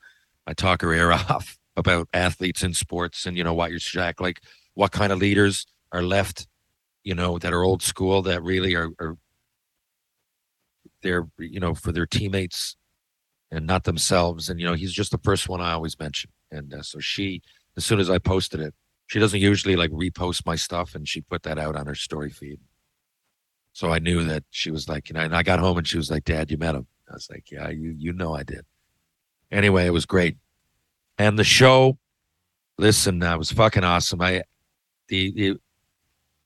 I 0.47 0.53
talk 0.53 0.82
her 0.82 0.93
ear 0.93 1.11
off 1.30 1.57
about 1.75 2.07
athletes 2.13 2.63
in 2.63 2.73
sports 2.73 3.25
and, 3.25 3.38
you 3.38 3.43
know, 3.43 3.53
what 3.53 3.69
you're 3.69 3.80
Shaq, 3.80 4.19
like 4.19 4.41
what 4.73 4.91
kind 4.91 5.11
of 5.11 5.19
leaders 5.19 5.67
are 5.91 6.01
left, 6.01 6.47
you 7.03 7.13
know, 7.13 7.38
that 7.38 7.53
are 7.53 7.63
old 7.63 7.84
school 7.84 8.21
that 8.23 8.41
really 8.41 8.73
are, 8.73 8.89
are 8.99 9.17
there, 11.03 11.28
you 11.38 11.59
know, 11.59 11.75
for 11.75 11.91
their 11.91 12.07
teammates 12.07 12.75
and 13.51 13.67
not 13.67 13.84
themselves. 13.84 14.49
And, 14.49 14.59
you 14.59 14.65
know, 14.65 14.73
he's 14.73 14.93
just 14.93 15.11
the 15.11 15.19
first 15.19 15.47
one 15.47 15.61
I 15.61 15.73
always 15.73 15.99
mention. 15.99 16.32
And 16.51 16.73
uh, 16.73 16.82
so 16.82 16.99
she, 16.99 17.41
as 17.75 17.86
soon 17.86 17.99
as 17.99 18.09
I 18.09 18.17
posted 18.17 18.59
it, 18.59 18.73
she 19.05 19.19
doesn't 19.19 19.39
usually 19.39 19.75
like 19.75 19.91
repost 19.91 20.45
my 20.45 20.55
stuff 20.55 20.95
and 20.95 21.07
she 21.07 21.21
put 21.21 21.43
that 21.43 21.59
out 21.59 21.75
on 21.75 21.86
her 21.86 21.95
story 21.95 22.32
feed. 22.32 22.59
So 23.78 23.91
I 23.91 23.99
knew 23.99 24.23
that 24.23 24.43
she 24.49 24.71
was 24.71 24.89
like, 24.89 25.07
you 25.07 25.13
know, 25.13 25.19
and 25.19 25.36
I 25.36 25.43
got 25.43 25.59
home 25.59 25.78
and 25.78 25.88
she 25.88 25.97
was 25.97 26.09
like, 26.09 26.23
Dad, 26.23 26.49
you 26.49 26.57
met 26.57 26.73
him. 26.73 26.88
I 27.11 27.13
was 27.13 27.30
like, 27.30 27.51
Yeah, 27.51 27.69
you 27.69 27.93
you 27.95 28.11
know 28.11 28.34
I 28.34 28.41
did. 28.41 28.65
Anyway, 29.51 29.86
it 29.86 29.91
was 29.91 30.07
great. 30.07 30.36
And 31.19 31.38
the 31.38 31.43
show, 31.43 31.99
listen, 32.80 33.19
that 33.19 33.38
was 33.38 33.51
fucking 33.51 33.84
awesome. 33.84 34.19
I 34.19 34.41
the, 35.09 35.32
the 35.32 35.57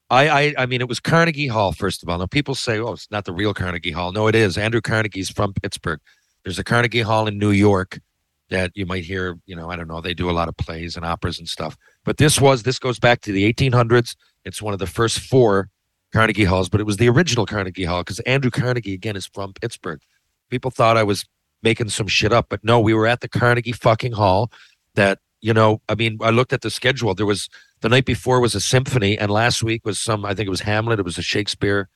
I, 0.10 0.28
I 0.28 0.54
I 0.58 0.66
mean 0.66 0.82
it 0.82 0.90
was 0.90 1.00
Carnegie 1.00 1.48
Hall, 1.48 1.72
first 1.72 2.04
of 2.04 2.10
all. 2.10 2.18
Now 2.18 2.26
people 2.26 2.54
say, 2.54 2.80
Oh, 2.80 2.92
it's 2.92 3.10
not 3.12 3.24
the 3.24 3.32
real 3.32 3.54
Carnegie 3.54 3.92
Hall. 3.92 4.12
No, 4.12 4.28
it 4.28 4.36
is. 4.36 4.58
Andrew 4.58 4.82
Carnegie's 4.82 5.30
from 5.30 5.54
Pittsburgh. 5.54 6.02
There's 6.44 6.60
a 6.60 6.66
Carnegie 6.66 7.00
Hall 7.00 7.28
in 7.28 7.38
New 7.38 7.52
York 7.52 8.02
that 8.50 8.72
you 8.76 8.86
might 8.86 9.06
hear, 9.06 9.40
you 9.46 9.56
know, 9.56 9.70
I 9.70 9.78
don't 9.78 9.88
know, 9.88 10.02
they 10.02 10.14
do 10.14 10.30
a 10.30 10.34
lot 10.34 10.50
of 10.50 10.58
plays 10.58 10.98
and 10.98 11.06
operas 11.06 11.40
and 11.40 11.48
stuff. 11.48 11.78
But 12.04 12.18
this 12.18 12.42
was 12.42 12.64
this 12.64 12.78
goes 12.78 13.00
back 13.00 13.22
to 13.22 13.32
the 13.32 13.54
1800s. 13.54 14.18
It's 14.44 14.62
one 14.62 14.74
of 14.74 14.80
the 14.80 14.86
first 14.86 15.20
four 15.20 15.70
Carnegie 16.14 16.44
Halls, 16.44 16.70
but 16.70 16.82
it 16.82 16.86
was 16.86 16.98
the 16.98 17.10
original 17.10 17.46
Carnegie 17.46 17.86
Hall 17.86 18.02
because 18.02 18.20
Andrew 18.22 18.52
Carnegie 18.52 18.94
again 18.94 19.16
is 19.16 19.26
from 19.26 19.54
Pittsburgh. 19.54 20.02
People 20.50 20.72
thought 20.72 20.98
I 20.98 21.04
was 21.04 21.26
making 21.64 21.90
some 21.90 22.08
shit 22.08 22.34
up, 22.34 22.48
but 22.50 22.64
no, 22.64 22.80
we 22.80 22.94
were 22.94 23.08
at 23.08 23.22
the 23.22 23.30
Carnegie 23.30 23.72
fucking 23.72 24.14
Hall. 24.14 24.52
That 24.96 25.20
you 25.40 25.54
know, 25.54 25.82
I 25.88 25.96
mean, 25.96 26.18
I 26.22 26.30
looked 26.30 26.54
at 26.54 26.62
the 26.62 26.70
schedule. 26.70 27.16
There 27.16 27.26
was 27.26 27.50
the 27.82 27.90
night 27.90 28.06
before 28.06 28.40
was 28.40 28.56
a 28.56 28.62
symphony, 28.62 29.18
and 29.18 29.32
last 29.32 29.64
week 29.64 29.86
was 29.86 30.00
some. 30.00 30.26
I 30.26 30.34
think 30.34 30.48
it 30.48 30.52
was 30.52 30.62
Hamlet. 30.62 31.00
It 31.00 31.06
was 31.06 31.18
a 31.18 31.24
Shakespeare 31.24 31.90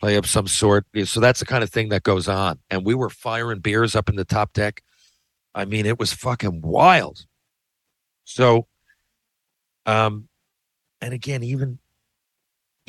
play 0.00 0.16
of 0.16 0.26
some 0.26 0.46
sort. 0.46 0.86
So 1.04 1.20
that's 1.20 1.40
the 1.40 1.46
kind 1.46 1.62
of 1.62 1.70
thing 1.70 1.90
that 1.90 2.02
goes 2.02 2.26
on. 2.26 2.58
And 2.70 2.84
we 2.84 2.94
were 2.94 3.10
firing 3.10 3.60
beers 3.60 3.94
up 3.94 4.08
in 4.08 4.16
the 4.16 4.24
top 4.24 4.52
deck. 4.54 4.82
I 5.54 5.64
mean, 5.66 5.86
it 5.86 5.98
was 5.98 6.12
fucking 6.12 6.62
wild. 6.62 7.26
So, 8.24 8.66
um, 9.86 10.28
and 11.00 11.12
again, 11.12 11.42
even 11.42 11.78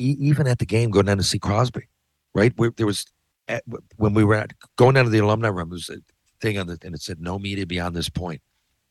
e- 0.02 0.16
even 0.18 0.46
at 0.46 0.58
the 0.58 0.66
game, 0.66 0.90
going 0.90 1.06
down 1.06 1.18
to 1.18 1.22
see 1.22 1.38
Crosby, 1.38 1.88
right? 2.34 2.52
Where 2.56 2.72
there 2.76 2.86
was 2.86 3.06
at, 3.48 3.62
when 3.96 4.14
we 4.14 4.24
were 4.24 4.34
at, 4.34 4.52
going 4.76 4.94
down 4.94 5.04
to 5.04 5.10
the 5.10 5.18
alumni 5.18 5.48
room, 5.48 5.68
there 5.70 5.76
was 5.76 5.90
a 5.90 5.98
thing 6.40 6.58
on 6.58 6.66
the 6.66 6.78
and 6.82 6.94
it 6.94 7.02
said 7.02 7.20
no 7.20 7.38
media 7.38 7.66
beyond 7.66 7.94
this 7.94 8.08
point. 8.08 8.42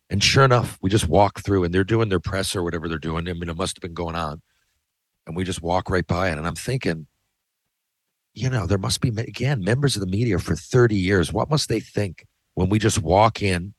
And 0.09 0.23
sure 0.23 0.43
enough, 0.43 0.77
we 0.81 0.89
just 0.89 1.07
walk 1.07 1.39
through 1.39 1.63
and 1.63 1.73
they're 1.73 1.85
doing 1.85 2.09
their 2.09 2.19
press 2.19 2.55
or 2.55 2.63
whatever 2.63 2.89
they're 2.89 2.97
doing. 2.97 3.29
I 3.29 3.33
mean, 3.33 3.49
it 3.49 3.55
must 3.55 3.77
have 3.77 3.81
been 3.81 3.93
going 3.93 4.15
on. 4.15 4.41
And 5.25 5.37
we 5.37 5.45
just 5.45 5.61
walk 5.61 5.89
right 5.89 6.05
by 6.05 6.29
it. 6.29 6.37
And 6.37 6.45
I'm 6.45 6.55
thinking, 6.55 7.07
you 8.33 8.49
know, 8.49 8.65
there 8.65 8.77
must 8.77 8.99
be, 8.99 9.09
again, 9.09 9.63
members 9.63 9.95
of 9.95 10.01
the 10.01 10.07
media 10.07 10.37
for 10.39 10.55
30 10.55 10.95
years. 10.95 11.31
What 11.31 11.49
must 11.49 11.69
they 11.69 11.79
think 11.79 12.25
when 12.55 12.67
we 12.67 12.77
just 12.77 13.01
walk 13.01 13.41
in, 13.41 13.73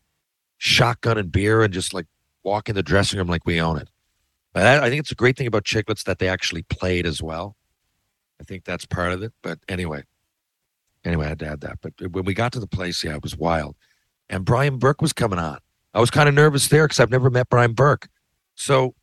shotgun 0.57 1.19
and 1.19 1.31
beer, 1.31 1.63
and 1.63 1.73
just 1.75 1.93
like 1.93 2.07
walk 2.45 2.69
in 2.69 2.77
the 2.77 2.83
dressing 2.83 3.19
room 3.19 3.29
like 3.29 3.45
we 3.45 3.61
own 3.61 3.79
it? 3.79 3.89
But 4.53 4.67
I, 4.67 4.87
I 4.87 4.91
think 4.91 5.01
it's 5.01 5.13
a 5.13 5.17
great 5.17 5.37
thing 5.37 5.47
about 5.47 5.65
Chicklets 5.65 6.05
that 6.05 6.19
they 6.19 6.29
actually 6.29 6.63
played 6.65 7.07
as 7.07 7.23
well. 7.23 7.57
I 8.41 8.45
think 8.45 8.65
that's 8.65 8.85
part 8.85 9.13
of 9.13 9.23
it. 9.23 9.33
But 9.43 9.59
anyway, 9.69 10.03
anyway, 11.05 11.27
I 11.27 11.29
had 11.31 11.39
to 11.41 11.47
add 11.47 11.61
that. 11.63 11.79
But 11.81 11.95
when 12.13 12.25
we 12.25 12.35
got 12.35 12.53
to 12.53 12.61
the 12.61 12.67
place, 12.67 13.03
yeah, 13.05 13.15
it 13.15 13.23
was 13.23 13.37
wild. 13.37 13.77
And 14.29 14.45
Brian 14.45 14.79
Burke 14.79 15.01
was 15.01 15.13
coming 15.13 15.39
on. 15.39 15.59
I 15.95 16.01
was 16.01 16.11
kind 16.11 16.29
of 16.29 16.35
nervous 16.35 16.69
there 16.69 16.87
because 16.87 17.01
I've 17.01 17.11
never 17.11 17.31
met 17.31 17.49
Brian 17.51 17.73
Burke. 17.73 18.09
So 18.55 18.95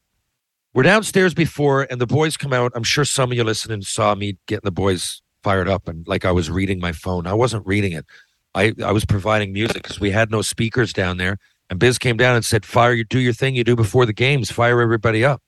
we're 0.74 0.84
downstairs 0.84 1.34
before, 1.34 1.88
and 1.90 2.00
the 2.00 2.08
boys 2.08 2.38
come 2.38 2.54
out. 2.54 2.72
I'm 2.76 2.84
sure 2.84 3.06
some 3.06 3.32
of 3.32 3.38
you 3.38 3.44
listening 3.44 3.82
saw 3.82 4.16
me 4.16 4.38
getting 4.48 4.66
the 4.66 4.72
boys 4.72 5.22
fired 5.44 5.70
up 5.70 5.88
and 5.88 6.06
like 6.08 6.26
I 6.26 6.32
was 6.32 6.50
reading 6.50 6.80
my 6.80 6.92
phone. 6.92 7.26
I 7.26 7.34
wasn't 7.34 7.66
reading 7.66 7.94
it. 7.94 8.06
I, 8.56 8.74
I 8.84 8.92
was 8.92 9.06
providing 9.06 9.54
music 9.54 9.84
because 9.84 10.00
we 10.00 10.12
had 10.12 10.32
no 10.32 10.42
speakers 10.42 10.92
down 10.92 11.18
there. 11.18 11.38
And 11.70 11.80
Biz 11.80 12.00
came 12.00 12.18
down 12.18 12.36
and 12.36 12.44
said, 12.44 12.66
Fire, 12.66 12.94
you 12.94 13.04
do 13.04 13.20
your 13.20 13.34
thing 13.34 13.56
you 13.56 13.64
do 13.64 13.76
before 13.76 14.06
the 14.06 14.14
games, 14.14 14.52
fire 14.52 14.82
everybody 14.82 15.24
up. 15.24 15.42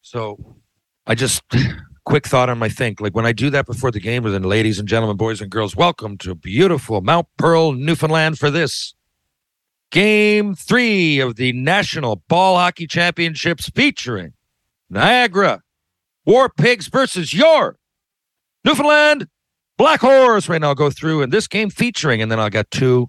So 0.00 0.56
I 1.06 1.14
just 1.14 1.42
quick 2.04 2.26
thought 2.26 2.48
on 2.48 2.58
my 2.58 2.68
think. 2.68 3.00
Like 3.00 3.14
when 3.14 3.26
I 3.26 3.32
do 3.32 3.50
that 3.50 3.66
before 3.66 3.90
the 3.90 4.00
game, 4.00 4.22
then 4.24 4.42
ladies 4.42 4.78
and 4.78 4.88
gentlemen, 4.88 5.16
boys 5.16 5.40
and 5.40 5.50
girls, 5.50 5.76
welcome 5.76 6.16
to 6.18 6.34
beautiful 6.34 7.00
Mount 7.02 7.26
Pearl, 7.36 7.72
Newfoundland 7.72 8.38
for 8.38 8.50
this 8.50 8.94
game 9.90 10.54
three 10.54 11.20
of 11.20 11.36
the 11.36 11.52
National 11.52 12.22
Ball 12.28 12.56
Hockey 12.56 12.86
Championships 12.86 13.68
featuring 13.74 14.32
Niagara 14.88 15.60
War 16.24 16.48
Pigs 16.48 16.88
versus 16.88 17.34
your 17.34 17.76
Newfoundland 18.64 19.26
Black 19.76 20.00
Horse. 20.00 20.48
Right 20.48 20.60
now, 20.60 20.68
I'll 20.68 20.74
go 20.74 20.90
through 20.90 21.22
and 21.22 21.32
this 21.32 21.46
game 21.46 21.68
featuring, 21.68 22.22
and 22.22 22.32
then 22.32 22.40
I'll 22.40 22.50
get 22.50 22.70
two. 22.70 23.08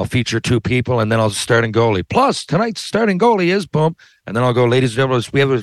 I'll 0.00 0.06
feature 0.06 0.40
two 0.40 0.62
people, 0.62 0.98
and 0.98 1.12
then 1.12 1.20
I'll 1.20 1.28
start 1.28 1.62
in 1.62 1.72
goalie. 1.72 2.08
Plus, 2.08 2.46
tonight's 2.46 2.80
starting 2.80 3.18
goalie 3.18 3.48
is 3.48 3.66
boom, 3.66 3.96
and 4.26 4.34
then 4.34 4.42
I'll 4.42 4.54
go, 4.54 4.64
ladies 4.64 4.92
and 4.92 4.96
gentlemen. 4.96 5.22
We 5.30 5.40
have 5.40 5.50
a 5.50 5.62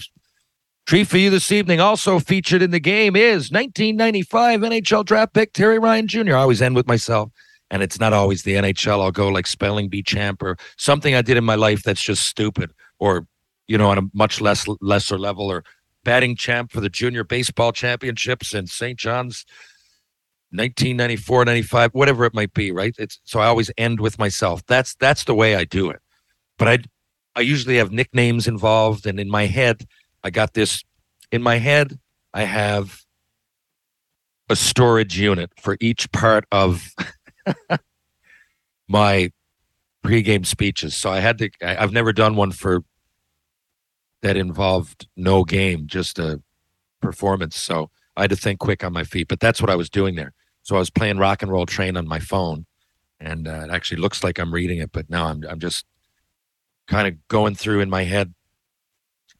treat 0.85 1.07
for 1.07 1.17
you 1.17 1.31
this 1.31 1.51
evening. 1.51 1.79
Also 1.79 2.19
featured 2.19 2.61
in 2.61 2.69
the 2.69 2.79
game 2.79 3.15
is 3.15 3.49
1995 3.49 4.59
NHL 4.59 5.05
draft 5.05 5.33
pick 5.33 5.53
Terry 5.53 5.79
Ryan 5.79 6.07
Jr. 6.07 6.35
I 6.35 6.41
always 6.41 6.61
end 6.61 6.75
with 6.75 6.85
myself. 6.85 7.31
and 7.71 7.81
it's 7.81 7.99
not 7.99 8.13
always 8.13 8.43
the 8.43 8.53
NHL. 8.53 9.01
I'll 9.01 9.11
go 9.11 9.27
like 9.27 9.47
spelling 9.47 9.89
bee 9.89 10.03
champ 10.03 10.43
or 10.43 10.55
something 10.77 11.15
I 11.15 11.23
did 11.23 11.35
in 11.37 11.43
my 11.43 11.55
life 11.55 11.81
that's 11.81 12.03
just 12.03 12.27
stupid, 12.27 12.73
or 12.99 13.25
you 13.67 13.79
know, 13.79 13.89
on 13.89 13.97
a 13.97 14.03
much 14.13 14.39
less 14.39 14.67
lesser 14.81 15.17
level, 15.17 15.51
or 15.51 15.63
batting 16.03 16.35
champ 16.35 16.71
for 16.71 16.79
the 16.79 16.89
junior 16.89 17.23
baseball 17.23 17.71
championships 17.71 18.53
in 18.53 18.67
St. 18.67 18.99
John's 18.99 19.45
1994 20.51 21.45
95 21.45 21.91
whatever 21.93 22.25
it 22.25 22.33
might 22.33 22.53
be 22.53 22.71
right? 22.71 22.95
It's 22.97 23.19
so 23.23 23.39
i 23.39 23.47
always 23.47 23.71
end 23.77 23.99
with 23.99 24.17
myself. 24.17 24.65
That's 24.67 24.95
that's 24.95 25.23
the 25.25 25.35
way 25.35 25.55
i 25.55 25.63
do 25.63 25.89
it. 25.89 25.99
But 26.57 26.67
i 26.67 26.77
i 27.35 27.41
usually 27.41 27.77
have 27.77 27.91
nicknames 27.91 28.47
involved 28.47 29.05
and 29.05 29.19
in 29.19 29.29
my 29.29 29.45
head 29.45 29.85
i 30.23 30.29
got 30.29 30.53
this 30.53 30.83
in 31.31 31.43
my 31.43 31.57
head 31.57 31.99
i 32.33 32.43
have 32.43 33.01
a 34.49 34.55
storage 34.55 35.19
unit 35.19 35.51
for 35.59 35.77
each 35.81 36.11
part 36.11 36.45
of 36.51 36.89
my 38.87 39.31
pregame 40.03 40.45
speeches. 40.45 40.95
So 40.95 41.11
i 41.11 41.19
had 41.19 41.37
to 41.39 41.49
I, 41.61 41.77
i've 41.77 41.93
never 41.93 42.13
done 42.13 42.35
one 42.35 42.51
for 42.51 42.83
that 44.21 44.37
involved 44.37 45.07
no 45.15 45.43
game 45.43 45.87
just 45.87 46.17
a 46.19 46.41
performance. 47.01 47.55
So 47.55 47.89
I 48.17 48.21
had 48.21 48.31
to 48.31 48.35
think 48.35 48.59
quick 48.59 48.83
on 48.83 48.93
my 48.93 49.03
feet, 49.03 49.27
but 49.27 49.39
that's 49.39 49.61
what 49.61 49.69
I 49.69 49.75
was 49.75 49.89
doing 49.89 50.15
there. 50.15 50.33
So 50.63 50.75
I 50.75 50.79
was 50.79 50.89
playing 50.89 51.19
Rock 51.19 51.43
and 51.43 51.51
Roll 51.51 51.65
Train 51.65 51.95
on 51.95 52.07
my 52.07 52.19
phone, 52.19 52.65
and 53.19 53.47
uh, 53.47 53.65
it 53.67 53.71
actually 53.71 54.01
looks 54.01 54.23
like 54.23 54.39
I'm 54.39 54.53
reading 54.53 54.79
it, 54.79 54.91
but 54.91 55.09
now 55.09 55.27
I'm 55.27 55.43
I'm 55.47 55.59
just 55.59 55.85
kind 56.87 57.07
of 57.07 57.27
going 57.27 57.55
through 57.55 57.81
in 57.81 57.89
my 57.89 58.03
head. 58.03 58.33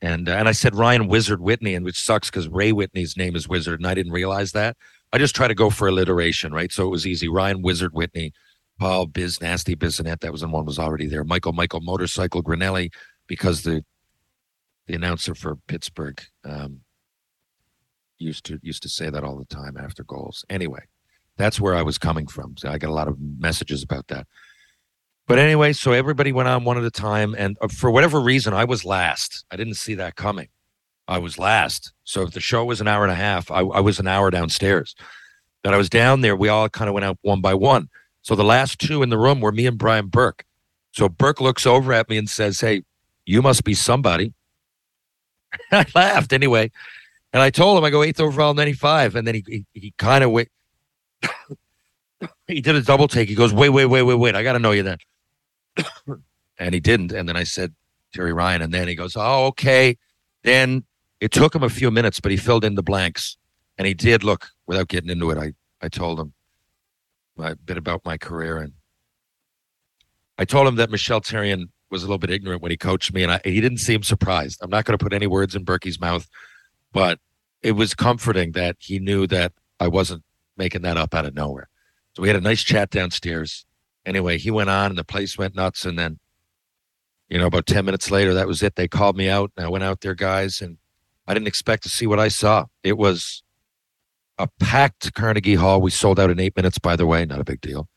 And 0.02 0.30
uh, 0.30 0.34
and 0.34 0.48
I 0.48 0.52
said 0.52 0.76
Ryan 0.76 1.08
Wizard 1.08 1.42
Whitney, 1.42 1.74
and 1.74 1.84
which 1.84 2.02
sucks 2.02 2.30
because 2.30 2.48
Ray 2.48 2.72
Whitney's 2.72 3.18
name 3.18 3.36
is 3.36 3.50
Wizard, 3.50 3.80
and 3.80 3.88
I 3.88 3.96
didn't 3.96 4.14
realize 4.14 4.52
that. 4.52 4.78
I 5.12 5.18
just 5.18 5.36
try 5.36 5.48
to 5.48 5.56
go 5.56 5.70
for 5.70 5.88
alliteration, 5.88 6.54
right? 6.54 6.72
So 6.72 6.86
it 6.86 6.92
was 6.92 7.08
easy. 7.08 7.28
Ryan 7.28 7.64
Wizard 7.64 7.94
Whitney, 7.94 8.32
Paul 8.80 9.08
Biz 9.08 9.42
Nasty 9.42 9.76
Bissonnette, 9.76 10.20
that 10.20 10.32
was 10.32 10.44
in 10.44 10.52
one 10.52 10.66
was 10.66 10.78
already 10.78 11.08
there. 11.08 11.24
Michael 11.24 11.54
Michael 11.54 11.82
Motorcycle 11.82 12.44
Grinelli, 12.44 12.92
because 13.26 13.64
the 13.64 13.84
the 14.86 14.94
announcer 14.94 15.34
for 15.34 15.56
Pittsburgh 15.68 16.22
um, 16.46 16.82
used 18.20 18.46
to 18.46 18.60
used 18.62 18.84
to 18.84 18.90
say 18.90 19.10
that 19.10 19.24
all 19.24 19.38
the 19.38 19.46
time 19.46 19.78
after 19.78 20.04
goals. 20.04 20.46
Anyway, 20.50 20.86
that's 21.38 21.60
where 21.60 21.76
I 21.76 21.82
was 21.82 21.98
coming 21.98 22.28
from. 22.28 22.56
So 22.58 22.70
I 22.70 22.78
got 22.78 22.90
a 22.90 22.94
lot 22.94 23.08
of 23.08 23.18
messages 23.20 23.84
about 23.84 24.08
that. 24.08 24.28
But 25.28 25.40
anyway, 25.40 25.74
so 25.74 25.92
everybody 25.92 26.32
went 26.32 26.48
on 26.48 26.64
one 26.64 26.78
at 26.78 26.86
a 26.86 26.92
time, 26.92 27.36
and 27.38 27.58
uh, 27.62 27.68
for 27.68 27.92
whatever 27.92 28.22
reason, 28.22 28.54
I 28.54 28.64
was 28.64 28.86
last. 28.86 29.46
I 29.52 29.58
didn't 29.58 29.74
see 29.74 29.96
that 29.96 30.16
coming. 30.16 30.48
I 31.08 31.20
was 31.20 31.38
last. 31.38 31.94
So 32.06 32.22
if 32.22 32.32
the 32.32 32.40
show 32.40 32.64
was 32.66 32.82
an 32.82 32.88
hour 32.88 33.04
and 33.04 33.12
a 33.12 33.16
half, 33.16 33.52
I, 33.52 33.60
I 33.60 33.80
was 33.82 34.00
an 34.00 34.08
hour 34.08 34.32
downstairs. 34.32 34.96
That 35.64 35.74
I 35.74 35.78
was 35.78 35.90
down 35.90 36.22
there, 36.22 36.36
we 36.36 36.48
all 36.48 36.70
kind 36.70 36.88
of 36.88 36.94
went 36.94 37.06
out 37.06 37.18
one 37.24 37.42
by 37.42 37.54
one. 37.54 37.90
So 38.22 38.36
the 38.36 38.44
last 38.44 38.80
two 38.80 39.04
in 39.04 39.10
the 39.10 39.18
room 39.18 39.42
were 39.42 39.52
me 39.52 39.66
and 39.68 39.78
Brian 39.78 40.08
Burke. 40.08 40.46
So 40.92 41.10
Burke 41.10 41.42
looks 41.42 41.66
over 41.66 41.92
at 41.94 42.10
me 42.10 42.18
and 42.18 42.30
says, 42.30 42.62
"Hey, 42.62 42.84
you 43.26 43.42
must 43.42 43.64
be 43.64 43.74
somebody." 43.74 44.34
I 45.72 45.86
laughed 45.94 46.32
anyway. 46.32 46.72
And 47.34 47.42
I 47.42 47.50
told 47.50 47.78
him, 47.78 47.84
I 47.84 47.90
go 47.90 48.04
eighth 48.04 48.20
overall, 48.20 48.54
95. 48.54 49.16
And 49.16 49.28
then 49.28 49.36
he, 49.36 49.44
he, 49.48 49.66
he 49.74 49.94
kind 49.98 50.24
of 50.24 50.32
wait. 50.32 50.50
he 52.48 52.62
did 52.62 52.76
a 52.76 52.82
double 52.82 53.08
take. 53.08 53.30
He 53.30 53.36
goes, 53.36 53.54
wait, 53.54 53.70
wait, 53.70 53.86
wait, 53.86 54.04
wait, 54.04 54.16
wait. 54.16 54.36
I 54.36 54.44
got 54.44 54.54
to 54.54 54.60
know 54.60 54.72
you 54.72 54.84
then. 54.84 54.98
and 56.60 56.74
he 56.74 56.80
didn't. 56.80 57.12
And 57.12 57.28
then 57.28 57.36
I 57.36 57.44
said, 57.44 57.74
Terry 58.14 58.34
Ryan. 58.34 58.62
And 58.62 58.74
then 58.74 58.88
he 58.88 58.96
goes, 58.96 59.16
oh, 59.16 59.48
okay. 59.48 59.98
Then 60.44 60.84
it 61.20 61.32
took 61.32 61.54
him 61.54 61.64
a 61.64 61.70
few 61.70 61.92
minutes, 61.92 62.20
but 62.20 62.32
he 62.32 62.38
filled 62.38 62.64
in 62.64 62.76
the 62.76 62.84
blanks. 62.84 63.38
And 63.78 63.86
he 63.86 63.94
did 63.94 64.24
look, 64.24 64.48
without 64.66 64.88
getting 64.88 65.10
into 65.10 65.30
it, 65.32 65.38
I, 65.38 65.54
I 65.82 65.90
told 65.90 66.20
him 66.20 66.34
a 67.38 67.56
bit 67.56 67.78
about 67.78 68.06
my 68.06 68.18
career. 68.18 68.58
And 68.58 68.74
I 70.38 70.46
told 70.46 70.68
him 70.68 70.76
that 70.76 70.90
Michel 70.90 71.22
Therrien 71.22 71.70
was 71.90 72.04
a 72.04 72.06
little 72.06 72.18
bit 72.18 72.30
ignorant 72.30 72.62
when 72.62 72.72
he 72.72 72.78
coached 72.78 73.14
me, 73.14 73.24
and 73.24 73.32
I, 73.32 73.42
he 73.44 73.62
didn't 73.62 73.78
seem 73.78 74.04
surprised. 74.04 74.60
I'm 74.62 74.70
not 74.70 74.86
going 74.86 74.98
to 74.98 75.04
put 75.04 75.14
any 75.14 75.28
words 75.28 75.56
in 75.56 75.64
Berkey's 75.64 76.00
mouth, 76.00 76.28
but 76.92 77.20
it 77.62 77.74
was 77.74 77.94
comforting 77.94 78.52
that 78.54 78.78
he 78.80 79.00
knew 79.00 79.28
that 79.28 79.54
I 79.80 79.88
wasn't 79.88 80.24
making 80.56 80.82
that 80.84 80.98
up 80.98 81.14
out 81.14 81.26
of 81.26 81.36
nowhere. 81.36 81.70
So 82.16 82.22
we 82.22 82.30
had 82.30 82.38
a 82.38 82.42
nice 82.42 82.64
chat 82.64 82.90
downstairs. 82.90 83.66
Anyway, 84.06 84.38
he 84.38 84.50
went 84.50 84.70
on 84.70 84.92
and 84.92 84.98
the 84.98 85.04
place 85.04 85.38
went 85.38 85.56
nuts. 85.56 85.86
And 85.86 86.00
then, 86.00 86.20
you 87.30 87.38
know, 87.38 87.46
about 87.46 87.66
10 87.66 87.86
minutes 87.86 88.10
later, 88.10 88.34
that 88.34 88.48
was 88.48 88.64
it. 88.64 88.76
They 88.76 88.88
called 88.88 89.18
me 89.18 89.30
out 89.30 89.52
and 89.56 89.66
I 89.66 89.70
went 89.70 89.84
out 89.84 90.02
there, 90.02 90.16
guys, 90.16 90.62
and 90.62 90.78
I 91.28 91.34
didn't 91.34 91.48
expect 91.48 91.84
to 91.84 91.90
see 91.90 92.08
what 92.08 92.20
I 92.20 92.30
saw. 92.30 92.66
It 92.84 92.98
was 92.98 93.44
a 94.38 94.48
packed 94.60 95.14
Carnegie 95.14 95.56
Hall. 95.56 95.82
We 95.82 95.92
sold 95.92 96.20
out 96.20 96.30
in 96.30 96.40
eight 96.40 96.56
minutes, 96.56 96.80
by 96.80 96.96
the 96.96 97.06
way, 97.06 97.26
not 97.26 97.40
a 97.42 97.44
big 97.44 97.62
deal. 97.62 97.88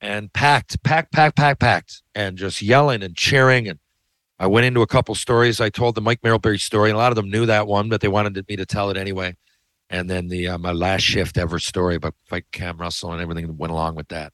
And 0.00 0.32
packed, 0.32 0.82
packed, 0.82 1.12
packed, 1.12 1.36
packed, 1.36 1.60
packed, 1.60 2.02
and 2.14 2.36
just 2.36 2.60
yelling 2.60 3.02
and 3.02 3.16
cheering 3.16 3.68
and 3.68 3.78
I 4.42 4.46
went 4.48 4.66
into 4.66 4.82
a 4.82 4.88
couple 4.88 5.14
stories. 5.14 5.60
I 5.60 5.70
told 5.70 5.94
the 5.94 6.00
Mike 6.00 6.20
Merrillberry 6.20 6.60
story, 6.60 6.90
a 6.90 6.96
lot 6.96 7.12
of 7.12 7.16
them 7.16 7.30
knew 7.30 7.46
that 7.46 7.68
one, 7.68 7.88
but 7.88 8.00
they 8.00 8.08
wanted 8.08 8.44
me 8.48 8.56
to 8.56 8.66
tell 8.66 8.90
it 8.90 8.96
anyway. 8.96 9.36
And 9.88 10.10
then 10.10 10.26
the 10.26 10.48
uh, 10.48 10.58
my 10.58 10.72
last 10.72 11.02
shift 11.02 11.38
ever 11.38 11.60
story 11.60 11.94
about 11.94 12.16
fight 12.28 12.46
Cam 12.50 12.76
Russell 12.78 13.12
and 13.12 13.22
everything 13.22 13.46
that 13.46 13.52
went 13.52 13.70
along 13.70 13.94
with 13.94 14.08
that, 14.08 14.32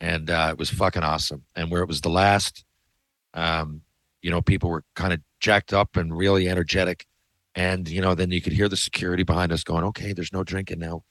and 0.00 0.30
uh, 0.30 0.50
it 0.52 0.58
was 0.58 0.70
fucking 0.70 1.02
awesome. 1.02 1.42
And 1.56 1.72
where 1.72 1.82
it 1.82 1.88
was 1.88 2.02
the 2.02 2.08
last, 2.08 2.64
um, 3.34 3.80
you 4.20 4.30
know, 4.30 4.42
people 4.42 4.70
were 4.70 4.84
kind 4.94 5.12
of 5.12 5.20
jacked 5.40 5.72
up 5.72 5.96
and 5.96 6.16
really 6.16 6.48
energetic, 6.48 7.06
and 7.56 7.88
you 7.88 8.00
know, 8.00 8.14
then 8.14 8.30
you 8.30 8.40
could 8.40 8.52
hear 8.52 8.68
the 8.68 8.76
security 8.76 9.24
behind 9.24 9.50
us 9.50 9.64
going, 9.64 9.82
"Okay, 9.82 10.12
there's 10.12 10.32
no 10.32 10.44
drinking 10.44 10.78
now, 10.78 11.02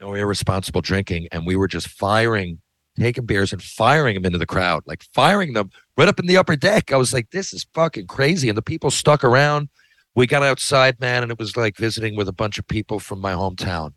no 0.00 0.14
irresponsible 0.14 0.80
drinking," 0.80 1.28
and 1.30 1.46
we 1.46 1.54
were 1.54 1.68
just 1.68 1.86
firing 1.86 2.60
taking 2.98 3.26
beers 3.26 3.52
and 3.52 3.62
firing 3.62 4.14
them 4.14 4.26
into 4.26 4.38
the 4.38 4.46
crowd, 4.46 4.82
like 4.86 5.04
firing 5.14 5.52
them 5.52 5.70
right 5.96 6.08
up 6.08 6.18
in 6.18 6.26
the 6.26 6.36
upper 6.36 6.56
deck. 6.56 6.92
I 6.92 6.96
was 6.96 7.12
like, 7.12 7.30
this 7.30 7.52
is 7.52 7.66
fucking 7.74 8.06
crazy. 8.06 8.48
And 8.48 8.58
the 8.58 8.62
people 8.62 8.90
stuck 8.90 9.24
around. 9.24 9.68
We 10.14 10.26
got 10.26 10.42
outside, 10.42 10.98
man, 11.00 11.22
and 11.22 11.30
it 11.30 11.38
was 11.38 11.56
like 11.56 11.76
visiting 11.76 12.16
with 12.16 12.28
a 12.28 12.32
bunch 12.32 12.58
of 12.58 12.66
people 12.66 12.98
from 12.98 13.20
my 13.20 13.32
hometown. 13.32 13.92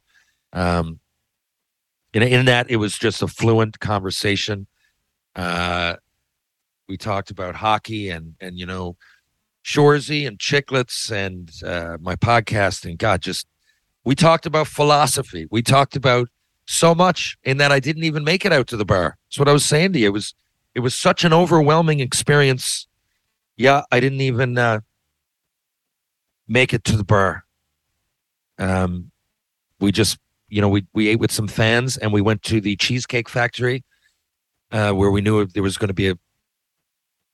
Um, 0.54 1.00
in, 2.14 2.24
in 2.24 2.46
that, 2.46 2.70
it 2.70 2.76
was 2.78 2.98
just 2.98 3.22
a 3.22 3.28
fluent 3.28 3.80
conversation. 3.80 4.68
Uh, 5.36 5.96
we 6.88 6.98
talked 6.98 7.32
about 7.32 7.56
hockey 7.56 8.10
and, 8.10 8.36
and, 8.40 8.60
you 8.60 8.66
know, 8.66 8.98
Shoresy 9.64 10.28
and 10.28 10.38
Chicklets 10.38 11.12
and 11.12 11.52
uh, 11.64 11.98
my 12.02 12.16
podcast. 12.16 12.86
And 12.86 12.98
God, 12.98 13.22
just, 13.22 13.48
we 14.04 14.14
talked 14.14 14.46
about 14.46 14.68
philosophy. 14.68 15.48
We 15.50 15.62
talked 15.62 15.96
about 15.96 16.28
so 16.68 16.96
much 16.96 17.38
in 17.44 17.58
that 17.58 17.72
I 17.72 17.80
didn't 17.80 18.04
even 18.04 18.24
make 18.24 18.46
it 18.46 18.54
out 18.54 18.68
to 18.68 18.78
the 18.78 18.86
bar. 18.86 19.18
That's 19.28 19.40
what 19.40 19.48
I 19.48 19.54
was 19.54 19.66
saying 19.66 19.94
to 19.94 20.00
you. 20.00 20.08
It 20.08 20.14
was 20.14 20.34
it 20.74 20.80
was 20.80 20.96
such 20.96 21.24
an 21.24 21.34
overwhelming 21.34 22.00
experience. 22.00 22.88
Yeah, 23.58 23.84
I 23.92 24.00
didn't 24.00 24.22
even 24.22 24.58
uh, 24.58 24.80
make 26.48 26.74
it 26.74 26.84
to 26.86 26.98
the 26.98 27.04
bar. 27.04 27.46
Um, 28.58 29.12
we 29.80 29.92
just 29.92 30.18
you 30.48 30.62
know 30.62 30.70
we 30.70 30.86
we 30.94 31.08
ate 31.08 31.20
with 31.20 31.32
some 31.32 31.48
fans 31.48 31.98
and 31.98 32.14
we 32.14 32.22
went 32.22 32.44
to 32.44 32.62
the 32.62 32.76
cheesecake 32.76 33.30
factory 33.30 33.84
uh, 34.72 34.92
where 34.92 35.12
we 35.12 35.22
knew 35.22 35.46
there 35.46 35.64
was 35.64 35.78
going 35.78 35.90
to 35.90 35.94
be 35.94 36.10
a 36.10 36.16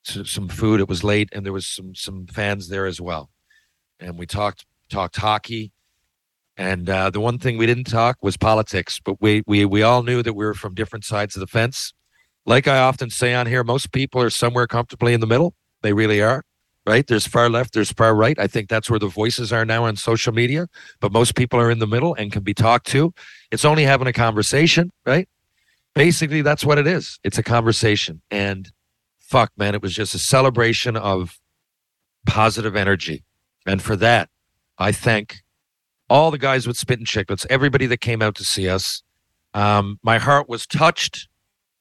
some 0.04 0.48
food. 0.48 0.80
It 0.80 0.88
was 0.88 1.04
late 1.04 1.30
and 1.34 1.46
there 1.46 1.54
was 1.54 1.68
some 1.68 1.94
some 1.94 2.28
fans 2.28 2.70
there 2.70 2.86
as 2.86 3.02
well, 3.02 3.30
and 4.00 4.18
we 4.18 4.26
talked 4.26 4.66
talked 4.90 5.18
hockey 5.18 5.72
and 6.58 6.90
uh, 6.90 7.12
the 7.12 7.20
one 7.20 7.38
thing 7.38 7.58
we 7.58 7.68
didn't 7.68 7.84
talk 7.84 8.18
was 8.22 8.36
politics, 8.36 9.00
but 9.00 9.22
we, 9.22 9.44
we, 9.46 9.64
we 9.64 9.84
all 9.84 10.02
knew 10.02 10.24
that 10.24 10.34
we 10.34 10.44
were 10.44 10.56
from 10.56 10.74
different 10.74 11.06
sides 11.06 11.36
of 11.36 11.40
the 11.40 11.48
fence. 11.48 11.94
Like 12.48 12.68
I 12.68 12.80
often 12.80 13.12
say 13.12 13.36
on 13.36 13.46
here, 13.46 13.64
most 13.64 13.92
people 13.92 14.22
are 14.22 14.32
somewhere 14.32 14.66
comfortably 14.66 15.14
in 15.14 15.20
the 15.20 15.28
middle. 15.28 15.54
They 15.84 15.94
really 15.94 16.20
are, 16.20 16.44
right? 16.88 17.06
There's 17.06 17.28
far 17.28 17.50
left, 17.50 17.74
there's 17.74 17.92
far 17.92 18.16
right. 18.16 18.40
I 18.40 18.48
think 18.48 18.70
that's 18.70 18.90
where 18.90 18.98
the 19.00 19.08
voices 19.08 19.54
are 19.54 19.66
now 19.66 19.84
on 19.84 19.98
social 19.98 20.34
media, 20.34 20.68
but 21.00 21.12
most 21.12 21.36
people 21.36 21.60
are 21.60 21.70
in 21.70 21.78
the 21.78 21.86
middle 21.86 22.16
and 22.16 22.32
can 22.32 22.42
be 22.42 22.56
talked 22.56 22.88
to. 22.88 23.14
It's 23.52 23.66
only 23.66 23.84
having 23.84 24.08
a 24.08 24.14
conversation, 24.14 24.92
right? 25.06 25.30
Basically, 25.94 26.42
that's 26.42 26.66
what 26.66 26.80
it 26.80 26.88
is. 26.88 27.20
It's 27.24 27.38
a 27.38 27.44
conversation. 27.44 28.22
And 28.32 28.72
fuck, 29.20 29.52
man, 29.58 29.76
it 29.76 29.82
was 29.84 29.94
just 29.94 30.16
a 30.16 30.20
celebration 30.20 30.98
of 30.98 31.40
positive 32.26 32.76
energy. 32.76 33.24
And 33.68 33.82
for 33.82 33.96
that, 33.98 34.30
I 34.80 34.92
thank 34.92 35.42
all 36.10 36.32
the 36.32 36.38
guys 36.38 36.68
with 36.68 36.78
Spittin' 36.78 37.06
Chicklets, 37.06 37.46
everybody 37.50 37.86
that 37.88 37.98
came 37.98 38.22
out 38.22 38.36
to 38.36 38.44
see 38.44 38.70
us. 38.70 39.04
Um, 39.54 40.00
my 40.04 40.18
heart 40.18 40.48
was 40.48 40.66
touched. 40.66 41.28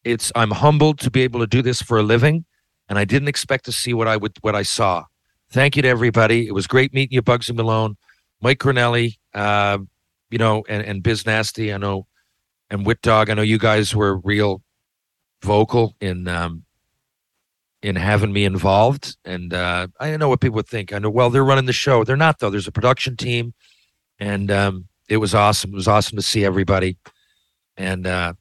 It's 0.05 0.33
I'm 0.35 0.51
humbled 0.51 0.99
to 1.01 1.11
be 1.11 1.22
able 1.22 1.41
to 1.41 1.47
do 1.47 1.62
this 1.62 1.83
for 1.83 1.99
a 1.99 2.03
living, 2.03 2.45
and 2.89 2.99
I 2.99 3.05
didn't 3.05 3.29
expect 3.29 3.64
to 3.66 3.72
see 3.72 3.93
what 3.93 4.09
I 4.09 4.16
would 4.16 4.37
what 4.41 4.55
I 4.55 4.62
saw. 4.62 5.05
Thank 5.51 5.77
you 5.77 5.83
to 5.83 5.89
everybody. 5.89 6.47
It 6.47 6.53
was 6.53 6.66
great 6.66 6.93
meeting 6.93 7.14
you, 7.14 7.22
Bugsy 7.22 7.55
Malone, 7.55 7.97
Mike 8.41 8.59
Grinelli, 8.59 9.18
uh, 9.35 9.79
you 10.31 10.39
know, 10.39 10.64
and, 10.68 10.85
and 10.85 11.03
Biz 11.03 11.27
Nasty. 11.27 11.72
I 11.72 11.77
know, 11.77 12.07
and 12.70 12.87
Wit 12.87 13.03
Dog. 13.03 13.31
I 13.31 13.35
know 13.35 13.43
you 13.43 13.59
guys 13.59 13.95
were 13.95 14.18
real 14.18 14.62
vocal 15.43 15.95
in 16.01 16.29
um, 16.29 16.64
in 17.83 17.97
having 17.97 18.33
me 18.33 18.45
involved, 18.45 19.16
and 19.24 19.53
uh, 19.53 19.89
I 20.01 20.16
know 20.16 20.29
what 20.29 20.41
people 20.41 20.57
would 20.57 20.68
think. 20.68 20.93
I 20.93 20.99
know 20.99 21.11
well 21.11 21.31
they're 21.31 21.45
running 21.45 21.66
the 21.66 21.72
show. 21.72 22.05
They're 22.05 22.16
not 22.16 22.39
though. 22.39 22.51
There's 22.51 22.68
a 22.68 22.72
production 22.72 23.16
team 23.16 23.55
and 24.19 24.51
um, 24.51 24.89
it 25.09 25.19
was 25.19 25.35
awesome. 25.35 25.73
It 25.73 25.77
was 25.77 25.89
awesome 25.89 26.17
to 26.17 26.23
see 26.23 26.45
everybody, 26.45 26.99
and 27.77 28.07
uh, 28.07 28.35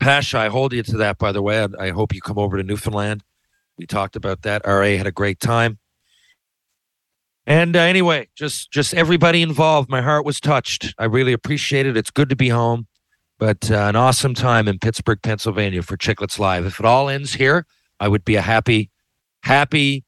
Pasha, 0.00 0.38
I 0.38 0.48
hold 0.48 0.72
you 0.72 0.82
to 0.82 0.96
that, 0.98 1.18
by 1.18 1.32
the 1.32 1.42
way. 1.42 1.62
I, 1.62 1.68
I 1.78 1.90
hope 1.90 2.14
you 2.14 2.20
come 2.20 2.38
over 2.38 2.56
to 2.56 2.62
Newfoundland. 2.62 3.22
We 3.78 3.86
talked 3.86 4.16
about 4.16 4.42
that. 4.42 4.62
RA 4.66 4.96
had 4.96 5.06
a 5.06 5.12
great 5.12 5.40
time. 5.40 5.78
And 7.46 7.74
uh, 7.74 7.80
anyway, 7.80 8.28
just 8.36 8.70
just 8.70 8.94
everybody 8.94 9.42
involved. 9.42 9.88
My 9.90 10.02
heart 10.02 10.24
was 10.24 10.40
touched. 10.40 10.94
I 10.98 11.04
really 11.04 11.32
appreciate 11.32 11.86
it. 11.86 11.96
It's 11.96 12.10
good 12.10 12.28
to 12.28 12.36
be 12.36 12.50
home, 12.50 12.86
but 13.38 13.70
uh, 13.70 13.74
an 13.74 13.96
awesome 13.96 14.34
time 14.34 14.68
in 14.68 14.78
Pittsburgh, 14.78 15.20
Pennsylvania 15.22 15.82
for 15.82 15.96
Chicklets 15.96 16.38
Live. 16.38 16.66
If 16.66 16.78
it 16.78 16.86
all 16.86 17.08
ends 17.08 17.34
here, 17.34 17.66
I 17.98 18.08
would 18.08 18.24
be 18.24 18.36
a 18.36 18.42
happy, 18.42 18.90
happy 19.42 20.04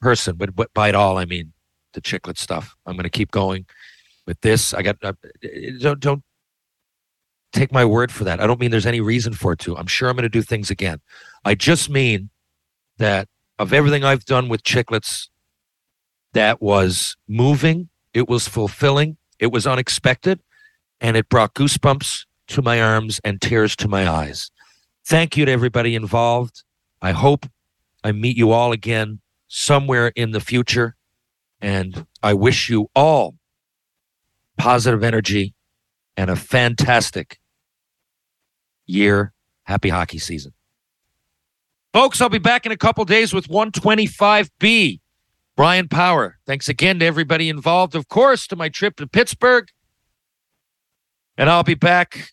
person. 0.00 0.36
But, 0.36 0.54
but 0.54 0.72
by 0.72 0.88
it 0.88 0.94
all, 0.94 1.18
I 1.18 1.24
mean 1.24 1.52
the 1.96 2.00
Chicklet 2.00 2.38
stuff. 2.38 2.76
I'm 2.86 2.94
going 2.94 3.04
to 3.04 3.10
keep 3.10 3.32
going 3.32 3.66
with 4.26 4.40
this. 4.42 4.72
I 4.72 4.82
got 4.82 4.96
uh, 5.02 5.14
don't 5.80 5.98
don't 5.98 6.22
take 7.52 7.72
my 7.72 7.84
word 7.84 8.12
for 8.12 8.22
that. 8.24 8.38
I 8.38 8.46
don't 8.46 8.60
mean 8.60 8.70
there's 8.70 8.86
any 8.86 9.00
reason 9.00 9.32
for 9.32 9.52
it 9.54 9.58
to. 9.60 9.76
I'm 9.76 9.86
sure 9.86 10.08
I'm 10.08 10.14
going 10.14 10.22
to 10.22 10.28
do 10.28 10.42
things 10.42 10.70
again. 10.70 11.00
I 11.44 11.54
just 11.54 11.90
mean 11.90 12.30
that 12.98 13.28
of 13.58 13.72
everything 13.72 14.04
I've 14.04 14.24
done 14.24 14.48
with 14.48 14.62
Chicklets 14.62 15.28
that 16.34 16.60
was 16.60 17.16
moving, 17.26 17.88
it 18.12 18.28
was 18.28 18.46
fulfilling, 18.46 19.16
it 19.38 19.46
was 19.46 19.66
unexpected, 19.66 20.40
and 21.00 21.16
it 21.16 21.28
brought 21.28 21.54
goosebumps 21.54 22.26
to 22.48 22.62
my 22.62 22.80
arms 22.80 23.20
and 23.24 23.40
tears 23.40 23.74
to 23.76 23.88
my 23.88 24.08
eyes. 24.08 24.50
Thank 25.04 25.36
you 25.36 25.46
to 25.46 25.52
everybody 25.52 25.94
involved. 25.94 26.62
I 27.00 27.12
hope 27.12 27.46
I 28.04 28.12
meet 28.12 28.36
you 28.36 28.50
all 28.50 28.72
again 28.72 29.20
somewhere 29.48 30.08
in 30.08 30.32
the 30.32 30.40
future. 30.40 30.95
And 31.60 32.06
I 32.22 32.34
wish 32.34 32.68
you 32.68 32.90
all 32.94 33.36
positive 34.56 35.02
energy 35.02 35.54
and 36.16 36.30
a 36.30 36.36
fantastic 36.36 37.38
year. 38.86 39.32
Happy 39.64 39.88
hockey 39.88 40.18
season. 40.18 40.52
Folks, 41.92 42.20
I'll 42.20 42.28
be 42.28 42.38
back 42.38 42.66
in 42.66 42.72
a 42.72 42.76
couple 42.76 43.04
days 43.04 43.32
with 43.32 43.48
125B. 43.48 45.00
Brian 45.56 45.88
Power, 45.88 46.38
thanks 46.46 46.68
again 46.68 46.98
to 46.98 47.06
everybody 47.06 47.48
involved, 47.48 47.94
of 47.94 48.08
course, 48.08 48.46
to 48.48 48.56
my 48.56 48.68
trip 48.68 48.96
to 48.96 49.06
Pittsburgh. 49.06 49.68
And 51.38 51.48
I'll 51.48 51.62
be 51.62 51.74
back 51.74 52.32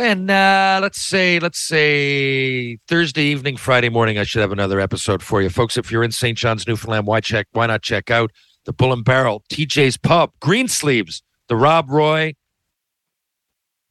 when, 0.00 0.30
uh, 0.30 0.78
let's 0.80 0.98
say, 0.98 1.38
let's 1.40 1.58
say 1.58 2.78
Thursday 2.88 3.24
evening, 3.24 3.58
Friday 3.58 3.90
morning. 3.90 4.16
I 4.16 4.22
should 4.24 4.40
have 4.40 4.50
another 4.50 4.80
episode 4.80 5.22
for 5.22 5.42
you. 5.42 5.50
Folks, 5.50 5.76
if 5.76 5.92
you're 5.92 6.02
in 6.02 6.10
St. 6.10 6.38
John's, 6.38 6.66
Newfoundland, 6.66 7.06
why 7.06 7.20
check? 7.20 7.48
Why 7.52 7.66
not 7.66 7.82
check 7.82 8.10
out 8.10 8.32
the 8.64 8.72
Bull 8.72 8.94
and 8.94 9.04
Barrel, 9.04 9.44
TJ's 9.50 9.98
Pub, 9.98 10.30
Green 10.40 10.68
Sleeves, 10.68 11.22
the 11.48 11.56
Rob 11.56 11.90
Roy, 11.90 12.34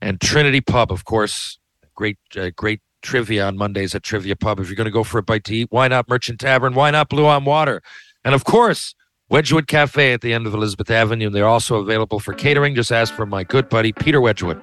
and 0.01 0.19
Trinity 0.19 0.61
Pub, 0.61 0.91
of 0.91 1.05
course. 1.05 1.59
Great, 1.93 2.17
uh, 2.35 2.49
great 2.55 2.81
trivia 3.03 3.45
on 3.45 3.55
Mondays 3.55 3.93
at 3.93 4.01
Trivia 4.01 4.35
Pub. 4.35 4.59
If 4.59 4.67
you're 4.67 4.75
going 4.75 4.85
to 4.85 4.91
go 4.91 5.03
for 5.03 5.19
a 5.19 5.23
bite 5.23 5.43
to 5.43 5.55
eat, 5.55 5.67
why 5.69 5.89
not 5.89 6.09
Merchant 6.09 6.39
Tavern? 6.39 6.73
Why 6.73 6.89
not 6.89 7.09
Blue 7.09 7.27
on 7.27 7.45
Water? 7.45 7.83
And 8.25 8.33
of 8.33 8.45
course, 8.45 8.95
Wedgwood 9.29 9.67
Cafe 9.67 10.11
at 10.11 10.21
the 10.21 10.33
end 10.33 10.47
of 10.47 10.55
Elizabeth 10.55 10.89
Avenue. 10.89 11.29
They're 11.29 11.45
also 11.45 11.75
available 11.75 12.19
for 12.19 12.33
catering. 12.33 12.73
Just 12.73 12.91
ask 12.91 13.13
for 13.13 13.27
my 13.27 13.43
good 13.43 13.69
buddy, 13.69 13.91
Peter 13.93 14.19
Wedgwood. 14.19 14.59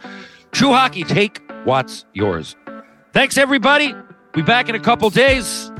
True 0.52 0.72
Hockey, 0.72 1.04
take 1.04 1.40
what's 1.64 2.04
yours. 2.12 2.56
Thanks, 3.12 3.38
everybody. 3.38 3.94
Be 4.32 4.42
back 4.42 4.68
in 4.68 4.74
a 4.74 4.80
couple 4.80 5.08
days. 5.10 5.70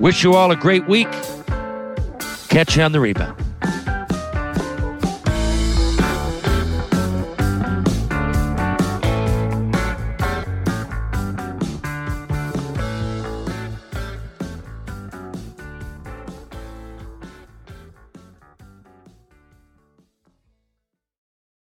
Wish 0.00 0.24
you 0.24 0.34
all 0.34 0.50
a 0.50 0.56
great 0.56 0.86
week. 0.88 1.10
Catch 2.48 2.76
you 2.76 2.82
on 2.82 2.92
the 2.92 3.00
rebound. 3.00 3.43